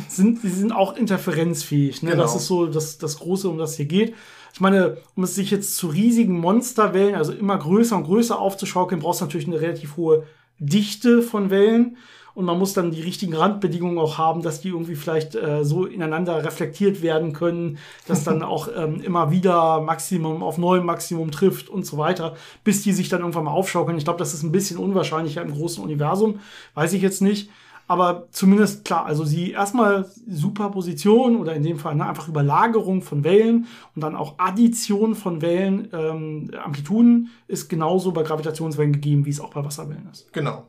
Sind, 0.09 0.41
sie 0.41 0.49
sind 0.51 0.73
auch 0.73 0.97
interferenzfähig. 0.97 2.03
Ne? 2.03 2.11
Genau. 2.11 2.23
Das 2.23 2.35
ist 2.35 2.47
so 2.47 2.67
das, 2.67 2.99
das 2.99 3.19
Große, 3.19 3.49
um 3.49 3.59
das 3.59 3.77
hier 3.77 3.87
geht. 3.87 4.15
Ich 4.53 4.61
meine, 4.61 4.99
um 5.17 5.25
es 5.25 5.35
sich 5.35 5.51
jetzt 5.51 5.77
zu 5.77 5.89
riesigen 5.89 6.39
Monsterwellen, 6.39 7.17
also 7.17 7.33
immer 7.33 7.59
größer 7.59 7.97
und 7.97 8.05
größer 8.05 8.39
aufzuschaukeln, 8.39 9.01
brauchst 9.01 9.21
du 9.21 9.25
natürlich 9.25 9.49
eine 9.49 9.61
relativ 9.61 9.97
hohe 9.97 10.25
Dichte 10.59 11.23
von 11.23 11.51
Wellen. 11.51 11.97
Und 12.35 12.47
man 12.47 12.59
muss 12.59 12.73
dann 12.73 12.91
die 12.91 13.01
richtigen 13.01 13.35
Randbedingungen 13.35 13.99
auch 13.99 14.19
haben, 14.19 14.43
dass 14.43 14.61
die 14.61 14.69
irgendwie 14.69 14.97
vielleicht 14.97 15.37
äh, 15.37 15.65
so 15.65 15.87
ineinander 15.87 16.45
reflektiert 16.45 17.01
werden 17.01 17.33
können, 17.33 17.79
dass 18.09 18.25
dann 18.25 18.43
auch 18.45 18.69
ähm, 18.75 19.01
immer 19.01 19.31
wieder 19.31 19.81
Maximum 19.81 20.43
auf 20.43 20.59
neuem 20.59 20.85
Maximum 20.85 21.31
trifft 21.31 21.69
und 21.69 21.87
so 21.87 21.97
weiter, 21.97 22.35
bis 22.65 22.83
die 22.83 22.93
sich 22.93 23.09
dann 23.09 23.21
irgendwann 23.21 23.45
mal 23.45 23.53
aufschaukeln. 23.53 23.99
Ich 23.99 24.05
glaube, 24.05 24.19
das 24.19 24.35
ist 24.35 24.43
ein 24.43 24.53
bisschen 24.53 24.79
unwahrscheinlicher 24.79 25.43
im 25.43 25.53
großen 25.53 25.83
Universum. 25.83 26.41
Weiß 26.75 26.93
ich 26.93 27.03
jetzt 27.03 27.23
nicht. 27.23 27.51
Aber 27.87 28.29
zumindest 28.31 28.85
klar, 28.85 29.05
also 29.05 29.25
sie 29.25 29.53
erstmal 29.53 30.11
Superposition 30.27 31.37
oder 31.37 31.55
in 31.55 31.63
dem 31.63 31.79
Fall 31.79 31.95
ne, 31.95 32.07
einfach 32.07 32.29
Überlagerung 32.29 33.03
von 33.03 33.25
Wellen 33.25 33.67
und 33.95 34.03
dann 34.03 34.17
auch 34.17 34.39
Addition 34.39 35.15
von 35.15 35.43
Wellen, 35.43 35.89
ähm, 35.93 36.51
Amplituden 36.63 37.31
ist 37.47 37.69
genauso 37.69 38.13
bei 38.13 38.23
Gravitationswellen 38.23 38.93
gegeben, 38.93 39.27
wie 39.27 39.31
es 39.31 39.41
auch 39.41 39.53
bei 39.53 39.65
Wasserwellen 39.65 40.09
ist. 40.11 40.33
Genau. 40.33 40.67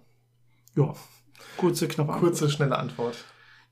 Ja, 0.75 0.93
kurze, 1.58 1.88
knappe 1.88 2.13
Antwort. 2.13 2.32
Kurze, 2.32 2.49
schnelle 2.49 2.78
Antwort. 2.78 3.15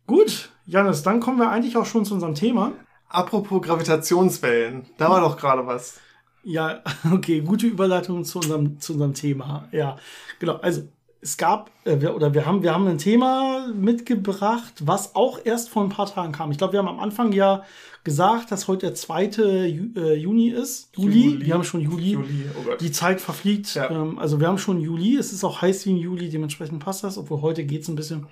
Gut, 0.07 0.51
Janis, 0.65 1.03
dann 1.03 1.19
kommen 1.19 1.39
wir 1.39 1.49
eigentlich 1.49 1.75
auch 1.75 1.85
schon 1.85 2.05
zu 2.05 2.13
unserem 2.13 2.35
Thema. 2.35 2.73
Apropos 3.09 3.61
Gravitationswellen, 3.61 4.85
da 4.97 5.09
war 5.09 5.21
doch 5.21 5.37
gerade 5.37 5.67
was. 5.67 5.99
Ja, 6.43 6.81
okay, 7.11 7.41
gute 7.41 7.67
Überleitung 7.67 8.23
zu 8.23 8.39
unserem, 8.39 8.79
zu 8.79 8.93
unserem 8.93 9.13
Thema. 9.13 9.67
Ja, 9.71 9.97
genau. 10.39 10.55
Also 10.57 10.83
es 11.23 11.37
gab, 11.37 11.71
äh, 11.85 12.01
wir, 12.01 12.15
oder 12.15 12.33
wir 12.33 12.45
haben, 12.45 12.61
wir 12.63 12.73
haben 12.73 12.85
ein 12.87 12.97
Thema 12.97 13.67
mitgebracht, 13.73 14.73
was 14.83 15.15
auch 15.15 15.39
erst 15.43 15.69
vor 15.69 15.83
ein 15.83 15.89
paar 15.89 16.05
Tagen 16.05 16.33
kam. 16.33 16.51
Ich 16.51 16.57
glaube, 16.57 16.73
wir 16.73 16.79
haben 16.79 16.89
am 16.89 16.99
Anfang 16.99 17.31
ja 17.31 17.63
gesagt, 18.03 18.51
dass 18.51 18.67
heute 18.67 18.87
der 18.87 18.95
2. 18.95 19.25
Ju, 19.67 19.89
äh, 19.95 20.15
Juni 20.15 20.49
ist. 20.49 20.89
Juli. 20.97 21.23
Juli. 21.23 21.45
Wir 21.45 21.53
haben 21.53 21.63
schon 21.63 21.81
Juli. 21.81 22.11
Juli. 22.11 22.45
Oh 22.59 22.75
Die 22.79 22.91
Zeit 22.91 23.21
verfliegt. 23.21 23.73
Ja. 23.75 23.89
Ähm, 23.89 24.19
also 24.19 24.39
wir 24.39 24.47
haben 24.47 24.57
schon 24.57 24.81
Juli. 24.81 25.15
Es 25.15 25.31
ist 25.31 25.43
auch 25.43 25.61
heiß 25.61 25.85
wie 25.85 25.93
ein 25.93 25.97
Juli, 25.97 26.29
dementsprechend 26.29 26.83
passt 26.83 27.03
das, 27.03 27.17
obwohl 27.17 27.41
heute 27.41 27.63
geht 27.63 27.83
es 27.83 27.87
ein 27.87 27.95
bisschen. 27.95 28.27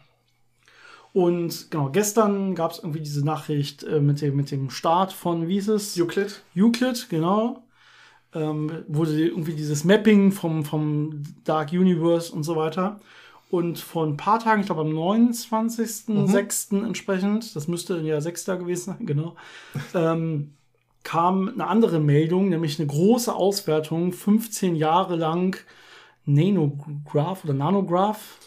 Und 1.14 1.72
genau, 1.72 1.90
gestern 1.90 2.56
gab 2.56 2.72
es 2.72 2.80
irgendwie 2.80 3.02
diese 3.02 3.26
Nachricht 3.26 3.84
äh, 3.84 4.00
mit, 4.00 4.22
dem, 4.22 4.36
mit 4.36 4.52
dem 4.52 4.70
Start 4.70 5.14
von, 5.14 5.48
wie 5.48 5.58
ist 5.58 5.68
es? 5.68 6.00
Euclid. 6.00 6.42
Euclid, 6.56 7.08
genau 7.10 7.64
ähm, 8.34 8.84
wurde 8.88 9.28
irgendwie 9.28 9.54
dieses 9.54 9.84
Mapping 9.84 10.32
vom, 10.32 10.66
vom 10.66 11.24
Dark 11.44 11.72
Universe 11.72 12.34
und 12.34 12.44
so 12.44 12.56
weiter. 12.56 13.00
Und 13.50 13.80
vor 13.80 14.06
ein 14.06 14.16
paar 14.16 14.40
Tagen, 14.40 14.62
ich 14.62 14.68
glaube 14.68 14.82
am 14.82 14.94
29.06. 14.94 16.76
Mhm. 16.76 16.86
entsprechend, 16.86 17.56
das 17.56 17.68
müsste 17.68 18.00
ja 18.00 18.22
6. 18.22 18.46
gewesen 18.46 18.96
sein, 18.98 19.00
genau, 19.06 19.36
ähm, 19.94 20.54
kam 21.04 21.50
eine 21.50 21.68
andere 21.68 22.00
Meldung, 22.00 22.50
nämlich 22.50 22.80
eine 22.80 22.88
große 22.88 23.34
Auswertung, 23.34 24.14
15 24.14 24.76
Jahre 24.76 25.16
lang 25.16 25.58
Nanograph 26.26 27.44
oder 27.44 27.54
Nanograph. 27.54 28.38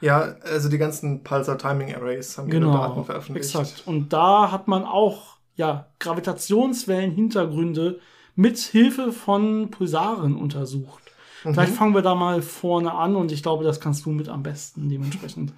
Ja, 0.00 0.34
also 0.42 0.68
die 0.68 0.78
ganzen 0.78 1.22
Pulsar 1.22 1.56
Timing 1.56 1.94
Arrays 1.94 2.36
haben 2.36 2.50
genau, 2.50 2.72
ihre 2.72 2.78
Daten 2.78 3.04
veröffentlicht. 3.04 3.54
Exakt. 3.54 3.84
Und 3.86 4.12
da 4.12 4.50
hat 4.50 4.66
man 4.66 4.84
auch 4.84 5.36
ja, 5.54 5.86
Gravitationswellen-Hintergründe 6.00 8.00
mit 8.34 8.58
Hilfe 8.58 9.12
von 9.12 9.70
Pulsaren 9.70 10.36
untersucht. 10.36 11.02
Mhm. 11.44 11.54
Vielleicht 11.54 11.74
fangen 11.74 11.94
wir 11.94 12.02
da 12.02 12.14
mal 12.14 12.42
vorne 12.42 12.92
an 12.92 13.16
und 13.16 13.32
ich 13.32 13.42
glaube, 13.42 13.64
das 13.64 13.80
kannst 13.80 14.06
du 14.06 14.10
mit 14.10 14.28
am 14.28 14.42
besten 14.42 14.88
dementsprechend. 14.88 15.52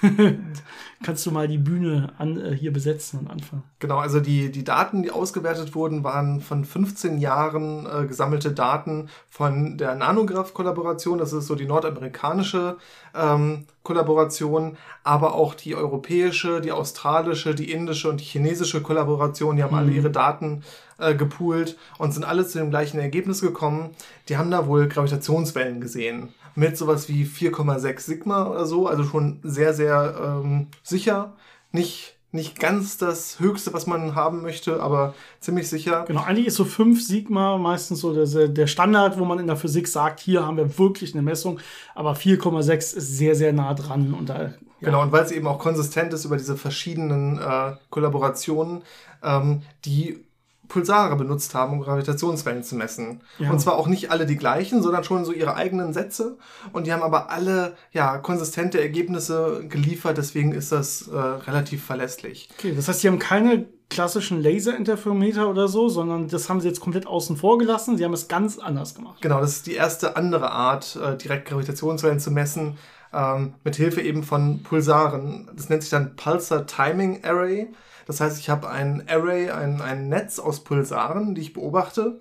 Kannst 1.02 1.26
du 1.26 1.32
mal 1.32 1.48
die 1.48 1.58
Bühne 1.58 2.12
an, 2.18 2.40
äh, 2.40 2.54
hier 2.54 2.72
besetzen 2.72 3.20
und 3.20 3.30
anfangen? 3.30 3.64
Genau, 3.80 3.98
also 3.98 4.20
die, 4.20 4.52
die 4.52 4.62
Daten, 4.62 5.02
die 5.02 5.10
ausgewertet 5.10 5.74
wurden, 5.74 6.04
waren 6.04 6.40
von 6.40 6.64
15 6.64 7.18
Jahren 7.18 7.86
äh, 7.86 8.06
gesammelte 8.06 8.52
Daten 8.52 9.08
von 9.28 9.76
der 9.76 9.96
Nanograph-Kollaboration. 9.96 11.18
Das 11.18 11.32
ist 11.32 11.46
so 11.46 11.56
die 11.56 11.66
nordamerikanische 11.66 12.76
ähm, 13.14 13.66
Kollaboration, 13.82 14.76
aber 15.02 15.34
auch 15.34 15.54
die 15.54 15.74
europäische, 15.74 16.60
die 16.60 16.72
australische, 16.72 17.54
die 17.54 17.72
indische 17.72 18.08
und 18.08 18.20
die 18.20 18.24
chinesische 18.24 18.80
Kollaboration. 18.80 19.56
Die 19.56 19.64
haben 19.64 19.72
mhm. 19.72 19.78
alle 19.78 19.92
ihre 19.92 20.10
Daten 20.10 20.62
äh, 20.98 21.14
gepoolt 21.14 21.76
und 21.98 22.12
sind 22.12 22.24
alle 22.24 22.46
zu 22.46 22.58
dem 22.58 22.70
gleichen 22.70 23.00
Ergebnis 23.00 23.40
gekommen. 23.40 23.90
Die 24.28 24.36
haben 24.36 24.52
da 24.52 24.68
wohl 24.68 24.86
Gravitationswellen 24.86 25.80
gesehen 25.80 26.32
mit 26.54 26.76
sowas 26.76 27.08
wie 27.08 27.24
4,6 27.24 28.00
Sigma 28.00 28.46
oder 28.46 28.66
so, 28.66 28.86
also 28.86 29.04
schon 29.04 29.40
sehr, 29.42 29.74
sehr 29.74 30.40
ähm, 30.44 30.68
sicher. 30.82 31.34
Nicht, 31.70 32.16
nicht 32.30 32.58
ganz 32.58 32.98
das 32.98 33.40
Höchste, 33.40 33.72
was 33.72 33.86
man 33.86 34.14
haben 34.14 34.42
möchte, 34.42 34.82
aber 34.82 35.14
ziemlich 35.40 35.68
sicher. 35.68 36.04
Genau, 36.06 36.22
eigentlich 36.22 36.46
ist 36.46 36.56
so 36.56 36.64
5 36.64 37.02
Sigma 37.02 37.58
meistens 37.58 38.00
so 38.00 38.12
der, 38.12 38.48
der 38.48 38.66
Standard, 38.66 39.18
wo 39.18 39.24
man 39.24 39.38
in 39.38 39.46
der 39.46 39.56
Physik 39.56 39.88
sagt, 39.88 40.20
hier 40.20 40.46
haben 40.46 40.56
wir 40.56 40.78
wirklich 40.78 41.14
eine 41.14 41.22
Messung, 41.22 41.60
aber 41.94 42.12
4,6 42.12 42.96
ist 42.96 43.16
sehr, 43.16 43.34
sehr 43.34 43.52
nah 43.52 43.74
dran 43.74 44.14
und 44.14 44.28
da. 44.28 44.52
Genau, 44.80 45.00
und 45.00 45.12
weil 45.12 45.24
es 45.24 45.30
eben 45.30 45.46
auch 45.46 45.58
konsistent 45.58 46.12
ist 46.12 46.24
über 46.24 46.36
diese 46.36 46.56
verschiedenen 46.56 47.38
äh, 47.38 47.76
Kollaborationen, 47.90 48.82
ähm, 49.22 49.62
die 49.84 50.24
Pulsare 50.72 51.16
benutzt 51.16 51.54
haben, 51.54 51.74
um 51.74 51.80
Gravitationswellen 51.82 52.62
zu 52.62 52.76
messen. 52.76 53.20
Ja. 53.38 53.50
Und 53.50 53.60
zwar 53.60 53.74
auch 53.74 53.88
nicht 53.88 54.10
alle 54.10 54.24
die 54.24 54.36
gleichen, 54.36 54.82
sondern 54.82 55.04
schon 55.04 55.26
so 55.26 55.32
ihre 55.32 55.54
eigenen 55.54 55.92
Sätze. 55.92 56.38
Und 56.72 56.86
die 56.86 56.92
haben 56.94 57.02
aber 57.02 57.30
alle 57.30 57.76
ja 57.92 58.16
konsistente 58.16 58.80
Ergebnisse 58.80 59.64
geliefert. 59.68 60.16
Deswegen 60.16 60.52
ist 60.52 60.72
das 60.72 61.08
äh, 61.08 61.16
relativ 61.16 61.84
verlässlich. 61.84 62.48
Okay, 62.56 62.72
das 62.74 62.88
heißt, 62.88 63.00
sie 63.00 63.08
haben 63.08 63.18
keine 63.18 63.66
klassischen 63.90 64.42
Laserinterferometer 64.42 65.50
oder 65.50 65.68
so, 65.68 65.90
sondern 65.90 66.28
das 66.28 66.48
haben 66.48 66.62
sie 66.62 66.68
jetzt 66.68 66.80
komplett 66.80 67.06
außen 67.06 67.36
vor 67.36 67.58
gelassen. 67.58 67.98
Sie 67.98 68.04
haben 68.06 68.14
es 68.14 68.26
ganz 68.28 68.58
anders 68.58 68.94
gemacht. 68.94 69.20
Genau, 69.20 69.40
das 69.40 69.56
ist 69.56 69.66
die 69.66 69.74
erste 69.74 70.16
andere 70.16 70.52
Art, 70.52 70.96
äh, 70.96 71.18
direkt 71.18 71.48
Gravitationswellen 71.48 72.18
zu 72.18 72.30
messen, 72.30 72.78
ähm, 73.12 73.52
mit 73.62 73.76
Hilfe 73.76 74.00
eben 74.00 74.22
von 74.22 74.62
Pulsaren. 74.62 75.50
Das 75.54 75.68
nennt 75.68 75.82
sich 75.82 75.90
dann 75.90 76.16
Pulsar 76.16 76.66
Timing 76.66 77.22
Array. 77.24 77.68
Das 78.06 78.20
heißt, 78.20 78.38
ich 78.38 78.50
habe 78.50 78.68
ein 78.68 79.04
Array, 79.08 79.50
ein, 79.50 79.80
ein 79.80 80.08
Netz 80.08 80.38
aus 80.38 80.64
Pulsaren, 80.64 81.34
die 81.34 81.40
ich 81.42 81.52
beobachte. 81.52 82.20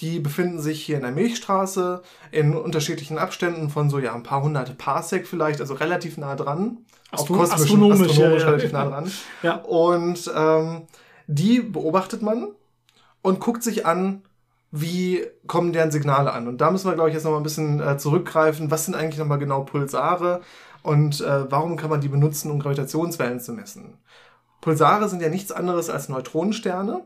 Die 0.00 0.18
befinden 0.18 0.60
sich 0.60 0.82
hier 0.82 0.96
in 0.96 1.02
der 1.02 1.12
Milchstraße 1.12 2.02
in 2.32 2.56
unterschiedlichen 2.56 3.16
Abständen 3.16 3.70
von 3.70 3.90
so 3.90 3.98
ja 3.98 4.14
ein 4.14 4.24
paar 4.24 4.42
hunderte 4.42 4.74
Parsec 4.74 5.26
vielleicht, 5.26 5.60
also 5.60 5.74
relativ 5.74 6.16
nah 6.16 6.34
dran. 6.34 6.78
Astro 7.12 7.36
Auf 7.36 7.52
astronomisch, 7.52 8.08
astronomisch 8.08 8.42
ja, 8.42 8.46
ja. 8.46 8.50
relativ 8.50 8.72
nah 8.72 8.84
dran. 8.86 9.12
Ja. 9.42 9.56
Und 9.56 10.30
ähm, 10.34 10.82
die 11.26 11.60
beobachtet 11.60 12.22
man 12.22 12.48
und 13.22 13.40
guckt 13.40 13.62
sich 13.62 13.86
an, 13.86 14.22
wie 14.72 15.24
kommen 15.46 15.72
deren 15.72 15.92
Signale 15.92 16.32
an. 16.32 16.48
Und 16.48 16.60
da 16.60 16.72
müssen 16.72 16.88
wir, 16.88 16.94
glaube 16.94 17.10
ich, 17.10 17.14
jetzt 17.14 17.22
nochmal 17.22 17.40
ein 17.40 17.44
bisschen 17.44 17.80
äh, 17.80 17.96
zurückgreifen. 17.96 18.72
Was 18.72 18.86
sind 18.86 18.96
eigentlich 18.96 19.18
nochmal 19.18 19.38
genau 19.38 19.62
Pulsare 19.62 20.40
und 20.82 21.20
äh, 21.20 21.50
warum 21.50 21.76
kann 21.76 21.90
man 21.90 22.00
die 22.00 22.08
benutzen, 22.08 22.50
um 22.50 22.58
Gravitationswellen 22.58 23.38
zu 23.38 23.52
messen? 23.52 23.98
Pulsare 24.64 25.10
sind 25.10 25.20
ja 25.20 25.28
nichts 25.28 25.52
anderes 25.52 25.90
als 25.90 26.08
Neutronensterne, 26.08 27.02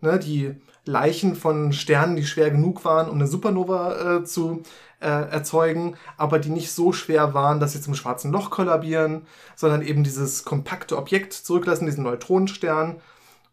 ne, 0.00 0.18
die 0.18 0.56
Leichen 0.86 1.36
von 1.36 1.74
Sternen, 1.74 2.16
die 2.16 2.24
schwer 2.24 2.50
genug 2.50 2.86
waren, 2.86 3.10
um 3.10 3.16
eine 3.16 3.26
Supernova 3.26 4.20
äh, 4.20 4.24
zu 4.24 4.62
äh, 5.00 5.08
erzeugen, 5.08 5.98
aber 6.16 6.38
die 6.38 6.48
nicht 6.48 6.72
so 6.72 6.94
schwer 6.94 7.34
waren, 7.34 7.60
dass 7.60 7.74
sie 7.74 7.82
zum 7.82 7.94
schwarzen 7.94 8.32
Loch 8.32 8.48
kollabieren, 8.48 9.26
sondern 9.54 9.82
eben 9.82 10.02
dieses 10.02 10.46
kompakte 10.46 10.96
Objekt 10.96 11.34
zurücklassen, 11.34 11.84
diesen 11.84 12.04
Neutronenstern, 12.04 13.02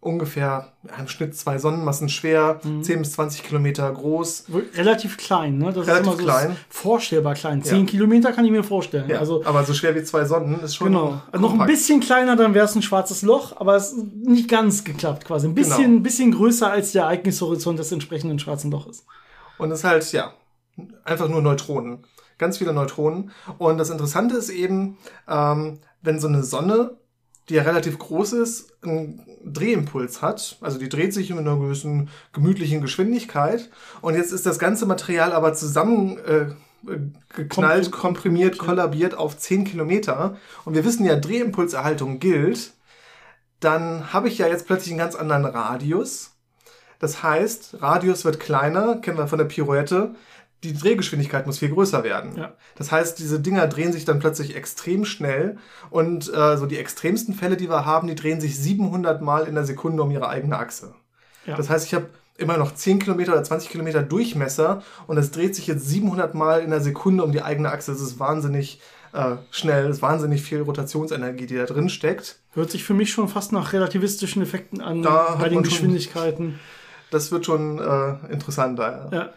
ungefähr 0.01 0.73
ja, 0.83 0.95
im 0.99 1.07
Schnitt 1.07 1.35
zwei 1.37 1.59
Sonnenmassen 1.59 2.09
schwer, 2.09 2.59
10 2.81 2.99
bis 2.99 3.13
20 3.13 3.43
Kilometer 3.43 3.89
groß. 3.91 4.45
Relativ 4.73 5.15
klein, 5.17 5.59
ne? 5.59 5.71
Das 5.71 5.85
Relativ 5.87 5.91
ist 5.99 6.07
immer 6.07 6.17
so 6.17 6.23
klein. 6.23 6.57
vorstellbar 6.69 7.35
klein. 7.35 7.63
Zehn 7.63 7.85
Kilometer 7.85 8.33
kann 8.33 8.43
ich 8.43 8.51
mir 8.51 8.63
vorstellen. 8.63 9.07
Ja, 9.07 9.19
Also 9.19 9.45
aber 9.45 9.63
so 9.63 9.73
schwer 9.75 9.93
wie 9.95 10.03
zwei 10.03 10.25
Sonnen 10.25 10.59
ist 10.61 10.75
schon 10.75 10.87
Genau. 10.87 11.21
Also 11.31 11.47
noch 11.47 11.57
ein 11.59 11.67
bisschen 11.67 11.99
kleiner, 11.99 12.35
dann 12.35 12.53
wäre 12.55 12.65
es 12.65 12.75
ein 12.75 12.81
schwarzes 12.81 13.21
Loch, 13.21 13.55
aber 13.61 13.75
es 13.75 13.91
ist 13.93 14.03
nicht 14.25 14.49
ganz 14.49 14.83
geklappt 14.83 15.25
quasi. 15.25 15.47
Ein 15.47 15.53
bisschen, 15.55 15.83
Genau. 15.83 15.97
ein 15.99 16.03
bisschen 16.03 16.31
größer 16.31 16.69
als 16.71 16.91
der 16.93 17.03
Ereignishorizont 17.03 17.77
des 17.77 17.91
entsprechenden 17.91 18.39
schwarzen 18.39 18.71
Loches. 18.71 19.05
Und 19.59 19.71
es 19.71 19.79
ist 19.79 19.85
halt, 19.85 20.11
ja, 20.13 20.33
einfach 21.05 21.29
nur 21.29 21.43
Neutronen. 21.43 21.99
Ganz 22.39 22.57
viele 22.57 22.73
Neutronen. 22.73 23.29
Und 23.59 23.77
das 23.77 23.91
Interessante 23.91 24.35
ist 24.35 24.49
eben, 24.49 24.97
ähm, 25.29 25.77
wenn 26.01 26.19
so 26.19 26.27
eine 26.27 26.41
Sonne, 26.43 26.97
die 27.51 27.57
ja 27.57 27.63
relativ 27.63 27.99
groß 27.99 28.31
ist, 28.33 28.71
einen 28.81 29.21
Drehimpuls 29.43 30.21
hat, 30.21 30.57
also 30.61 30.79
die 30.79 30.87
dreht 30.87 31.13
sich 31.13 31.29
mit 31.31 31.39
einer 31.39 31.57
gewissen 31.57 32.09
gemütlichen 32.31 32.79
Geschwindigkeit. 32.79 33.69
Und 33.99 34.15
jetzt 34.15 34.31
ist 34.31 34.45
das 34.45 34.57
ganze 34.57 34.85
Material 34.85 35.33
aber 35.33 35.53
zusammen 35.53 36.17
äh, 36.19 36.45
geknallt, 37.35 37.91
komprimiert, 37.91 38.57
kollabiert 38.57 39.15
auf 39.15 39.37
10 39.37 39.65
Kilometer. 39.65 40.37
Und 40.63 40.75
wir 40.75 40.85
wissen 40.85 41.05
ja, 41.05 41.17
Drehimpulserhaltung 41.17 42.19
gilt. 42.19 42.71
Dann 43.59 44.13
habe 44.13 44.29
ich 44.29 44.37
ja 44.37 44.47
jetzt 44.47 44.65
plötzlich 44.65 44.91
einen 44.91 44.99
ganz 44.99 45.15
anderen 45.15 45.45
Radius. 45.45 46.31
Das 46.99 47.21
heißt, 47.21 47.81
Radius 47.81 48.23
wird 48.23 48.39
kleiner, 48.39 48.97
kennen 48.97 49.17
wir 49.17 49.27
von 49.27 49.39
der 49.39 49.45
Pirouette. 49.45 50.15
Die 50.63 50.73
Drehgeschwindigkeit 50.73 51.47
muss 51.47 51.57
viel 51.59 51.69
größer 51.69 52.03
werden. 52.03 52.35
Ja. 52.37 52.53
Das 52.75 52.91
heißt, 52.91 53.17
diese 53.19 53.39
Dinger 53.39 53.65
drehen 53.67 53.91
sich 53.93 54.05
dann 54.05 54.19
plötzlich 54.19 54.55
extrem 54.55 55.05
schnell. 55.05 55.57
Und 55.89 56.31
äh, 56.33 56.57
so 56.57 56.65
die 56.67 56.77
extremsten 56.77 57.33
Fälle, 57.33 57.57
die 57.57 57.69
wir 57.69 57.85
haben, 57.85 58.07
die 58.07 58.15
drehen 58.15 58.39
sich 58.39 58.57
700 58.59 59.21
Mal 59.21 59.47
in 59.47 59.55
der 59.55 59.65
Sekunde 59.65 60.03
um 60.03 60.11
ihre 60.11 60.29
eigene 60.29 60.57
Achse. 60.57 60.93
Ja. 61.47 61.55
Das 61.55 61.69
heißt, 61.69 61.87
ich 61.87 61.93
habe 61.95 62.07
immer 62.37 62.57
noch 62.57 62.73
10 62.75 62.99
Kilometer 62.99 63.33
oder 63.33 63.43
20 63.43 63.69
Kilometer 63.69 64.03
Durchmesser 64.03 64.83
und 65.07 65.17
es 65.17 65.31
dreht 65.31 65.55
sich 65.55 65.67
jetzt 65.67 65.87
700 65.87 66.33
Mal 66.35 66.61
in 66.61 66.69
der 66.69 66.81
Sekunde 66.81 67.23
um 67.23 67.31
die 67.31 67.41
eigene 67.41 67.71
Achse. 67.71 67.91
Das 67.91 68.01
ist 68.01 68.19
wahnsinnig 68.19 68.79
äh, 69.13 69.35
schnell, 69.51 69.87
das 69.87 69.97
ist 69.97 70.01
wahnsinnig 70.01 70.41
viel 70.41 70.61
Rotationsenergie, 70.61 71.45
die 71.47 71.55
da 71.57 71.65
drin 71.65 71.89
steckt. 71.89 72.37
Hört 72.53 72.71
sich 72.71 72.83
für 72.83 72.93
mich 72.93 73.11
schon 73.11 73.27
fast 73.27 73.51
nach 73.51 73.73
relativistischen 73.73 74.41
Effekten 74.41 74.79
an 74.81 75.01
Da 75.01 75.35
bei 75.39 75.49
den 75.49 75.55
man 75.55 75.63
schon- 75.65 75.71
Geschwindigkeiten. 75.73 76.59
Das 77.09 77.31
wird 77.31 77.45
schon 77.45 77.77
äh, 77.79 78.31
interessanter. 78.31 79.09
Ja. 79.11 79.17
Ja. 79.17 79.29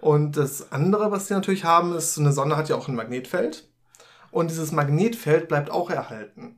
Und 0.00 0.36
das 0.36 0.72
andere, 0.72 1.10
was 1.10 1.28
sie 1.28 1.34
natürlich 1.34 1.64
haben, 1.64 1.94
ist, 1.94 2.14
so 2.14 2.20
eine 2.20 2.32
Sonne 2.32 2.56
hat 2.56 2.68
ja 2.68 2.76
auch 2.76 2.88
ein 2.88 2.94
Magnetfeld. 2.94 3.68
Und 4.30 4.50
dieses 4.50 4.72
Magnetfeld 4.72 5.48
bleibt 5.48 5.70
auch 5.70 5.90
erhalten. 5.90 6.56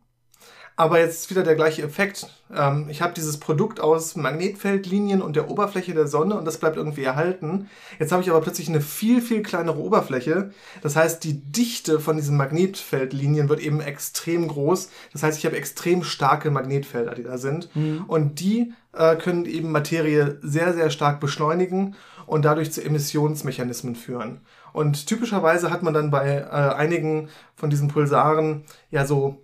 Aber 0.75 0.99
jetzt 0.99 1.29
wieder 1.31 1.43
der 1.43 1.55
gleiche 1.55 1.83
Effekt. 1.83 2.29
Ähm, 2.55 2.87
ich 2.89 3.03
habe 3.03 3.13
dieses 3.13 3.39
Produkt 3.39 3.79
aus 3.79 4.17
Magnetfeldlinien 4.17 5.21
und 5.21 5.37
der 5.37 5.51
Oberfläche 5.51 5.93
der 5.93 6.07
Sonne 6.07 6.35
und 6.35 6.47
das 6.47 6.59
bleibt 6.59 6.77
irgendwie 6.77 7.05
erhalten. 7.05 7.69
Jetzt 7.99 8.11
habe 8.11 8.23
ich 8.23 8.31
aber 8.31 8.41
plötzlich 8.41 8.69
eine 8.69 8.81
viel, 8.81 9.21
viel 9.21 9.43
kleinere 9.43 9.79
Oberfläche. 9.79 10.51
Das 10.81 10.97
heißt, 10.97 11.23
die 11.25 11.41
Dichte 11.41 12.01
von 12.01 12.17
diesen 12.17 12.39
Magnetfeldlinien 12.39 13.51
wird 13.51 13.61
eben 13.61 13.81
extrem 13.81 14.49
groß. 14.49 14.89
Das 15.13 15.23
heißt, 15.23 15.39
ich 15.39 15.47
habe 15.47 15.57
extrem 15.57 16.05
starke 16.05 16.51
Magnetfelder, 16.51 17.15
die 17.15 17.25
da 17.25 17.37
sind. 17.37 17.69
Und 18.09 18.41
die 18.41 18.73
äh, 18.93 19.17
können 19.17 19.47
eben 19.47 19.73
Materie 19.73 20.39
sehr, 20.43 20.73
sehr 20.75 20.91
stark 20.91 21.21
beschleunigen 21.21 21.95
und 22.27 22.45
dadurch 22.45 22.73
zu 22.73 22.85
Emissionsmechanismen 22.85 23.97
führen. 23.97 24.41
Und 24.73 25.07
typischerweise 25.07 25.71
hat 25.71 25.83
man 25.83 25.95
dann 25.95 26.11
bei 26.11 26.39
äh, 26.39 26.45
einigen 26.45 27.29
von 27.55 27.71
diesen 27.71 27.89
Pulsaren 27.89 28.65
ja 28.91 29.05
so 29.05 29.43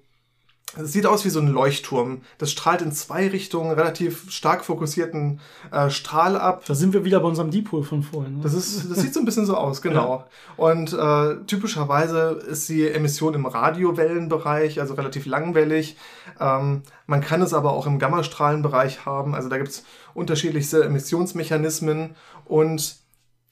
es 0.77 0.93
sieht 0.93 1.07
aus 1.07 1.25
wie 1.25 1.31
so 1.31 1.41
ein 1.41 1.49
Leuchtturm. 1.49 2.21
Das 2.37 2.51
strahlt 2.51 2.83
in 2.83 2.93
zwei 2.93 3.29
Richtungen 3.29 3.71
relativ 3.71 4.31
stark 4.31 4.65
fokussierten 4.65 5.41
äh, 5.73 5.89
Strahl 5.89 6.37
ab. 6.37 6.65
Da 6.67 6.75
sind 6.75 6.93
wir 6.93 7.05
wieder 7.05 7.21
bei 7.21 7.29
unserem 7.29 7.51
Dipol 7.51 7.83
von 7.83 8.03
vorhin. 8.03 8.37
Ne? 8.37 8.43
Das, 8.43 8.53
ist, 8.53 8.91
das 8.91 8.99
sieht 8.99 9.15
so 9.15 9.21
ein 9.21 9.25
bisschen 9.25 9.47
so 9.47 9.57
aus, 9.57 9.81
genau. 9.81 10.27
Und 10.59 10.93
äh, 10.93 11.37
typischerweise 11.47 12.43
ist 12.47 12.69
die 12.69 12.87
Emission 12.87 13.33
im 13.33 13.47
Radiowellenbereich, 13.47 14.79
also 14.79 14.93
relativ 14.95 15.25
langwellig. 15.25 15.97
Ähm, 16.39 16.83
man 17.07 17.21
kann 17.23 17.41
es 17.41 17.55
aber 17.55 17.73
auch 17.73 17.87
im 17.87 17.99
Gammastrahlenbereich 17.99 19.07
haben. 19.07 19.35
Also 19.35 19.49
da 19.49 19.57
gibt 19.57 19.71
es 19.71 19.85
unterschiedlichste 20.13 20.85
Emissionsmechanismen. 20.85 22.15
Und 22.45 22.97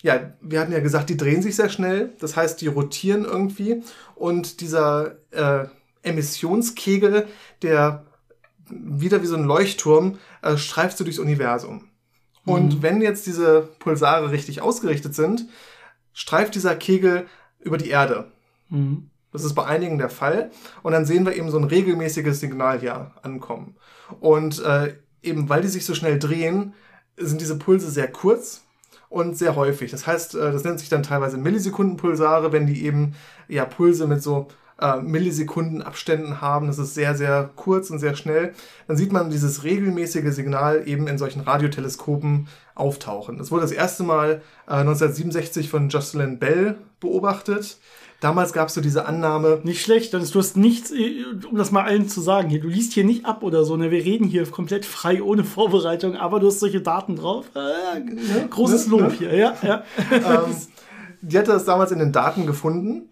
ja, 0.02 0.20
wir 0.42 0.60
hatten 0.60 0.72
ja 0.72 0.80
gesagt, 0.80 1.08
die 1.08 1.16
drehen 1.16 1.40
sich 1.40 1.56
sehr 1.56 1.70
schnell. 1.70 2.12
Das 2.20 2.36
heißt, 2.36 2.60
die 2.60 2.66
rotieren 2.66 3.24
irgendwie. 3.24 3.82
Und 4.14 4.60
dieser 4.60 5.16
äh, 5.30 5.68
Emissionskegel, 6.06 7.26
der 7.62 8.06
wieder 8.68 9.22
wie 9.22 9.26
so 9.26 9.36
ein 9.36 9.44
Leuchtturm, 9.44 10.18
äh, 10.42 10.56
streift 10.56 10.98
so 10.98 11.04
durchs 11.04 11.18
Universum. 11.18 11.88
Und 12.44 12.80
wenn 12.80 13.02
jetzt 13.02 13.26
diese 13.26 13.68
Pulsare 13.80 14.30
richtig 14.30 14.62
ausgerichtet 14.62 15.14
sind, 15.14 15.46
streift 16.12 16.54
dieser 16.54 16.76
Kegel 16.76 17.26
über 17.58 17.76
die 17.76 17.90
Erde. 17.90 18.30
Mhm. 18.68 19.10
Das 19.32 19.44
ist 19.44 19.54
bei 19.54 19.66
einigen 19.66 19.98
der 19.98 20.08
Fall. 20.08 20.50
Und 20.82 20.92
dann 20.92 21.04
sehen 21.04 21.26
wir 21.26 21.34
eben 21.34 21.50
so 21.50 21.58
ein 21.58 21.64
regelmäßiges 21.64 22.40
Signal 22.40 22.80
hier 22.80 23.12
ankommen. 23.22 23.76
Und 24.20 24.62
äh, 24.64 24.94
eben 25.22 25.48
weil 25.48 25.62
die 25.62 25.68
sich 25.68 25.84
so 25.84 25.94
schnell 25.94 26.18
drehen, 26.18 26.74
sind 27.16 27.40
diese 27.40 27.58
Pulse 27.58 27.90
sehr 27.90 28.10
kurz 28.10 28.62
und 29.08 29.36
sehr 29.36 29.56
häufig. 29.56 29.90
Das 29.90 30.06
heißt, 30.06 30.36
äh, 30.36 30.52
das 30.52 30.64
nennt 30.64 30.78
sich 30.78 30.88
dann 30.88 31.02
teilweise 31.02 31.36
Millisekundenpulsare, 31.36 32.52
wenn 32.52 32.66
die 32.66 32.84
eben 32.84 33.14
ja 33.48 33.64
Pulse 33.64 34.06
mit 34.06 34.22
so 34.22 34.48
äh, 34.80 34.96
Millisekundenabständen 34.98 36.40
haben. 36.40 36.66
Das 36.66 36.78
ist 36.78 36.94
sehr, 36.94 37.14
sehr 37.14 37.50
kurz 37.56 37.90
und 37.90 37.98
sehr 37.98 38.14
schnell. 38.14 38.52
Dann 38.88 38.96
sieht 38.96 39.12
man 39.12 39.30
dieses 39.30 39.64
regelmäßige 39.64 40.34
Signal 40.34 40.86
eben 40.86 41.06
in 41.06 41.18
solchen 41.18 41.40
Radioteleskopen 41.40 42.48
auftauchen. 42.74 43.38
Das 43.38 43.50
wurde 43.50 43.62
das 43.62 43.72
erste 43.72 44.02
Mal 44.02 44.42
äh, 44.66 44.74
1967 44.74 45.68
von 45.68 45.88
Jocelyn 45.88 46.38
Bell 46.38 46.76
beobachtet. 47.00 47.78
Damals 48.20 48.54
gab 48.54 48.68
es 48.68 48.74
so 48.74 48.80
diese 48.80 49.04
Annahme, 49.04 49.60
Nicht 49.62 49.82
schlecht, 49.82 50.14
Dennis, 50.14 50.30
du 50.30 50.38
hast 50.38 50.56
nichts, 50.56 50.90
äh, 50.90 51.24
um 51.50 51.56
das 51.56 51.70
mal 51.70 51.84
allen 51.84 52.08
zu 52.08 52.20
sagen 52.22 52.48
hier, 52.48 52.60
du 52.60 52.68
liest 52.68 52.94
hier 52.94 53.04
nicht 53.04 53.26
ab 53.26 53.42
oder 53.42 53.64
so, 53.64 53.76
ne? 53.76 53.90
Wir 53.90 54.04
reden 54.04 54.26
hier 54.26 54.46
komplett 54.46 54.86
frei, 54.86 55.22
ohne 55.22 55.44
Vorbereitung, 55.44 56.16
aber 56.16 56.40
du 56.40 56.46
hast 56.46 56.60
solche 56.60 56.80
Daten 56.80 57.16
drauf. 57.16 57.46
Äh, 57.54 58.46
großes 58.48 58.86
ne, 58.86 58.90
Lob 58.90 59.00
ne? 59.02 59.16
hier, 59.18 59.34
ja, 59.34 59.56
ja. 59.62 59.84
ähm, 60.10 60.56
die 61.20 61.38
hatte 61.38 61.52
das 61.52 61.66
damals 61.66 61.92
in 61.92 61.98
den 61.98 62.12
Daten 62.12 62.46
gefunden. 62.46 63.10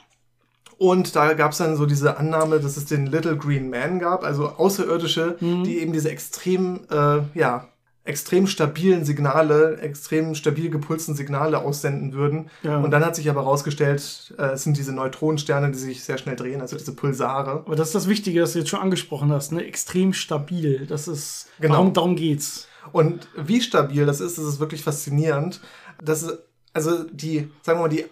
Und 0.79 1.15
da 1.17 1.33
gab 1.35 1.53
es 1.53 1.59
dann 1.59 1.77
so 1.77 1.87
diese 1.87 2.17
Annahme, 2.19 2.61
dass 2.61 2.77
es 2.77 2.87
den 2.87 3.07
Little 3.07 3.37
Green 3.37 3.71
Man 3.71 3.99
gab, 3.99 4.25
also 4.25 4.49
Außerirdische, 4.49 5.37
die 5.41 5.79
eben 5.79 5.93
diese 5.93 6.11
extrem 6.11 6.81
äh, 6.91 7.21
ja, 7.39 7.69
extrem 8.05 8.47
stabilen 8.47 9.05
Signale, 9.05 9.79
extrem 9.79 10.35
stabil 10.35 10.69
gepulsten 10.69 11.15
Signale 11.15 11.59
aussenden 11.59 12.13
würden. 12.13 12.51
Ja. 12.63 12.79
Und 12.79 12.91
dann 12.91 13.05
hat 13.05 13.17
sich 13.17 13.31
aber 13.31 13.41
herausgestellt, 13.43 14.35
äh, 14.39 14.53
es 14.53 14.63
sind 14.65 14.77
diese 14.77 14.93
Neutronensterne, 14.93 15.71
die 15.71 15.79
sich 15.79 16.05
sehr 16.05 16.19
schnell 16.19 16.37
drehen, 16.37 16.61
also 16.61 16.77
diese 16.77 16.95
Pulsare. 16.95 17.63
Aber 17.65 17.77
das 17.77 17.89
ist 17.89 17.95
das 17.95 18.09
Wichtige, 18.09 18.41
das 18.41 18.53
du 18.53 18.59
jetzt 18.59 18.69
schon 18.69 18.81
angesprochen 18.81 19.33
hast, 19.33 19.53
ne? 19.53 19.65
extrem 19.65 20.13
stabil. 20.13 20.87
Das 20.87 21.09
ist, 21.09 21.49
Genau. 21.61 21.75
darum, 21.75 21.93
darum 21.95 22.17
geht's. 22.17 22.69
Und 22.93 23.27
wie 23.37 23.63
stabil 23.63 24.05
das 24.05 24.21
ist, 24.21 24.37
das 24.37 24.45
ist 24.45 24.61
wirklich 24.61 24.83
faszinierend. 24.83 25.63
Das 26.03 26.23
ist, 26.23 26.39
also 26.75 27.05
die, 27.05 27.49
sagen 27.63 27.79
wir 27.79 27.83
mal, 27.85 27.89
die 27.89 28.05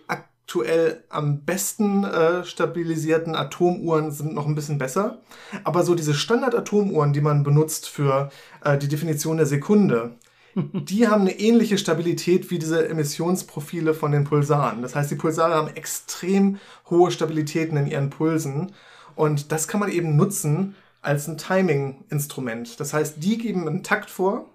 aktuell 0.43 1.05
am 1.09 1.45
besten 1.45 2.05
äh, 2.05 2.45
stabilisierten 2.45 3.35
Atomuhren 3.35 4.11
sind 4.11 4.35
noch 4.35 4.47
ein 4.47 4.55
bisschen 4.55 4.77
besser. 4.77 5.23
Aber 5.65 5.83
so 5.83 5.95
diese 5.95 6.13
Standard-Atomuhren, 6.13 7.13
die 7.13 7.21
man 7.23 7.43
benutzt 7.43 7.89
für 7.89 8.31
äh, 8.63 8.77
die 8.77 8.89
Definition 8.89 9.39
der 9.39 9.47
Sekunde, 9.47 10.17
die 10.55 11.09
haben 11.09 11.23
eine 11.23 11.39
ähnliche 11.39 11.79
Stabilität 11.79 12.51
wie 12.51 12.59
diese 12.59 12.87
Emissionsprofile 12.87 13.95
von 13.95 14.13
den 14.13 14.25
Pulsaren. 14.25 14.83
Das 14.83 14.95
heißt, 14.95 15.11
die 15.11 15.17
Pulsare 15.17 15.55
haben 15.55 15.75
extrem 15.75 16.59
hohe 16.91 17.11
Stabilitäten 17.11 17.79
in 17.79 17.87
ihren 17.87 18.11
Pulsen. 18.11 18.73
Und 19.15 19.53
das 19.53 19.69
kann 19.69 19.81
man 19.81 19.91
eben 19.91 20.17
nutzen 20.17 20.75
als 21.01 21.29
ein 21.29 21.39
Timing-Instrument. 21.39 22.79
Das 22.79 22.93
heißt, 22.93 23.23
die 23.23 23.39
geben 23.39 23.67
einen 23.67 23.83
Takt 23.83 24.11
vor. 24.11 24.51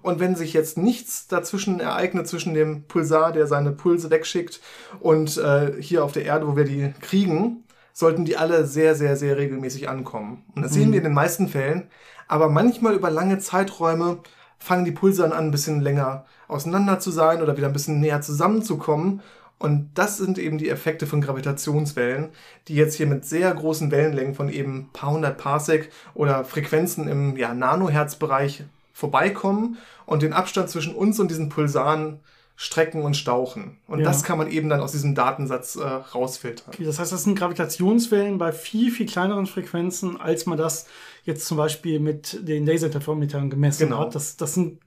Und 0.00 0.20
wenn 0.20 0.36
sich 0.36 0.52
jetzt 0.52 0.78
nichts 0.78 1.26
dazwischen 1.26 1.80
ereignet, 1.80 2.26
zwischen 2.26 2.54
dem 2.54 2.84
Pulsar, 2.84 3.32
der 3.32 3.46
seine 3.46 3.72
Pulse 3.72 4.10
wegschickt, 4.10 4.60
und 5.00 5.36
äh, 5.36 5.72
hier 5.80 6.04
auf 6.04 6.12
der 6.12 6.24
Erde, 6.24 6.48
wo 6.48 6.56
wir 6.56 6.64
die 6.64 6.94
kriegen, 7.00 7.64
sollten 7.92 8.24
die 8.24 8.36
alle 8.36 8.64
sehr, 8.66 8.94
sehr, 8.94 9.16
sehr 9.16 9.36
regelmäßig 9.36 9.88
ankommen. 9.88 10.44
Und 10.54 10.62
das 10.62 10.72
sehen 10.72 10.92
wir 10.92 10.98
in 10.98 11.04
den 11.04 11.12
meisten 11.12 11.48
Fällen. 11.48 11.88
Aber 12.26 12.48
manchmal 12.48 12.94
über 12.94 13.10
lange 13.10 13.38
Zeiträume 13.38 14.20
fangen 14.58 14.84
die 14.84 14.92
Pulse 14.92 15.22
dann 15.22 15.32
an, 15.32 15.46
ein 15.46 15.50
bisschen 15.50 15.80
länger 15.80 16.24
auseinander 16.48 16.98
zu 16.98 17.10
sein 17.10 17.42
oder 17.42 17.56
wieder 17.56 17.66
ein 17.66 17.72
bisschen 17.72 18.00
näher 18.00 18.22
zusammenzukommen. 18.22 19.20
Und 19.58 19.90
das 19.94 20.16
sind 20.16 20.38
eben 20.38 20.58
die 20.58 20.70
Effekte 20.70 21.06
von 21.06 21.20
Gravitationswellen, 21.20 22.30
die 22.66 22.74
jetzt 22.74 22.96
hier 22.96 23.06
mit 23.06 23.24
sehr 23.24 23.52
großen 23.54 23.90
Wellenlängen 23.90 24.34
von 24.34 24.48
eben 24.48 24.78
ein 24.78 24.90
paar 24.92 25.12
hundert 25.12 25.38
Parsec 25.38 25.90
oder 26.14 26.44
Frequenzen 26.44 27.06
im 27.06 27.36
ja, 27.36 27.54
Nanohertzbereich 27.54 28.64
vorbeikommen 28.92 29.78
und 30.06 30.22
den 30.22 30.32
Abstand 30.32 30.68
zwischen 30.70 30.94
uns 30.94 31.18
und 31.20 31.30
diesen 31.30 31.48
Pulsaren 31.48 32.20
strecken 32.54 33.02
und 33.02 33.16
stauchen. 33.16 33.78
Und 33.88 34.00
Ja. 34.00 34.04
das 34.04 34.22
kann 34.22 34.38
man 34.38 34.48
eben 34.50 34.68
dann 34.68 34.80
aus 34.80 34.92
diesem 34.92 35.14
Datensatz 35.14 35.74
äh, 35.76 35.82
rausfiltern. 35.82 36.66
Okay, 36.68 36.84
das 36.84 36.98
heißt, 36.98 37.10
das 37.10 37.24
sind 37.24 37.36
Gravitationswellen 37.38 38.38
bei 38.38 38.52
viel, 38.52 38.90
viel 38.92 39.06
kleineren 39.06 39.46
Frequenzen, 39.46 40.20
als 40.20 40.46
man 40.46 40.58
das 40.58 40.86
jetzt 41.24 41.46
zum 41.46 41.56
Beispiel 41.56 41.98
mit 41.98 42.46
den 42.46 42.66
Laserinterferometern 42.66 43.50
gemessen 43.50 43.84
Genau. 43.88 44.00
hat. 44.00 44.14
Das, 44.14 44.36
das 44.36 44.54
sind 44.54 44.78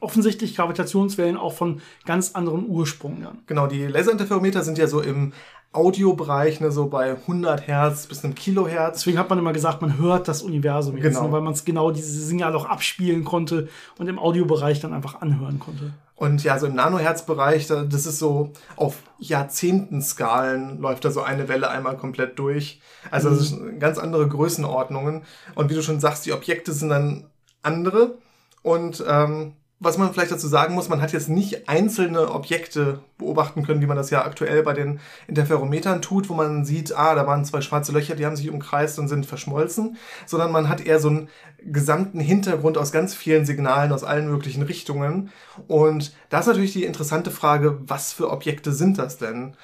offensichtlich 0.00 0.54
Gravitationswellen 0.54 1.36
auch 1.36 1.54
von 1.54 1.80
ganz 2.04 2.32
anderen 2.34 2.68
Ursprung 2.68 3.22
dann. 3.22 3.38
Genau, 3.46 3.66
die 3.66 3.86
Laserinterferometer 3.86 4.62
sind 4.62 4.78
ja 4.78 4.86
so 4.86 5.00
im 5.00 5.32
Audiobereich, 5.74 6.60
ne, 6.60 6.70
so 6.70 6.86
bei 6.86 7.10
100 7.16 7.66
Hertz 7.66 8.06
bis 8.06 8.24
einem 8.24 8.34
Kilohertz. 8.34 8.98
Deswegen 9.00 9.18
hat 9.18 9.28
man 9.30 9.38
immer 9.38 9.52
gesagt, 9.52 9.82
man 9.82 9.98
hört 9.98 10.28
das 10.28 10.42
Universum 10.42 10.96
jetzt, 10.96 11.04
Genau. 11.16 11.26
ne, 11.26 11.32
weil 11.32 11.40
man 11.40 11.52
es 11.52 11.64
genau 11.64 11.90
diese 11.90 12.20
Signale 12.24 12.56
auch 12.56 12.66
abspielen 12.66 13.24
konnte 13.24 13.68
und 13.98 14.08
im 14.08 14.18
Audiobereich 14.18 14.80
dann 14.80 14.92
einfach 14.92 15.20
anhören 15.20 15.58
konnte. 15.58 15.92
Und 16.16 16.44
ja, 16.44 16.58
so 16.60 16.66
im 16.66 16.74
Nanohertzbereich, 16.76 17.66
da- 17.66 17.82
das 17.84 18.06
ist 18.06 18.20
so 18.20 18.52
auf 18.76 18.98
Jahrzehntenskalen 19.18 20.80
läuft 20.80 21.04
da 21.04 21.10
so 21.10 21.22
eine 21.22 21.48
Welle 21.48 21.68
einmal 21.70 21.96
komplett 21.96 22.38
durch. 22.38 22.80
Also 23.10 23.30
das 23.30 23.40
ist 23.40 23.56
ganz 23.80 23.98
andere 23.98 24.28
Größenordnungen. 24.28 25.22
Und 25.54 25.70
wie 25.70 25.74
du 25.74 25.82
schon 25.82 26.00
sagst, 26.00 26.24
die 26.26 26.32
Objekte 26.32 26.72
sind 26.72 26.90
dann 26.90 27.24
andere. 27.62 28.14
Und 28.62 29.04
ähm, 29.08 29.54
was 29.80 29.98
man 29.98 30.12
vielleicht 30.12 30.30
dazu 30.30 30.48
sagen 30.48 30.74
muss, 30.74 30.88
man 30.88 31.02
hat 31.02 31.12
jetzt 31.12 31.28
nicht 31.28 31.68
einzelne 31.68 32.30
Objekte 32.30 33.00
beobachten 33.18 33.64
können, 33.64 33.80
wie 33.82 33.86
man 33.86 33.96
das 33.96 34.10
ja 34.10 34.24
aktuell 34.24 34.62
bei 34.62 34.72
den 34.72 35.00
Interferometern 35.26 36.00
tut, 36.00 36.28
wo 36.28 36.34
man 36.34 36.64
sieht, 36.64 36.96
ah, 36.96 37.14
da 37.14 37.26
waren 37.26 37.44
zwei 37.44 37.60
schwarze 37.60 37.92
Löcher, 37.92 38.14
die 38.14 38.24
haben 38.24 38.36
sich 38.36 38.50
umkreist 38.50 38.98
und 38.98 39.08
sind 39.08 39.26
verschmolzen, 39.26 39.96
sondern 40.26 40.52
man 40.52 40.68
hat 40.68 40.80
eher 40.80 41.00
so 41.00 41.08
einen 41.08 41.28
gesamten 41.62 42.20
Hintergrund 42.20 42.78
aus 42.78 42.92
ganz 42.92 43.14
vielen 43.14 43.46
Signalen 43.46 43.92
aus 43.92 44.04
allen 44.04 44.28
möglichen 44.30 44.62
Richtungen. 44.62 45.30
Und 45.66 46.14
da 46.30 46.40
ist 46.40 46.46
natürlich 46.46 46.72
die 46.72 46.84
interessante 46.84 47.30
Frage, 47.30 47.78
was 47.86 48.12
für 48.12 48.30
Objekte 48.30 48.72
sind 48.72 48.98
das 48.98 49.18
denn? 49.18 49.56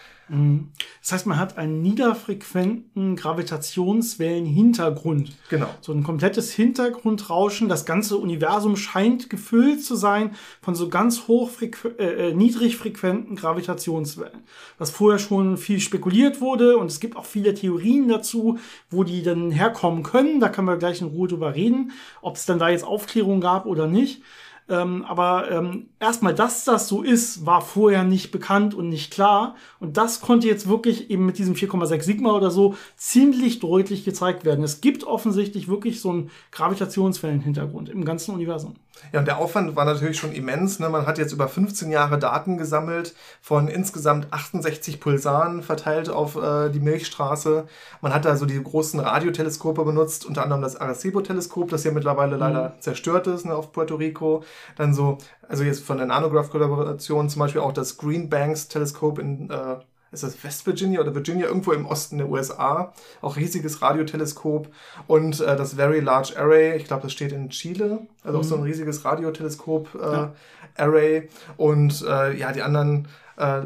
Das 1.00 1.12
heißt, 1.12 1.26
man 1.26 1.40
hat 1.40 1.58
einen 1.58 1.82
niederfrequenten 1.82 3.16
Gravitationswellenhintergrund. 3.16 5.32
Genau. 5.48 5.66
So 5.80 5.92
ein 5.92 6.04
komplettes 6.04 6.52
Hintergrundrauschen. 6.52 7.68
Das 7.68 7.84
ganze 7.84 8.16
Universum 8.16 8.76
scheint 8.76 9.28
gefüllt 9.28 9.84
zu 9.84 9.96
sein 9.96 10.36
von 10.62 10.76
so 10.76 10.88
ganz 10.88 11.26
hochfrequ 11.26 11.88
äh, 11.98 12.28
äh, 12.28 12.34
niedrigfrequenten 12.34 13.34
Gravitationswellen. 13.34 14.44
Was 14.78 14.92
vorher 14.92 15.18
schon 15.18 15.56
viel 15.56 15.80
spekuliert 15.80 16.40
wurde 16.40 16.76
und 16.76 16.86
es 16.86 17.00
gibt 17.00 17.16
auch 17.16 17.26
viele 17.26 17.54
Theorien 17.54 18.06
dazu, 18.06 18.60
wo 18.88 19.02
die 19.02 19.24
dann 19.24 19.50
herkommen 19.50 20.04
können. 20.04 20.38
Da 20.38 20.48
können 20.48 20.68
wir 20.68 20.76
gleich 20.76 21.00
in 21.00 21.08
Ruhe 21.08 21.26
drüber 21.26 21.56
reden, 21.56 21.90
ob 22.22 22.36
es 22.36 22.46
dann 22.46 22.60
da 22.60 22.68
jetzt 22.68 22.84
Aufklärung 22.84 23.40
gab 23.40 23.66
oder 23.66 23.88
nicht. 23.88 24.22
Ähm, 24.70 25.04
aber 25.04 25.50
ähm, 25.50 25.88
erstmal, 25.98 26.32
dass 26.32 26.64
das 26.64 26.86
so 26.86 27.02
ist, 27.02 27.44
war 27.44 27.60
vorher 27.60 28.04
nicht 28.04 28.30
bekannt 28.30 28.72
und 28.72 28.88
nicht 28.88 29.12
klar. 29.12 29.56
Und 29.80 29.96
das 29.96 30.20
konnte 30.20 30.46
jetzt 30.46 30.68
wirklich 30.68 31.10
eben 31.10 31.26
mit 31.26 31.38
diesem 31.38 31.54
4,6 31.54 32.02
Sigma 32.02 32.32
oder 32.32 32.52
so 32.52 32.76
ziemlich 32.96 33.58
deutlich 33.58 34.04
gezeigt 34.04 34.44
werden. 34.44 34.64
Es 34.64 34.80
gibt 34.80 35.02
offensichtlich 35.02 35.66
wirklich 35.66 36.00
so 36.00 36.10
einen 36.10 36.30
Gravitationswellenhintergrund 36.52 37.88
im 37.88 38.04
ganzen 38.04 38.32
Universum. 38.32 38.76
Ja, 39.12 39.20
und 39.20 39.26
der 39.26 39.38
Aufwand 39.38 39.76
war 39.76 39.84
natürlich 39.84 40.18
schon 40.18 40.32
immens. 40.32 40.78
Ne? 40.78 40.88
Man 40.88 41.06
hat 41.06 41.18
jetzt 41.18 41.32
über 41.32 41.48
15 41.48 41.90
Jahre 41.90 42.18
Daten 42.18 42.58
gesammelt 42.58 43.14
von 43.40 43.68
insgesamt 43.68 44.32
68 44.32 45.00
Pulsaren 45.00 45.62
verteilt 45.62 46.08
auf 46.08 46.36
äh, 46.36 46.70
die 46.70 46.80
Milchstraße. 46.80 47.66
Man 48.00 48.14
hat 48.14 48.24
da 48.24 48.36
so 48.36 48.46
die 48.46 48.62
großen 48.62 49.00
Radioteleskope 49.00 49.84
benutzt, 49.84 50.24
unter 50.26 50.42
anderem 50.42 50.62
das 50.62 50.76
Arecibo-Teleskop, 50.76 51.70
das 51.70 51.84
ja 51.84 51.92
mittlerweile 51.92 52.36
leider 52.36 52.74
zerstört 52.80 53.26
ist 53.26 53.44
ne, 53.44 53.54
auf 53.54 53.72
Puerto 53.72 53.96
Rico. 53.96 54.44
Dann 54.76 54.94
so, 54.94 55.18
also 55.48 55.64
jetzt 55.64 55.84
von 55.84 55.96
der 55.98 56.06
Nanograph-Kollaboration 56.06 57.28
zum 57.28 57.40
Beispiel 57.40 57.60
auch 57.60 57.72
das 57.72 57.96
Green 57.96 58.28
Banks-Teleskop 58.28 59.18
in 59.18 59.50
äh, 59.50 59.76
ist 60.12 60.22
das 60.22 60.42
West 60.42 60.66
Virginia 60.66 61.00
oder 61.00 61.14
Virginia, 61.14 61.46
irgendwo 61.46 61.72
im 61.72 61.86
Osten 61.86 62.18
der 62.18 62.28
USA. 62.28 62.92
Auch 63.20 63.36
riesiges 63.36 63.80
Radioteleskop. 63.80 64.68
Und 65.06 65.40
äh, 65.40 65.56
das 65.56 65.74
Very 65.74 66.00
Large 66.00 66.34
Array, 66.36 66.76
ich 66.76 66.84
glaube, 66.84 67.04
das 67.04 67.12
steht 67.12 67.32
in 67.32 67.50
Chile. 67.50 68.00
Also 68.24 68.38
auch 68.38 68.44
so 68.44 68.56
ein 68.56 68.62
riesiges 68.62 69.04
Radioteleskop-Array. 69.04 71.28
Und 71.56 72.04
äh, 72.06 72.36
ja, 72.36 72.52
die 72.52 72.62
anderen 72.62 73.08
äh, 73.36 73.62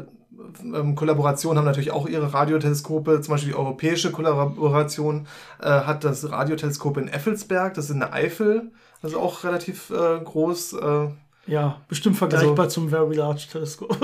ähm, 0.63 0.95
Kollaborationen 0.95 1.57
haben 1.57 1.65
natürlich 1.65 1.91
auch 1.91 2.07
ihre 2.07 2.33
Radioteleskope. 2.33 3.21
Zum 3.21 3.33
Beispiel 3.33 3.53
die 3.53 3.57
europäische 3.57 4.11
Kollaboration 4.11 5.27
äh, 5.61 5.67
hat 5.67 6.03
das 6.03 6.29
Radioteleskop 6.29 6.97
in 6.97 7.07
Effelsberg, 7.07 7.73
das 7.73 7.85
ist 7.85 7.91
in 7.91 7.99
der 7.99 8.13
Eifel. 8.13 8.71
Das 9.01 9.11
ist 9.11 9.17
auch 9.17 9.43
relativ 9.43 9.91
äh, 9.91 10.19
groß. 10.23 10.73
Äh, 10.73 11.07
Ja, 11.47 11.81
bestimmt 11.87 12.17
vergleichbar 12.17 12.69
zum 12.69 12.89
Very 12.89 13.15
Large 13.15 13.45
Teleskop. 13.51 13.97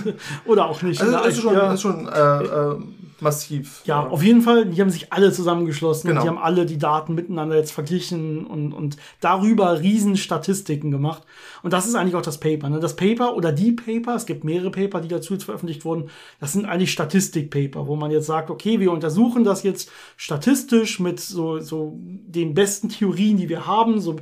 oder 0.46 0.68
auch 0.68 0.82
nicht. 0.82 1.00
also 1.00 1.12
Na, 1.12 1.22
das 1.22 1.34
ist 1.34 1.42
schon, 1.42 1.54
ja. 1.54 1.72
ist 1.72 1.82
schon 1.82 2.08
äh, 2.08 2.44
äh, 2.44 2.76
massiv. 3.20 3.82
Ja, 3.84 4.06
auf 4.06 4.22
jeden 4.22 4.42
Fall, 4.42 4.66
die 4.66 4.80
haben 4.80 4.90
sich 4.90 5.12
alle 5.12 5.32
zusammengeschlossen 5.32 6.08
Genau. 6.08 6.20
und 6.20 6.24
die 6.24 6.28
haben 6.28 6.38
alle 6.38 6.66
die 6.66 6.78
Daten 6.78 7.14
miteinander 7.14 7.56
jetzt 7.56 7.70
verglichen 7.70 8.46
und, 8.46 8.72
und 8.72 8.96
darüber 9.20 9.80
riesen 9.80 10.16
Statistiken 10.16 10.90
gemacht. 10.90 11.22
Und 11.62 11.72
das 11.72 11.86
ist 11.86 11.94
eigentlich 11.94 12.16
auch 12.16 12.22
das 12.22 12.38
Paper. 12.38 12.68
Ne? 12.68 12.80
Das 12.80 12.96
Paper 12.96 13.36
oder 13.36 13.52
die 13.52 13.72
Paper, 13.72 14.16
es 14.16 14.26
gibt 14.26 14.42
mehrere 14.42 14.70
Paper, 14.70 15.00
die 15.00 15.08
dazu 15.08 15.34
jetzt 15.34 15.44
veröffentlicht 15.44 15.84
wurden, 15.84 16.10
das 16.40 16.52
sind 16.52 16.64
eigentlich 16.64 16.90
Statistikpaper, 16.92 17.86
wo 17.86 17.94
man 17.94 18.10
jetzt 18.10 18.26
sagt, 18.26 18.50
okay, 18.50 18.80
wir 18.80 18.90
untersuchen 18.90 19.44
das 19.44 19.62
jetzt 19.62 19.90
statistisch 20.16 20.98
mit 20.98 21.20
so, 21.20 21.60
so 21.60 21.94
den 21.96 22.54
besten 22.54 22.88
Theorien, 22.88 23.36
die 23.36 23.48
wir 23.48 23.66
haben, 23.66 24.00
so 24.00 24.16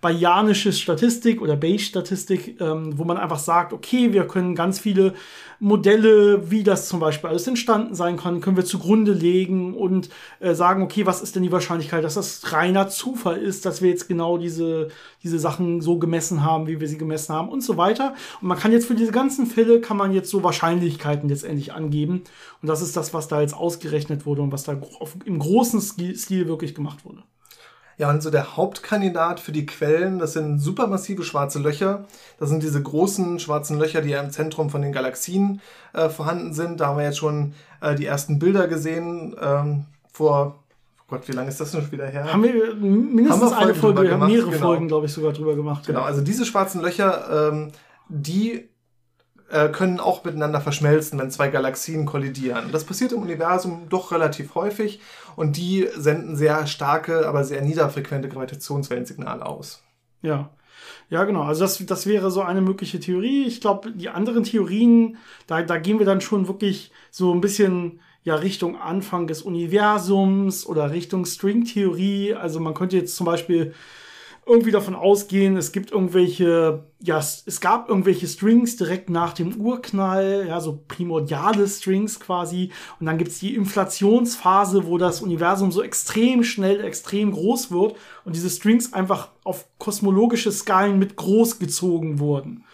Bayernische 0.00 0.72
Statistik 0.72 1.42
oder 1.42 1.56
Bayes-Statistik, 1.56 2.60
ähm, 2.60 2.98
wo 2.98 3.04
man 3.04 3.18
einfach 3.18 3.38
sagt, 3.38 3.72
okay, 3.72 4.12
wir 4.12 4.26
können 4.26 4.54
ganz 4.54 4.78
viele 4.78 5.14
Modelle, 5.58 6.50
wie 6.50 6.62
das 6.62 6.88
zum 6.88 7.00
Beispiel 7.00 7.28
alles 7.28 7.46
entstanden 7.46 7.94
sein 7.94 8.16
kann, 8.16 8.40
können 8.40 8.56
wir 8.56 8.64
zugrunde 8.64 9.12
legen 9.12 9.74
und 9.74 10.08
äh, 10.40 10.54
sagen, 10.54 10.82
okay, 10.82 11.04
was 11.04 11.20
ist 11.20 11.36
denn 11.36 11.42
die 11.42 11.52
Wahrscheinlichkeit, 11.52 12.02
dass 12.02 12.14
das 12.14 12.50
reiner 12.50 12.88
Zufall 12.88 13.36
ist, 13.36 13.66
dass 13.66 13.82
wir 13.82 13.90
jetzt 13.90 14.08
genau 14.08 14.38
diese, 14.38 14.88
diese 15.22 15.38
Sachen 15.38 15.82
so 15.82 15.98
gemessen 15.98 16.42
haben, 16.42 16.66
wie 16.66 16.80
wir 16.80 16.88
sie 16.88 16.96
gemessen 16.96 17.34
haben 17.34 17.50
und 17.50 17.62
so 17.62 17.76
weiter. 17.76 18.14
Und 18.40 18.48
man 18.48 18.58
kann 18.58 18.72
jetzt 18.72 18.86
für 18.86 18.94
diese 18.94 19.12
ganzen 19.12 19.44
Fälle, 19.44 19.82
kann 19.82 19.98
man 19.98 20.14
jetzt 20.14 20.30
so 20.30 20.42
Wahrscheinlichkeiten 20.42 21.28
letztendlich 21.28 21.74
angeben. 21.74 22.22
Und 22.62 22.68
das 22.68 22.80
ist 22.80 22.96
das, 22.96 23.12
was 23.12 23.28
da 23.28 23.42
jetzt 23.42 23.54
ausgerechnet 23.54 24.24
wurde 24.24 24.40
und 24.40 24.52
was 24.52 24.64
da 24.64 24.80
im 25.26 25.38
großen 25.38 25.82
Stil 25.82 26.48
wirklich 26.48 26.74
gemacht 26.74 27.04
wurde. 27.04 27.22
Ja, 28.00 28.08
und 28.08 28.22
so 28.22 28.30
der 28.30 28.56
Hauptkandidat 28.56 29.40
für 29.40 29.52
die 29.52 29.66
Quellen, 29.66 30.18
das 30.18 30.32
sind 30.32 30.58
supermassive 30.58 31.22
schwarze 31.22 31.58
Löcher. 31.58 32.06
Das 32.38 32.48
sind 32.48 32.62
diese 32.62 32.82
großen 32.82 33.38
schwarzen 33.38 33.78
Löcher, 33.78 34.00
die 34.00 34.08
ja 34.08 34.22
im 34.22 34.30
Zentrum 34.30 34.70
von 34.70 34.80
den 34.80 34.90
Galaxien 34.90 35.60
äh, 35.92 36.08
vorhanden 36.08 36.54
sind. 36.54 36.80
Da 36.80 36.86
haben 36.86 36.96
wir 36.96 37.04
jetzt 37.04 37.18
schon 37.18 37.52
äh, 37.82 37.94
die 37.94 38.06
ersten 38.06 38.38
Bilder 38.38 38.68
gesehen. 38.68 39.36
Ähm, 39.38 39.84
vor 40.10 40.60
Gott, 41.08 41.28
wie 41.28 41.32
lange 41.32 41.50
ist 41.50 41.60
das 41.60 41.72
schon 41.72 41.92
wieder 41.92 42.06
her? 42.06 42.32
Haben 42.32 42.42
wir 42.42 42.74
mindestens 42.74 43.42
haben 43.42 43.50
wir 43.50 43.58
eine 43.58 43.74
Folge, 43.74 44.02
wir 44.04 44.12
haben 44.12 44.26
mehrere 44.26 44.50
genau. 44.50 44.66
Folgen, 44.68 44.88
glaube 44.88 45.04
ich, 45.04 45.12
sogar 45.12 45.34
drüber 45.34 45.54
gemacht. 45.54 45.86
Genau, 45.86 46.00
ja. 46.00 46.06
also 46.06 46.22
diese 46.22 46.46
schwarzen 46.46 46.80
Löcher, 46.80 47.50
ähm, 47.52 47.68
die 48.08 48.66
äh, 49.50 49.68
können 49.68 50.00
auch 50.00 50.24
miteinander 50.24 50.60
verschmelzen, 50.60 51.18
wenn 51.18 51.30
zwei 51.30 51.48
Galaxien 51.48 52.06
kollidieren. 52.06 52.70
Das 52.72 52.84
passiert 52.84 53.12
im 53.12 53.22
Universum 53.22 53.88
doch 53.88 54.12
relativ 54.12 54.54
häufig 54.54 55.00
und 55.36 55.56
die 55.56 55.88
senden 55.96 56.36
sehr 56.36 56.66
starke, 56.66 57.26
aber 57.28 57.44
sehr 57.44 57.62
niederfrequente 57.62 58.28
Gravitationswellensignale 58.28 59.44
aus. 59.44 59.82
Ja. 60.22 60.50
Ja, 61.08 61.24
genau. 61.24 61.42
Also 61.42 61.62
das, 61.62 61.84
das 61.84 62.06
wäre 62.06 62.30
so 62.30 62.42
eine 62.42 62.60
mögliche 62.60 63.00
Theorie. 63.00 63.44
Ich 63.44 63.60
glaube, 63.60 63.90
die 63.90 64.08
anderen 64.08 64.44
Theorien, 64.44 65.16
da, 65.46 65.62
da 65.62 65.76
gehen 65.76 65.98
wir 65.98 66.06
dann 66.06 66.20
schon 66.20 66.46
wirklich 66.46 66.92
so 67.10 67.34
ein 67.34 67.40
bisschen 67.40 68.00
ja 68.22 68.36
Richtung 68.36 68.76
Anfang 68.80 69.26
des 69.26 69.42
Universums 69.42 70.66
oder 70.66 70.90
Richtung 70.90 71.24
Stringtheorie. 71.24 72.34
Also 72.34 72.60
man 72.60 72.74
könnte 72.74 72.96
jetzt 72.96 73.16
zum 73.16 73.26
Beispiel 73.26 73.74
irgendwie 74.50 74.72
davon 74.72 74.96
ausgehen, 74.96 75.56
es 75.56 75.70
gibt 75.70 75.92
irgendwelche, 75.92 76.84
ja, 77.00 77.18
es 77.18 77.60
gab 77.60 77.88
irgendwelche 77.88 78.26
Strings 78.26 78.76
direkt 78.76 79.08
nach 79.08 79.32
dem 79.32 79.60
Urknall, 79.60 80.46
ja, 80.48 80.60
so 80.60 80.82
primordiale 80.88 81.68
Strings 81.68 82.18
quasi. 82.18 82.72
Und 82.98 83.06
dann 83.06 83.16
gibt's 83.16 83.38
die 83.38 83.54
Inflationsphase, 83.54 84.86
wo 84.86 84.98
das 84.98 85.22
Universum 85.22 85.70
so 85.70 85.82
extrem 85.82 86.42
schnell, 86.42 86.84
extrem 86.84 87.30
groß 87.30 87.70
wird 87.70 87.94
und 88.24 88.34
diese 88.34 88.50
Strings 88.50 88.92
einfach 88.92 89.28
auf 89.44 89.66
kosmologische 89.78 90.50
Skalen 90.50 90.98
mit 90.98 91.14
groß 91.14 91.60
gezogen 91.60 92.18
wurden. 92.18 92.64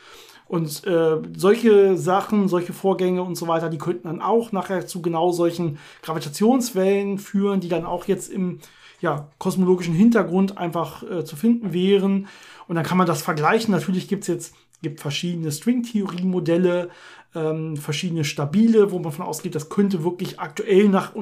Und 0.48 0.86
äh, 0.86 1.18
solche 1.36 1.98
Sachen, 1.98 2.48
solche 2.48 2.72
Vorgänge 2.72 3.22
und 3.22 3.34
so 3.34 3.48
weiter, 3.48 3.68
die 3.68 3.78
könnten 3.78 4.08
dann 4.08 4.22
auch 4.22 4.50
nachher 4.50 4.86
zu 4.86 5.02
genau 5.02 5.30
solchen 5.30 5.78
Gravitationswellen 6.02 7.18
führen, 7.18 7.60
die 7.60 7.68
dann 7.68 7.84
auch 7.84 8.06
jetzt 8.06 8.30
im 8.30 8.60
ja, 9.00 9.30
kosmologischen 9.38 9.94
Hintergrund 9.94 10.58
einfach 10.58 11.02
äh, 11.02 11.24
zu 11.24 11.36
finden 11.36 11.72
wären. 11.72 12.28
Und 12.68 12.76
dann 12.76 12.84
kann 12.84 12.98
man 12.98 13.06
das 13.06 13.22
vergleichen. 13.22 13.72
Natürlich 13.72 14.08
gibt's 14.08 14.26
jetzt 14.26 14.54
gibt 14.82 15.00
verschiedene 15.00 15.50
Stringtheorie-Modelle, 15.50 16.90
ähm, 17.34 17.76
verschiedene 17.76 18.24
stabile, 18.24 18.90
wo 18.90 18.98
man 18.98 19.12
von 19.12 19.24
ausgeht, 19.24 19.54
das 19.54 19.68
könnte 19.68 20.04
wirklich 20.04 20.40
aktuell 20.40 20.88
nach, 20.88 21.14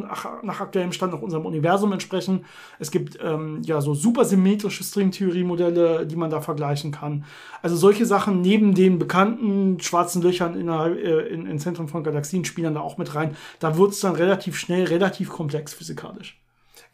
nach 0.42 0.60
aktuellem 0.60 0.92
Stand 0.92 1.12
nach 1.12 1.22
unserem 1.22 1.46
Universum 1.46 1.92
entsprechen. 1.92 2.44
Es 2.78 2.90
gibt 2.90 3.18
ähm, 3.22 3.62
ja 3.64 3.80
so 3.80 3.94
supersymmetrische 3.94 4.84
Stringtheorie-Modelle, 4.84 6.06
die 6.06 6.16
man 6.16 6.30
da 6.30 6.40
vergleichen 6.40 6.92
kann. 6.92 7.24
Also 7.62 7.76
solche 7.76 8.06
Sachen 8.06 8.42
neben 8.42 8.74
den 8.74 8.98
bekannten 8.98 9.80
schwarzen 9.80 10.22
Löchern 10.22 10.58
innerhalb, 10.58 10.96
äh, 10.96 11.26
in, 11.28 11.46
in 11.46 11.58
Zentren 11.58 11.88
von 11.88 12.04
Galaxien 12.04 12.44
spielen 12.44 12.74
da 12.74 12.80
auch 12.80 12.98
mit 12.98 13.14
rein. 13.14 13.36
Da 13.58 13.76
wird's 13.76 14.00
dann 14.00 14.14
relativ 14.14 14.56
schnell, 14.56 14.84
relativ 14.84 15.30
komplex 15.30 15.74
physikalisch. 15.74 16.43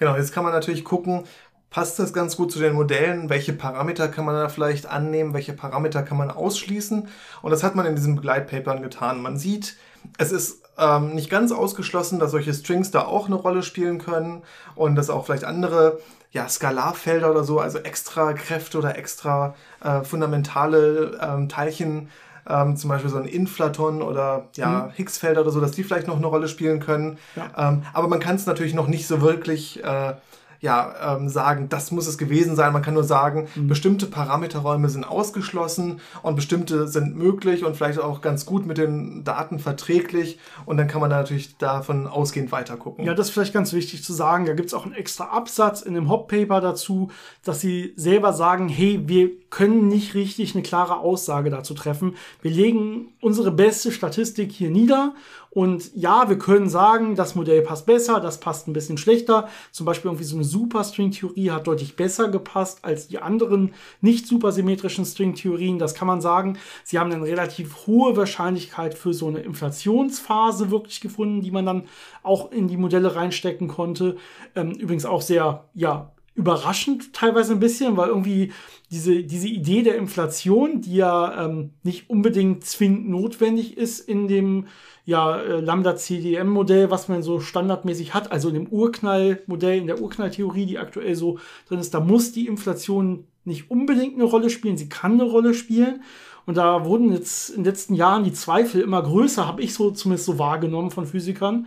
Genau, 0.00 0.16
jetzt 0.16 0.32
kann 0.32 0.44
man 0.44 0.54
natürlich 0.54 0.82
gucken, 0.82 1.24
passt 1.68 1.98
das 1.98 2.14
ganz 2.14 2.34
gut 2.34 2.50
zu 2.50 2.58
den 2.58 2.72
Modellen, 2.72 3.28
welche 3.28 3.52
Parameter 3.52 4.08
kann 4.08 4.24
man 4.24 4.34
da 4.34 4.48
vielleicht 4.48 4.86
annehmen, 4.86 5.34
welche 5.34 5.52
Parameter 5.52 6.02
kann 6.02 6.16
man 6.16 6.30
ausschließen. 6.30 7.06
Und 7.42 7.50
das 7.50 7.62
hat 7.62 7.76
man 7.76 7.84
in 7.84 7.96
diesen 7.96 8.16
Begleitpapern 8.16 8.80
getan. 8.80 9.20
Man 9.20 9.36
sieht, 9.36 9.76
es 10.16 10.32
ist 10.32 10.62
ähm, 10.78 11.14
nicht 11.14 11.28
ganz 11.28 11.52
ausgeschlossen, 11.52 12.18
dass 12.18 12.30
solche 12.30 12.54
Strings 12.54 12.90
da 12.90 13.02
auch 13.04 13.26
eine 13.26 13.34
Rolle 13.34 13.62
spielen 13.62 13.98
können 13.98 14.42
und 14.74 14.94
dass 14.94 15.10
auch 15.10 15.26
vielleicht 15.26 15.44
andere 15.44 16.00
ja, 16.32 16.48
Skalarfelder 16.48 17.30
oder 17.30 17.44
so, 17.44 17.60
also 17.60 17.78
extra 17.78 18.32
Kräfte 18.32 18.78
oder 18.78 18.96
extra 18.96 19.54
äh, 19.84 20.02
fundamentale 20.02 21.18
ähm, 21.20 21.50
Teilchen 21.50 22.08
ähm, 22.48 22.76
zum 22.76 22.90
Beispiel 22.90 23.10
so 23.10 23.18
ein 23.18 23.26
Inflaton 23.26 24.02
oder 24.02 24.48
ja, 24.56 24.88
mhm. 24.88 24.98
Higgsfelder 24.98 25.42
oder 25.42 25.50
so, 25.50 25.60
dass 25.60 25.72
die 25.72 25.84
vielleicht 25.84 26.06
noch 26.06 26.16
eine 26.16 26.26
Rolle 26.26 26.48
spielen 26.48 26.80
können. 26.80 27.18
Ja. 27.36 27.70
Ähm, 27.70 27.82
aber 27.92 28.08
man 28.08 28.20
kann 28.20 28.36
es 28.36 28.46
natürlich 28.46 28.74
noch 28.74 28.86
nicht 28.86 29.06
so 29.06 29.20
wirklich 29.20 29.82
äh, 29.82 30.14
ja, 30.60 31.16
ähm, 31.16 31.28
sagen, 31.28 31.68
das 31.70 31.90
muss 31.90 32.06
es 32.06 32.18
gewesen 32.18 32.54
sein. 32.54 32.72
Man 32.72 32.82
kann 32.82 32.94
nur 32.94 33.04
sagen, 33.04 33.48
mhm. 33.54 33.68
bestimmte 33.68 34.06
Parameterräume 34.06 34.90
sind 34.90 35.04
ausgeschlossen 35.04 36.00
und 36.22 36.36
bestimmte 36.36 36.86
sind 36.86 37.16
möglich 37.16 37.64
und 37.64 37.76
vielleicht 37.76 37.98
auch 37.98 38.20
ganz 38.20 38.44
gut 38.44 38.66
mit 38.66 38.76
den 38.76 39.24
Daten 39.24 39.58
verträglich. 39.58 40.38
Und 40.66 40.76
dann 40.76 40.86
kann 40.86 41.00
man 41.00 41.08
da 41.08 41.16
natürlich 41.16 41.56
davon 41.56 42.06
ausgehend 42.06 42.52
weiter 42.52 42.76
gucken. 42.76 43.06
Ja, 43.06 43.14
das 43.14 43.28
ist 43.28 43.32
vielleicht 43.32 43.54
ganz 43.54 43.72
wichtig 43.72 44.04
zu 44.04 44.12
sagen. 44.12 44.44
Da 44.44 44.52
gibt 44.52 44.68
es 44.68 44.74
auch 44.74 44.84
einen 44.84 44.94
extra 44.94 45.24
Absatz 45.24 45.80
in 45.80 45.94
dem 45.94 46.10
Hop-Paper 46.10 46.60
dazu, 46.60 47.10
dass 47.42 47.60
sie 47.60 47.94
selber 47.96 48.34
sagen, 48.34 48.68
hey, 48.68 49.00
wir 49.06 49.30
können 49.48 49.88
nicht 49.88 50.14
richtig 50.14 50.54
eine 50.54 50.62
klare 50.62 50.98
Aussage 50.98 51.48
dazu 51.48 51.72
treffen. 51.72 52.16
Wir 52.42 52.50
legen 52.50 53.14
unsere 53.20 53.50
beste 53.50 53.92
Statistik 53.92 54.52
hier 54.52 54.70
nieder 54.70 55.14
und 55.52 55.90
ja, 55.96 56.28
wir 56.28 56.38
können 56.38 56.68
sagen, 56.68 57.16
das 57.16 57.34
Modell 57.34 57.62
passt 57.62 57.84
besser, 57.84 58.20
das 58.20 58.38
passt 58.38 58.68
ein 58.68 58.72
bisschen 58.72 58.98
schlechter. 58.98 59.48
Zum 59.72 59.84
Beispiel 59.84 60.08
irgendwie 60.08 60.24
so 60.24 60.36
eine 60.36 60.44
Superstring-Theorie 60.44 61.50
hat 61.50 61.66
deutlich 61.66 61.96
besser 61.96 62.28
gepasst 62.28 62.84
als 62.84 63.08
die 63.08 63.18
anderen 63.18 63.74
nicht 64.00 64.28
supersymmetrischen 64.28 65.04
String-Theorien. 65.04 65.80
Das 65.80 65.94
kann 65.94 66.06
man 66.06 66.20
sagen. 66.20 66.56
Sie 66.84 67.00
haben 67.00 67.10
eine 67.10 67.24
relativ 67.24 67.88
hohe 67.88 68.16
Wahrscheinlichkeit 68.16 68.94
für 68.94 69.12
so 69.12 69.26
eine 69.26 69.40
Inflationsphase 69.40 70.70
wirklich 70.70 71.00
gefunden, 71.00 71.42
die 71.42 71.50
man 71.50 71.66
dann 71.66 71.88
auch 72.22 72.52
in 72.52 72.68
die 72.68 72.76
Modelle 72.76 73.16
reinstecken 73.16 73.66
konnte. 73.66 74.18
Ähm, 74.54 74.70
übrigens 74.70 75.04
auch 75.04 75.22
sehr, 75.22 75.64
ja, 75.74 76.12
überraschend 76.34 77.12
teilweise 77.12 77.52
ein 77.52 77.60
bisschen, 77.60 77.96
weil 77.96 78.08
irgendwie 78.08 78.52
diese, 78.90 79.22
diese 79.24 79.48
Idee 79.48 79.82
der 79.82 79.96
Inflation, 79.96 80.80
die 80.80 80.96
ja 80.96 81.44
ähm, 81.44 81.70
nicht 81.82 82.08
unbedingt 82.08 82.64
zwingend 82.64 83.08
notwendig 83.08 83.76
ist 83.76 84.00
in 84.00 84.28
dem 84.28 84.66
ja, 85.10 85.40
äh, 85.40 85.60
Lambda-CDM-Modell, 85.60 86.92
was 86.92 87.08
man 87.08 87.24
so 87.24 87.40
standardmäßig 87.40 88.14
hat, 88.14 88.30
also 88.30 88.48
in 88.48 88.54
dem 88.54 88.68
Urknall-Modell, 88.68 89.78
in 89.78 89.88
der 89.88 90.00
Urknalltheorie, 90.00 90.66
die 90.66 90.78
aktuell 90.78 91.16
so 91.16 91.40
drin 91.68 91.80
ist, 91.80 91.92
da 91.92 91.98
muss 91.98 92.30
die 92.30 92.46
Inflation 92.46 93.24
nicht 93.44 93.72
unbedingt 93.72 94.14
eine 94.14 94.22
Rolle 94.22 94.50
spielen, 94.50 94.76
sie 94.76 94.88
kann 94.88 95.14
eine 95.14 95.24
Rolle 95.24 95.52
spielen. 95.52 96.04
Und 96.46 96.56
da 96.56 96.84
wurden 96.84 97.12
jetzt 97.12 97.50
in 97.50 97.56
den 97.56 97.64
letzten 97.64 97.94
Jahren 97.94 98.22
die 98.22 98.32
Zweifel 98.32 98.82
immer 98.82 99.02
größer, 99.02 99.48
habe 99.48 99.62
ich 99.62 99.74
so 99.74 99.90
zumindest 99.90 100.26
so 100.26 100.38
wahrgenommen 100.38 100.92
von 100.92 101.06
Physikern. 101.06 101.66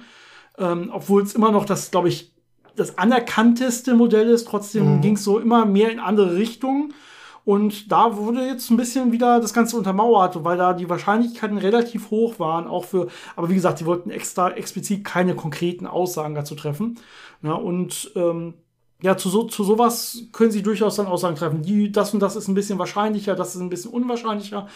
Ähm, 0.58 0.90
Obwohl 0.94 1.22
es 1.24 1.36
immer 1.36 1.52
noch 1.52 1.66
das, 1.66 1.92
glaube 1.92 2.08
ich, 2.08 2.32
das 2.78 2.98
anerkannteste 2.98 3.94
Modell 3.94 4.30
ist. 4.30 4.48
Trotzdem 4.48 4.96
mhm. 4.98 5.02
ging 5.02 5.16
es 5.16 5.24
so 5.24 5.38
immer 5.38 5.66
mehr 5.66 5.92
in 5.92 6.00
andere 6.00 6.36
Richtungen. 6.36 6.94
Und 7.46 7.92
da 7.92 8.16
wurde 8.16 8.46
jetzt 8.46 8.70
ein 8.70 8.78
bisschen 8.78 9.12
wieder 9.12 9.42
das 9.42 9.54
Ganze 9.54 9.76
untermauert, 9.76 10.44
weil 10.46 10.58
da 10.58 10.74
die 10.74 10.90
Wahrscheinlichkeiten 10.90 11.58
relativ 11.58 12.10
hoch 12.10 12.40
waren, 12.40 12.68
auch 12.68 12.86
für, 12.86 13.08
aber 13.36 13.50
wie 13.50 13.56
gesagt, 13.56 13.80
sie 13.80 13.86
wollten 13.86 14.12
extra 14.12 14.52
explizit 14.52 15.04
keine 15.04 15.36
konkreten 15.36 15.86
Aussagen 15.86 16.36
dazu 16.36 16.56
treffen. 16.56 16.98
Ja, 17.42 17.54
und 17.54 18.12
ähm, 18.16 18.54
ja, 19.02 19.18
zu, 19.18 19.30
so, 19.30 19.44
zu 19.44 19.66
sowas 19.66 20.24
können 20.32 20.52
sie 20.52 20.64
durchaus 20.64 20.96
dann 20.96 21.08
Aussagen 21.08 21.36
treffen. 21.36 21.62
Die, 21.62 21.92
das 21.92 22.14
und 22.14 22.22
das 22.22 22.38
ist 22.38 22.48
ein 22.48 22.54
bisschen 22.54 22.80
wahrscheinlicher, 22.80 23.36
das 23.36 23.54
ist 23.56 23.62
ein 23.62 23.70
bisschen 23.70 23.92
unwahrscheinlicher. 23.92 24.68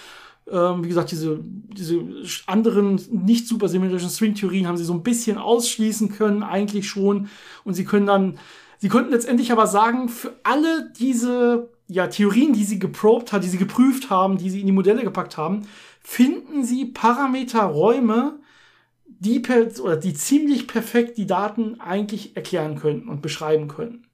Ähm, 0.52 0.84
wie 0.84 0.90
gesagt, 0.90 1.12
diese, 1.12 1.40
diese 1.42 2.02
anderen 2.46 3.00
nicht 3.10 3.48
supersymmetrischen 3.48 4.10
String-Theorien 4.10 4.68
haben 4.68 4.78
sie 4.78 4.84
so 4.84 4.94
ein 4.94 5.04
bisschen 5.04 5.38
ausschließen 5.38 6.10
können, 6.10 6.44
eigentlich 6.44 6.90
schon. 6.90 7.30
Und 7.64 7.76
sie 7.76 7.86
können 7.86 8.06
dann, 8.06 8.38
sie 8.80 8.90
könnten 8.90 9.12
letztendlich 9.12 9.54
aber 9.54 9.68
sagen, 9.68 10.10
für 10.10 10.34
alle 10.44 10.92
diese 11.00 11.70
ja, 11.88 12.08
Theorien, 12.08 12.54
die 12.54 12.66
sie 12.66 12.80
geprobt 12.80 13.32
hat, 13.32 13.44
die 13.44 13.48
sie 13.48 13.58
geprüft 13.58 14.10
haben, 14.10 14.38
die 14.38 14.50
sie 14.50 14.60
in 14.60 14.66
die 14.66 14.72
Modelle 14.72 15.04
gepackt 15.04 15.38
haben, 15.38 15.68
finden 16.02 16.64
sie 16.64 16.86
Parameterräume, 16.86 18.40
die, 19.06 19.40
per, 19.40 19.68
oder 19.82 19.96
die 19.96 20.14
ziemlich 20.14 20.68
perfekt 20.68 21.18
die 21.18 21.26
Daten 21.26 21.80
eigentlich 21.80 22.36
erklären 22.36 22.78
könnten 22.78 23.10
und 23.10 23.22
beschreiben 23.22 23.68
können. 23.68 24.06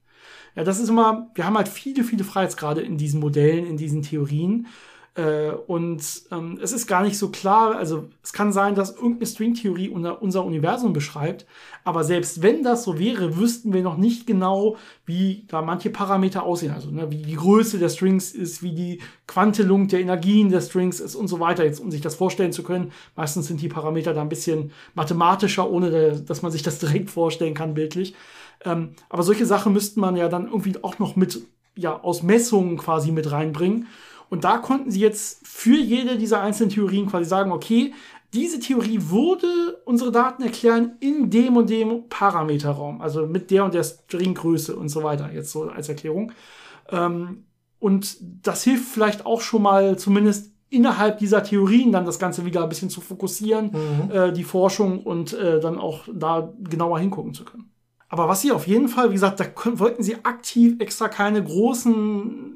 Ja, 0.54 0.62
das 0.62 0.78
ist 0.78 0.88
immer, 0.88 1.30
wir 1.34 1.46
haben 1.46 1.56
halt 1.56 1.68
viele, 1.68 2.04
viele 2.04 2.24
Freiheitsgrade 2.24 2.80
in 2.80 2.96
diesen 2.96 3.20
Modellen, 3.20 3.66
in 3.66 3.76
diesen 3.76 4.02
Theorien. 4.02 4.68
Äh, 5.16 5.50
und 5.68 6.02
ähm, 6.32 6.58
es 6.60 6.72
ist 6.72 6.88
gar 6.88 7.04
nicht 7.04 7.16
so 7.16 7.28
klar, 7.28 7.76
also 7.76 8.08
es 8.24 8.32
kann 8.32 8.52
sein, 8.52 8.74
dass 8.74 8.96
irgendeine 8.96 9.26
Stringtheorie 9.26 9.88
unser, 9.88 10.20
unser 10.20 10.44
Universum 10.44 10.92
beschreibt, 10.92 11.46
aber 11.84 12.02
selbst 12.02 12.42
wenn 12.42 12.64
das 12.64 12.82
so 12.82 12.98
wäre, 12.98 13.36
wüssten 13.36 13.72
wir 13.72 13.82
noch 13.82 13.96
nicht 13.96 14.26
genau, 14.26 14.76
wie 15.06 15.44
da 15.46 15.62
manche 15.62 15.90
Parameter 15.90 16.42
aussehen, 16.42 16.72
also 16.72 16.90
ne, 16.90 17.12
wie 17.12 17.22
die 17.22 17.36
Größe 17.36 17.78
der 17.78 17.90
Strings 17.90 18.32
ist, 18.32 18.64
wie 18.64 18.74
die 18.74 19.00
Quantelung 19.28 19.86
der 19.86 20.00
Energien 20.00 20.50
der 20.50 20.60
Strings 20.60 20.98
ist 20.98 21.14
und 21.14 21.28
so 21.28 21.38
weiter, 21.38 21.64
jetzt 21.64 21.78
um 21.78 21.92
sich 21.92 22.00
das 22.00 22.16
vorstellen 22.16 22.52
zu 22.52 22.64
können. 22.64 22.90
Meistens 23.14 23.46
sind 23.46 23.62
die 23.62 23.68
Parameter 23.68 24.14
da 24.14 24.20
ein 24.20 24.28
bisschen 24.28 24.72
mathematischer, 24.94 25.70
ohne 25.70 26.22
dass 26.22 26.42
man 26.42 26.50
sich 26.50 26.64
das 26.64 26.78
direkt 26.80 27.08
vorstellen 27.10 27.54
kann, 27.54 27.74
bildlich. 27.74 28.16
Ähm, 28.64 28.96
aber 29.08 29.22
solche 29.22 29.46
Sachen 29.46 29.72
müsste 29.74 30.00
man 30.00 30.16
ja 30.16 30.28
dann 30.28 30.46
irgendwie 30.46 30.74
auch 30.82 30.98
noch 30.98 31.14
mit, 31.14 31.40
ja, 31.76 32.00
aus 32.02 32.24
Messungen 32.24 32.78
quasi 32.78 33.12
mit 33.12 33.30
reinbringen. 33.30 33.86
Und 34.34 34.42
da 34.42 34.58
konnten 34.58 34.90
sie 34.90 34.98
jetzt 34.98 35.46
für 35.46 35.76
jede 35.76 36.18
dieser 36.18 36.40
einzelnen 36.40 36.70
Theorien 36.70 37.06
quasi 37.06 37.24
sagen, 37.24 37.52
okay, 37.52 37.94
diese 38.32 38.58
Theorie 38.58 38.98
würde 39.00 39.80
unsere 39.84 40.10
Daten 40.10 40.42
erklären 40.42 40.96
in 40.98 41.30
dem 41.30 41.56
und 41.56 41.70
dem 41.70 42.08
Parameterraum, 42.08 43.00
also 43.00 43.28
mit 43.28 43.52
der 43.52 43.64
und 43.64 43.74
der 43.74 43.84
Stringgröße 43.84 44.74
und 44.74 44.88
so 44.88 45.04
weiter, 45.04 45.32
jetzt 45.32 45.52
so 45.52 45.68
als 45.68 45.88
Erklärung. 45.88 46.32
Ähm, 46.90 47.44
und 47.78 48.16
das 48.44 48.64
hilft 48.64 48.88
vielleicht 48.88 49.24
auch 49.24 49.40
schon 49.40 49.62
mal 49.62 49.96
zumindest 49.96 50.50
innerhalb 50.68 51.18
dieser 51.18 51.44
Theorien 51.44 51.92
dann 51.92 52.04
das 52.04 52.18
Ganze 52.18 52.44
wieder 52.44 52.64
ein 52.64 52.68
bisschen 52.68 52.90
zu 52.90 53.00
fokussieren, 53.00 53.70
mhm. 53.70 54.10
äh, 54.10 54.32
die 54.32 54.42
Forschung 54.42 55.04
und 55.04 55.32
äh, 55.32 55.60
dann 55.60 55.78
auch 55.78 56.08
da 56.12 56.52
genauer 56.58 56.98
hingucken 56.98 57.34
zu 57.34 57.44
können. 57.44 57.70
Aber 58.08 58.28
was 58.28 58.40
sie 58.40 58.50
auf 58.50 58.66
jeden 58.66 58.88
Fall, 58.88 59.10
wie 59.10 59.14
gesagt, 59.14 59.38
da 59.38 59.46
wollten 59.78 60.02
sie 60.02 60.24
aktiv 60.24 60.74
extra 60.80 61.06
keine 61.06 61.44
großen 61.44 62.53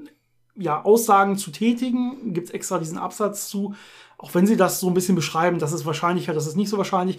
ja, 0.59 0.83
Aussagen 0.83 1.37
zu 1.37 1.51
tätigen. 1.51 2.33
Gibt 2.35 2.49
es 2.49 2.55
extra 2.55 2.79
diesen 2.79 2.99
Absatz 2.99 3.49
zu. 3.49 3.75
Auch 4.19 4.35
wenn 4.35 4.47
sie 4.47 4.57
das 4.57 4.81
so 4.81 4.89
ein 4.89 4.95
bisschen 4.95 5.15
beschreiben, 5.15 5.59
das 5.59 5.73
ist 5.73 5.87
wahrscheinlicher, 5.87 6.35
das 6.35 6.47
ist 6.47 6.57
nicht 6.57 6.69
so 6.69 6.77
wahrscheinlich. 6.77 7.19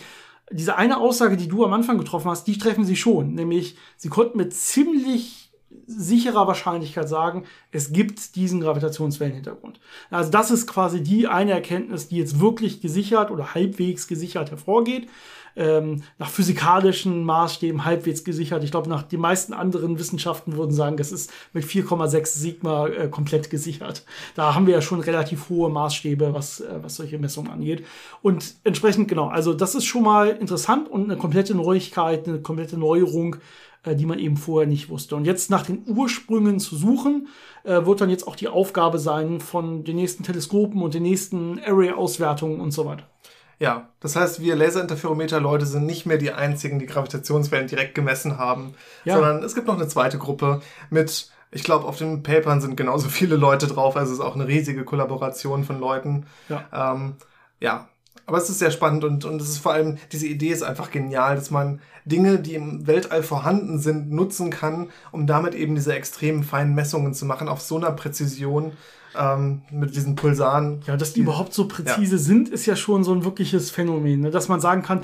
Diese 0.51 0.75
eine 0.75 0.97
Aussage, 0.97 1.37
die 1.37 1.47
du 1.47 1.63
am 1.63 1.73
Anfang 1.73 1.97
getroffen 1.97 2.29
hast, 2.29 2.45
die 2.45 2.57
treffen 2.57 2.83
sie 2.83 2.95
schon. 2.95 3.35
Nämlich, 3.35 3.77
sie 3.97 4.09
konnten 4.09 4.37
mit 4.37 4.53
ziemlich 4.53 5.51
sicherer 5.85 6.47
Wahrscheinlichkeit 6.47 7.07
sagen, 7.07 7.45
es 7.71 7.91
gibt 7.91 8.35
diesen 8.35 8.59
Gravitationswellenhintergrund. 8.59 9.79
Also 10.09 10.31
das 10.31 10.51
ist 10.51 10.67
quasi 10.67 11.01
die 11.01 11.27
eine 11.27 11.51
Erkenntnis, 11.51 12.07
die 12.07 12.17
jetzt 12.17 12.39
wirklich 12.39 12.81
gesichert 12.81 13.31
oder 13.31 13.53
halbwegs 13.53 14.07
gesichert 14.07 14.51
hervorgeht 14.51 15.07
ähm, 15.55 16.03
nach 16.17 16.29
physikalischen 16.29 17.23
Maßstäben 17.23 17.85
halbwegs 17.85 18.23
gesichert. 18.23 18.63
Ich 18.63 18.71
glaube, 18.71 18.89
nach 18.89 19.03
den 19.03 19.19
meisten 19.19 19.53
anderen 19.53 19.99
Wissenschaften 19.99 20.57
würden 20.57 20.71
sagen, 20.71 20.97
das 20.97 21.11
ist 21.11 21.31
mit 21.53 21.65
4,6 21.65 22.25
Sigma 22.25 22.87
äh, 22.87 23.07
komplett 23.09 23.49
gesichert. 23.49 24.05
Da 24.35 24.55
haben 24.55 24.67
wir 24.67 24.73
ja 24.73 24.81
schon 24.81 24.99
relativ 24.99 25.49
hohe 25.49 25.69
Maßstäbe, 25.69 26.33
was, 26.33 26.61
äh, 26.61 26.79
was 26.81 26.95
solche 26.95 27.19
Messungen 27.19 27.51
angeht. 27.51 27.85
Und 28.21 28.55
entsprechend, 28.63 29.07
genau, 29.07 29.27
also 29.27 29.53
das 29.53 29.75
ist 29.75 29.85
schon 29.85 30.03
mal 30.03 30.29
interessant 30.29 30.89
und 30.89 31.05
eine 31.05 31.17
komplette 31.17 31.55
Neuigkeit, 31.55 32.27
eine 32.27 32.41
komplette 32.41 32.77
Neuerung, 32.77 33.37
äh, 33.83 33.95
die 33.95 34.05
man 34.05 34.19
eben 34.19 34.37
vorher 34.37 34.67
nicht 34.67 34.89
wusste. 34.89 35.15
Und 35.15 35.25
jetzt 35.25 35.49
nach 35.49 35.65
den 35.65 35.83
Ursprüngen 35.87 36.59
zu 36.59 36.75
suchen, 36.75 37.27
äh, 37.63 37.85
wird 37.85 38.01
dann 38.01 38.09
jetzt 38.09 38.27
auch 38.27 38.35
die 38.35 38.47
Aufgabe 38.47 38.99
sein 38.99 39.39
von 39.39 39.83
den 39.83 39.95
nächsten 39.95 40.23
Teleskopen 40.23 40.81
und 40.81 40.93
den 40.93 41.03
nächsten 41.03 41.59
Array-Auswertungen 41.59 42.59
und 42.59 42.71
so 42.71 42.85
weiter. 42.85 43.07
Ja, 43.59 43.89
das 43.99 44.15
heißt, 44.15 44.41
wir 44.41 44.55
Laserinterferometer-Leute 44.55 45.65
sind 45.65 45.85
nicht 45.85 46.05
mehr 46.05 46.17
die 46.17 46.31
einzigen, 46.31 46.79
die 46.79 46.85
Gravitationswellen 46.85 47.67
direkt 47.67 47.93
gemessen 47.93 48.37
haben, 48.37 48.73
ja. 49.03 49.15
sondern 49.15 49.43
es 49.43 49.53
gibt 49.53 49.67
noch 49.67 49.75
eine 49.75 49.89
zweite 49.89 50.17
Gruppe 50.17 50.61
mit, 50.89 51.29
ich 51.51 51.63
glaube, 51.63 51.85
auf 51.85 51.97
den 51.97 52.23
Papern 52.23 52.61
sind 52.61 52.77
genauso 52.77 53.09
viele 53.09 53.35
Leute 53.35 53.67
drauf, 53.67 53.97
also 53.97 54.13
es 54.13 54.19
ist 54.19 54.25
auch 54.25 54.35
eine 54.35 54.47
riesige 54.47 54.85
Kollaboration 54.85 55.65
von 55.65 55.79
Leuten. 55.79 56.25
Ja. 56.47 56.93
Ähm, 56.93 57.15
ja. 57.59 57.89
Aber 58.25 58.37
es 58.37 58.49
ist 58.49 58.59
sehr 58.59 58.71
spannend 58.71 59.03
und, 59.03 59.25
und 59.25 59.41
es 59.41 59.49
ist 59.49 59.57
vor 59.57 59.73
allem, 59.73 59.97
diese 60.11 60.27
Idee 60.27 60.49
ist 60.49 60.61
einfach 60.61 60.91
genial, 60.91 61.35
dass 61.35 61.49
man 61.49 61.81
Dinge, 62.05 62.39
die 62.39 62.53
im 62.53 62.85
Weltall 62.85 63.23
vorhanden 63.23 63.79
sind, 63.79 64.11
nutzen 64.11 64.51
kann, 64.51 64.91
um 65.11 65.25
damit 65.25 65.55
eben 65.55 65.73
diese 65.73 65.93
extremen 65.95 66.43
feinen 66.43 66.75
Messungen 66.75 67.15
zu 67.15 67.25
machen 67.25 67.49
auf 67.49 67.59
so 67.59 67.77
einer 67.77 67.91
Präzision, 67.91 68.73
ähm, 69.17 69.61
mit 69.71 69.95
diesen 69.95 70.15
Pulsaren. 70.15 70.81
Ja, 70.85 70.97
dass 70.97 71.13
die, 71.13 71.21
überhaupt 71.21 71.53
so 71.53 71.67
präzise 71.67 72.15
ja. 72.15 72.21
sind, 72.21 72.49
ist 72.49 72.65
ja 72.65 72.75
schon 72.75 73.03
so 73.03 73.13
ein 73.13 73.23
wirkliches 73.23 73.71
Phänomen, 73.71 74.21
ne? 74.21 74.31
dass 74.31 74.47
man 74.47 74.61
sagen 74.61 74.81
kann, 74.81 75.03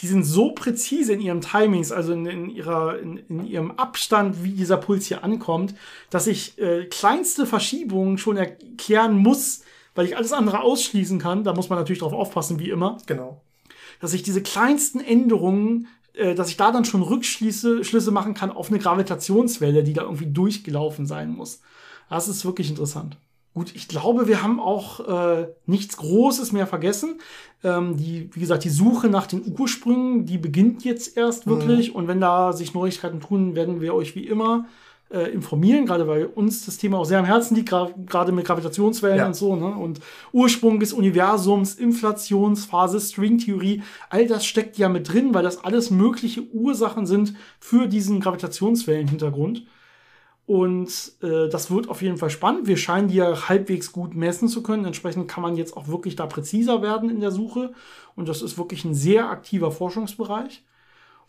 die 0.00 0.06
sind 0.06 0.24
so 0.24 0.52
präzise 0.52 1.12
in 1.12 1.20
ihrem 1.20 1.40
Timings, 1.40 1.90
also 1.90 2.12
in, 2.12 2.26
in 2.26 2.50
ihrer, 2.50 2.98
in, 2.98 3.16
in, 3.16 3.44
ihrem 3.44 3.72
Abstand, 3.72 4.44
wie 4.44 4.52
dieser 4.52 4.76
Puls 4.76 5.06
hier 5.06 5.24
ankommt, 5.24 5.74
dass 6.10 6.26
ich 6.26 6.58
äh, 6.58 6.84
kleinste 6.84 7.46
Verschiebungen 7.46 8.16
schon 8.18 8.36
erklären 8.36 9.16
muss, 9.16 9.62
weil 9.94 10.06
ich 10.06 10.16
alles 10.16 10.32
andere 10.32 10.60
ausschließen 10.60 11.18
kann. 11.18 11.42
Da 11.42 11.52
muss 11.52 11.68
man 11.68 11.78
natürlich 11.78 12.00
drauf 12.00 12.12
aufpassen, 12.12 12.60
wie 12.60 12.70
immer. 12.70 12.98
Genau. 13.06 13.42
Dass 14.00 14.14
ich 14.14 14.22
diese 14.22 14.42
kleinsten 14.42 15.00
Änderungen, 15.00 15.88
äh, 16.12 16.36
dass 16.36 16.50
ich 16.50 16.56
da 16.56 16.70
dann 16.70 16.84
schon 16.84 17.02
Rückschlüsse 17.02 17.82
Schlüsse 17.82 18.12
machen 18.12 18.34
kann 18.34 18.52
auf 18.52 18.70
eine 18.70 18.78
Gravitationswelle, 18.78 19.82
die 19.82 19.94
da 19.94 20.02
irgendwie 20.02 20.30
durchgelaufen 20.30 21.06
sein 21.06 21.30
muss. 21.30 21.60
Das 22.08 22.28
ist 22.28 22.44
wirklich 22.44 22.70
interessant. 22.70 23.16
Gut, 23.58 23.74
ich 23.74 23.88
glaube, 23.88 24.28
wir 24.28 24.40
haben 24.40 24.60
auch 24.60 25.00
äh, 25.00 25.48
nichts 25.66 25.96
Großes 25.96 26.52
mehr 26.52 26.68
vergessen. 26.68 27.18
Ähm, 27.64 27.96
die, 27.96 28.30
wie 28.32 28.38
gesagt, 28.38 28.62
die 28.62 28.68
Suche 28.68 29.08
nach 29.08 29.26
den 29.26 29.42
Ursprüngen, 29.58 30.26
die 30.26 30.38
beginnt 30.38 30.84
jetzt 30.84 31.16
erst 31.16 31.44
mhm. 31.44 31.50
wirklich. 31.50 31.90
Mhm. 31.90 31.96
Und 31.96 32.06
wenn 32.06 32.20
da 32.20 32.52
sich 32.52 32.72
Neuigkeiten 32.72 33.18
tun, 33.18 33.56
werden 33.56 33.80
wir 33.80 33.94
euch 33.94 34.14
wie 34.14 34.28
immer 34.28 34.66
äh, 35.10 35.32
informieren, 35.32 35.86
gerade 35.86 36.06
weil 36.06 36.26
uns 36.26 36.66
das 36.66 36.76
Thema 36.78 36.98
auch 36.98 37.04
sehr 37.04 37.18
am 37.18 37.24
Herzen 37.24 37.56
liegt, 37.56 37.70
gerade 37.70 38.30
mit 38.30 38.44
Gravitationswellen 38.44 39.18
ja. 39.18 39.26
und 39.26 39.34
so. 39.34 39.56
Ne? 39.56 39.66
Und 39.66 39.98
Ursprung 40.32 40.78
des 40.78 40.92
Universums, 40.92 41.74
Inflationsphase, 41.74 43.00
Stringtheorie, 43.00 43.82
all 44.08 44.28
das 44.28 44.46
steckt 44.46 44.78
ja 44.78 44.88
mit 44.88 45.12
drin, 45.12 45.34
weil 45.34 45.42
das 45.42 45.64
alles 45.64 45.90
mögliche 45.90 46.42
Ursachen 46.52 47.06
sind 47.06 47.34
für 47.58 47.88
diesen 47.88 48.20
Gravitationswellenhintergrund. 48.20 49.64
Und 50.48 51.12
äh, 51.20 51.50
das 51.50 51.70
wird 51.70 51.90
auf 51.90 52.00
jeden 52.00 52.16
Fall 52.16 52.30
spannend. 52.30 52.66
Wir 52.66 52.78
scheinen 52.78 53.08
die 53.08 53.16
ja 53.16 53.50
halbwegs 53.50 53.92
gut 53.92 54.14
messen 54.14 54.48
zu 54.48 54.62
können. 54.62 54.86
Entsprechend 54.86 55.28
kann 55.28 55.42
man 55.42 55.56
jetzt 55.56 55.76
auch 55.76 55.88
wirklich 55.88 56.16
da 56.16 56.24
präziser 56.24 56.80
werden 56.80 57.10
in 57.10 57.20
der 57.20 57.30
Suche. 57.30 57.74
Und 58.16 58.30
das 58.30 58.40
ist 58.40 58.56
wirklich 58.56 58.82
ein 58.86 58.94
sehr 58.94 59.28
aktiver 59.28 59.70
Forschungsbereich. 59.70 60.64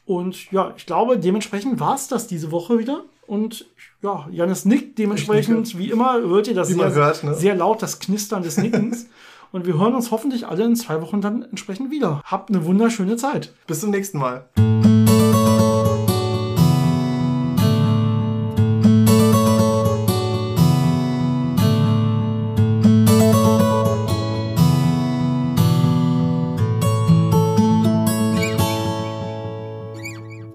Und 0.05 0.49
ja, 0.53 0.73
ich 0.77 0.85
glaube, 0.85 1.19
dementsprechend 1.19 1.81
war 1.81 1.95
es 1.95 2.07
das 2.07 2.27
diese 2.27 2.53
Woche 2.53 2.79
wieder. 2.79 3.03
Und 3.27 3.65
ja, 4.01 4.25
Janis 4.31 4.63
nickt 4.63 4.97
dementsprechend, 4.97 5.77
wie 5.77 5.91
immer, 5.91 6.21
hört 6.21 6.47
ihr 6.47 6.55
das 6.55 6.69
sehr, 6.69 6.93
hört, 6.93 7.21
ne? 7.25 7.35
sehr 7.35 7.55
laut, 7.55 7.81
das 7.81 7.99
Knistern 7.99 8.41
des 8.41 8.55
Nickens. 8.55 9.07
Und 9.51 9.65
wir 9.65 9.77
hören 9.77 9.95
uns 9.95 10.11
hoffentlich 10.11 10.47
alle 10.47 10.63
in 10.63 10.77
zwei 10.77 11.01
Wochen 11.01 11.19
dann 11.19 11.41
entsprechend 11.41 11.91
wieder. 11.91 12.21
Habt 12.23 12.51
eine 12.51 12.63
wunderschöne 12.63 13.17
Zeit. 13.17 13.53
Bis 13.67 13.81
zum 13.81 13.89
nächsten 13.89 14.19
Mal. 14.19 14.47